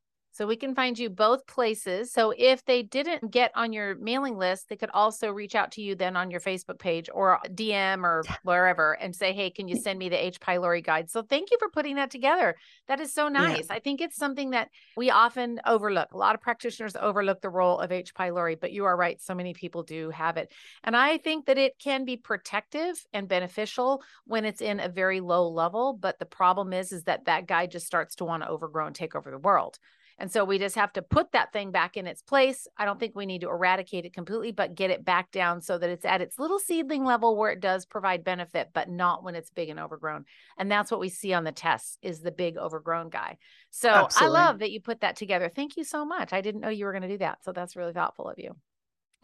So 0.42 0.48
we 0.48 0.56
can 0.56 0.74
find 0.74 0.98
you 0.98 1.08
both 1.08 1.46
places. 1.46 2.10
So 2.10 2.34
if 2.36 2.64
they 2.64 2.82
didn't 2.82 3.30
get 3.30 3.52
on 3.54 3.72
your 3.72 3.94
mailing 3.94 4.36
list, 4.36 4.68
they 4.68 4.74
could 4.74 4.90
also 4.92 5.30
reach 5.30 5.54
out 5.54 5.70
to 5.72 5.82
you 5.82 5.94
then 5.94 6.16
on 6.16 6.32
your 6.32 6.40
Facebook 6.40 6.80
page 6.80 7.08
or 7.14 7.38
DM 7.50 8.02
or 8.02 8.24
wherever 8.42 8.94
and 8.94 9.14
say, 9.14 9.32
hey, 9.32 9.50
can 9.50 9.68
you 9.68 9.76
mm. 9.76 9.82
send 9.82 10.00
me 10.00 10.08
the 10.08 10.16
H. 10.16 10.40
pylori 10.40 10.84
guide? 10.84 11.08
So 11.10 11.22
thank 11.22 11.52
you 11.52 11.58
for 11.60 11.68
putting 11.68 11.94
that 11.94 12.10
together. 12.10 12.56
That 12.88 12.98
is 12.98 13.14
so 13.14 13.28
nice. 13.28 13.66
Yeah. 13.68 13.76
I 13.76 13.78
think 13.78 14.00
it's 14.00 14.16
something 14.16 14.50
that 14.50 14.70
we 14.96 15.10
often 15.10 15.60
overlook. 15.64 16.12
A 16.12 16.18
lot 16.18 16.34
of 16.34 16.40
practitioners 16.40 16.96
overlook 17.00 17.40
the 17.40 17.48
role 17.48 17.78
of 17.78 17.92
H. 17.92 18.12
pylori, 18.12 18.58
but 18.60 18.72
you 18.72 18.84
are 18.86 18.96
right. 18.96 19.22
So 19.22 19.36
many 19.36 19.54
people 19.54 19.84
do 19.84 20.10
have 20.10 20.38
it. 20.38 20.50
And 20.82 20.96
I 20.96 21.18
think 21.18 21.46
that 21.46 21.56
it 21.56 21.78
can 21.78 22.04
be 22.04 22.16
protective 22.16 23.00
and 23.12 23.28
beneficial 23.28 24.02
when 24.24 24.44
it's 24.44 24.60
in 24.60 24.80
a 24.80 24.88
very 24.88 25.20
low 25.20 25.46
level. 25.46 25.92
But 25.92 26.18
the 26.18 26.26
problem 26.26 26.72
is, 26.72 26.90
is 26.90 27.04
that 27.04 27.26
that 27.26 27.46
guy 27.46 27.66
just 27.66 27.86
starts 27.86 28.16
to 28.16 28.24
want 28.24 28.42
to 28.42 28.48
overgrow 28.48 28.88
and 28.88 28.96
take 28.96 29.14
over 29.14 29.30
the 29.30 29.38
world. 29.38 29.78
And 30.18 30.30
so 30.30 30.44
we 30.44 30.58
just 30.58 30.76
have 30.76 30.92
to 30.94 31.02
put 31.02 31.32
that 31.32 31.52
thing 31.52 31.70
back 31.70 31.96
in 31.96 32.06
its 32.06 32.22
place. 32.22 32.66
I 32.76 32.84
don't 32.84 33.00
think 33.00 33.14
we 33.14 33.26
need 33.26 33.40
to 33.40 33.48
eradicate 33.48 34.04
it 34.04 34.12
completely, 34.12 34.52
but 34.52 34.74
get 34.74 34.90
it 34.90 35.04
back 35.04 35.30
down 35.30 35.60
so 35.60 35.78
that 35.78 35.90
it's 35.90 36.04
at 36.04 36.20
its 36.20 36.38
little 36.38 36.58
seedling 36.58 37.04
level 37.04 37.36
where 37.36 37.50
it 37.50 37.60
does 37.60 37.86
provide 37.86 38.24
benefit, 38.24 38.70
but 38.72 38.88
not 38.88 39.24
when 39.24 39.34
it's 39.34 39.50
big 39.50 39.68
and 39.68 39.80
overgrown. 39.80 40.24
And 40.58 40.70
that's 40.70 40.90
what 40.90 41.00
we 41.00 41.08
see 41.08 41.32
on 41.32 41.44
the 41.44 41.52
tests 41.52 41.98
is 42.02 42.20
the 42.20 42.32
big 42.32 42.56
overgrown 42.56 43.08
guy. 43.08 43.38
So 43.70 43.88
Absolutely. 43.90 44.38
I 44.38 44.40
love 44.44 44.58
that 44.60 44.70
you 44.70 44.80
put 44.80 45.00
that 45.00 45.16
together. 45.16 45.50
Thank 45.54 45.76
you 45.76 45.84
so 45.84 46.04
much. 46.04 46.32
I 46.32 46.40
didn't 46.40 46.60
know 46.60 46.68
you 46.68 46.84
were 46.84 46.92
going 46.92 47.02
to 47.02 47.08
do 47.08 47.18
that. 47.18 47.42
So 47.44 47.52
that's 47.52 47.76
really 47.76 47.92
thoughtful 47.92 48.28
of 48.28 48.38
you. 48.38 48.56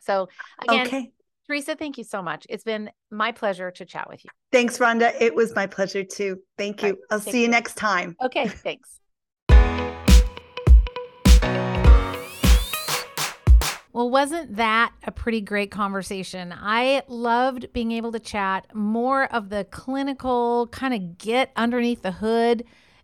So 0.00 0.28
again, 0.62 0.86
okay. 0.86 1.12
Teresa, 1.46 1.74
thank 1.74 1.96
you 1.96 2.04
so 2.04 2.20
much. 2.20 2.46
It's 2.50 2.64
been 2.64 2.90
my 3.10 3.32
pleasure 3.32 3.70
to 3.70 3.84
chat 3.86 4.08
with 4.08 4.22
you. 4.22 4.30
Thanks, 4.52 4.78
Rhonda. 4.78 5.14
It 5.18 5.34
was 5.34 5.54
my 5.54 5.66
pleasure 5.66 6.04
too. 6.04 6.40
Thank 6.58 6.82
you. 6.82 6.90
Right, 6.90 6.98
I'll 7.10 7.20
see 7.20 7.40
you 7.42 7.48
next 7.48 7.76
time. 7.76 8.16
Okay, 8.22 8.48
thanks. 8.48 9.00
Well, 13.98 14.10
wasn't 14.10 14.54
that 14.54 14.92
a 15.02 15.10
pretty 15.10 15.40
great 15.40 15.72
conversation? 15.72 16.54
I 16.56 17.02
loved 17.08 17.72
being 17.72 17.90
able 17.90 18.12
to 18.12 18.20
chat 18.20 18.72
more 18.72 19.24
of 19.24 19.48
the 19.48 19.64
clinical, 19.72 20.68
kind 20.68 20.94
of 20.94 21.18
get 21.18 21.50
underneath 21.56 22.02
the 22.02 22.12
hood 22.12 22.62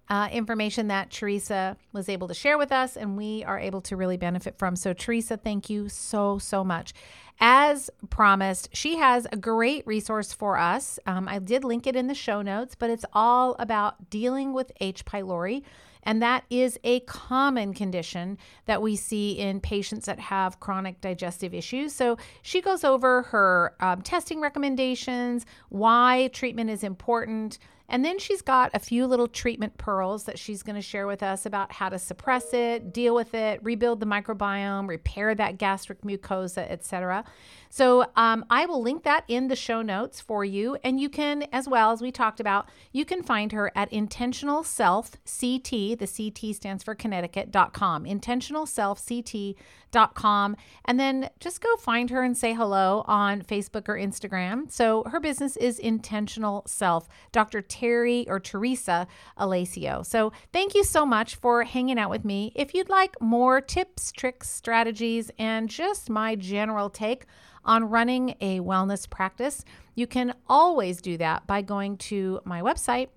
uh, 0.08 0.28
information 0.30 0.86
that 0.86 1.10
Teresa 1.10 1.76
was 1.92 2.08
able 2.08 2.28
to 2.28 2.34
share 2.34 2.58
with 2.58 2.70
us, 2.70 2.96
and 2.96 3.16
we 3.16 3.42
are 3.42 3.58
able 3.58 3.80
to 3.80 3.96
really 3.96 4.16
benefit 4.16 4.56
from. 4.56 4.76
So, 4.76 4.92
Teresa, 4.92 5.36
thank 5.36 5.68
you 5.68 5.88
so, 5.88 6.38
so 6.38 6.62
much. 6.62 6.94
As 7.40 7.90
promised, 8.10 8.68
she 8.72 8.98
has 8.98 9.26
a 9.32 9.36
great 9.36 9.84
resource 9.88 10.32
for 10.32 10.56
us. 10.56 11.00
Um, 11.06 11.26
I 11.26 11.40
did 11.40 11.64
link 11.64 11.88
it 11.88 11.96
in 11.96 12.06
the 12.06 12.14
show 12.14 12.40
notes, 12.40 12.76
but 12.76 12.90
it's 12.90 13.04
all 13.12 13.56
about 13.58 14.10
dealing 14.10 14.52
with 14.52 14.70
H. 14.80 15.04
pylori. 15.04 15.64
And 16.04 16.22
that 16.22 16.44
is 16.48 16.78
a 16.84 17.00
common 17.00 17.74
condition 17.74 18.38
that 18.66 18.80
we 18.80 18.94
see 18.96 19.32
in 19.32 19.60
patients 19.60 20.06
that 20.06 20.20
have 20.20 20.60
chronic 20.60 21.00
digestive 21.00 21.52
issues. 21.52 21.92
So 21.92 22.16
she 22.42 22.60
goes 22.60 22.84
over 22.84 23.22
her 23.22 23.74
um, 23.80 24.02
testing 24.02 24.40
recommendations, 24.40 25.44
why 25.70 26.30
treatment 26.32 26.70
is 26.70 26.84
important. 26.84 27.58
And 27.88 28.04
then 28.04 28.18
she's 28.18 28.42
got 28.42 28.70
a 28.72 28.78
few 28.78 29.06
little 29.06 29.28
treatment 29.28 29.76
pearls 29.76 30.24
that 30.24 30.38
she's 30.38 30.62
going 30.62 30.76
to 30.76 30.82
share 30.82 31.06
with 31.06 31.22
us 31.22 31.44
about 31.44 31.72
how 31.72 31.88
to 31.90 31.98
suppress 31.98 32.54
it, 32.54 32.92
deal 32.92 33.14
with 33.14 33.34
it, 33.34 33.62
rebuild 33.62 34.00
the 34.00 34.06
microbiome, 34.06 34.88
repair 34.88 35.34
that 35.34 35.58
gastric 35.58 36.00
mucosa, 36.02 36.70
etc. 36.70 37.24
So 37.68 38.06
um, 38.16 38.44
I 38.50 38.66
will 38.66 38.80
link 38.80 39.02
that 39.02 39.24
in 39.28 39.48
the 39.48 39.56
show 39.56 39.82
notes 39.82 40.20
for 40.20 40.44
you. 40.44 40.78
And 40.84 41.00
you 41.00 41.08
can, 41.08 41.42
as 41.52 41.68
well 41.68 41.90
as 41.90 42.00
we 42.00 42.12
talked 42.12 42.40
about, 42.40 42.68
you 42.92 43.04
can 43.04 43.22
find 43.22 43.52
her 43.52 43.72
at 43.74 43.92
intentional 43.92 44.62
self 44.62 45.12
CT, 45.24 45.98
the 45.98 46.06
CT 46.06 46.54
stands 46.54 46.84
for 46.84 46.94
Connecticut.com, 46.94 48.06
intentional 48.06 48.64
self 48.64 49.04
CT.com. 49.04 50.56
And 50.84 51.00
then 51.00 51.28
just 51.40 51.60
go 51.60 51.76
find 51.76 52.10
her 52.10 52.22
and 52.22 52.36
say 52.36 52.54
hello 52.54 53.04
on 53.06 53.42
Facebook 53.42 53.88
or 53.88 53.96
Instagram. 53.96 54.70
So 54.70 55.02
her 55.10 55.18
business 55.18 55.56
is 55.56 55.78
Intentional 55.80 56.62
Self, 56.66 57.08
Dr. 57.32 57.60
Terry 57.74 58.24
or 58.28 58.38
Teresa 58.38 59.06
Alasio. 59.38 60.06
So 60.06 60.32
thank 60.52 60.74
you 60.74 60.84
so 60.84 61.04
much 61.04 61.34
for 61.36 61.64
hanging 61.64 61.98
out 61.98 62.10
with 62.10 62.24
me. 62.24 62.52
If 62.54 62.74
you'd 62.74 62.88
like 62.88 63.20
more 63.20 63.60
tips, 63.60 64.12
tricks, 64.12 64.48
strategies, 64.48 65.30
and 65.38 65.68
just 65.68 66.08
my 66.08 66.36
general 66.36 66.88
take, 66.88 67.26
on 67.64 67.88
running 67.88 68.34
a 68.40 68.60
wellness 68.60 69.08
practice, 69.08 69.64
you 69.94 70.06
can 70.06 70.34
always 70.48 71.00
do 71.00 71.16
that 71.18 71.46
by 71.46 71.62
going 71.62 71.96
to 71.96 72.40
my 72.44 72.60
website, 72.60 73.08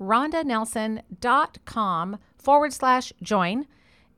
rhondanelson.com 0.00 2.18
forward 2.36 2.72
slash 2.72 3.12
join. 3.22 3.66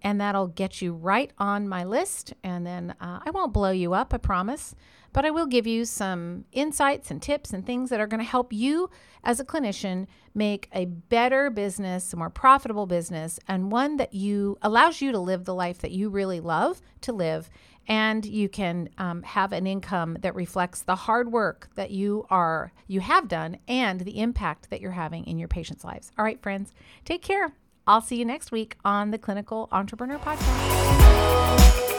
And 0.04 0.20
that'll 0.20 0.48
get 0.48 0.82
you 0.82 0.94
right 0.94 1.30
on 1.38 1.68
my 1.68 1.84
list. 1.84 2.34
And 2.42 2.66
then 2.66 2.96
uh, 3.00 3.20
I 3.24 3.30
won't 3.30 3.52
blow 3.52 3.70
you 3.70 3.94
up, 3.94 4.12
I 4.12 4.16
promise, 4.16 4.74
but 5.12 5.24
I 5.24 5.30
will 5.30 5.46
give 5.46 5.66
you 5.66 5.84
some 5.84 6.44
insights 6.52 7.10
and 7.10 7.20
tips 7.20 7.52
and 7.52 7.64
things 7.64 7.90
that 7.90 8.00
are 8.00 8.06
going 8.06 8.20
to 8.22 8.28
help 8.28 8.52
you 8.52 8.90
as 9.24 9.40
a 9.40 9.44
clinician 9.44 10.06
make 10.34 10.68
a 10.72 10.86
better 10.86 11.50
business, 11.50 12.12
a 12.12 12.16
more 12.16 12.30
profitable 12.30 12.86
business, 12.86 13.38
and 13.46 13.70
one 13.70 13.96
that 13.96 14.14
you 14.14 14.58
allows 14.62 15.00
you 15.00 15.12
to 15.12 15.18
live 15.18 15.44
the 15.44 15.54
life 15.54 15.78
that 15.78 15.90
you 15.90 16.08
really 16.08 16.40
love 16.40 16.80
to 17.02 17.12
live 17.12 17.50
and 17.88 18.24
you 18.24 18.48
can 18.48 18.88
um, 18.98 19.22
have 19.22 19.52
an 19.52 19.66
income 19.66 20.16
that 20.20 20.34
reflects 20.34 20.82
the 20.82 20.94
hard 20.94 21.32
work 21.32 21.68
that 21.74 21.90
you 21.90 22.24
are 22.30 22.72
you 22.86 23.00
have 23.00 23.28
done 23.28 23.58
and 23.66 24.00
the 24.00 24.20
impact 24.20 24.70
that 24.70 24.80
you're 24.80 24.92
having 24.92 25.24
in 25.24 25.38
your 25.38 25.48
patients' 25.48 25.84
lives. 25.84 26.12
All 26.16 26.24
right, 26.24 26.40
friends, 26.40 26.72
take 27.04 27.22
care. 27.22 27.52
I'll 27.86 28.00
see 28.00 28.16
you 28.16 28.24
next 28.24 28.52
week 28.52 28.76
on 28.84 29.10
the 29.10 29.18
Clinical 29.18 29.68
Entrepreneur 29.72 30.18
Podcast. 30.18 31.91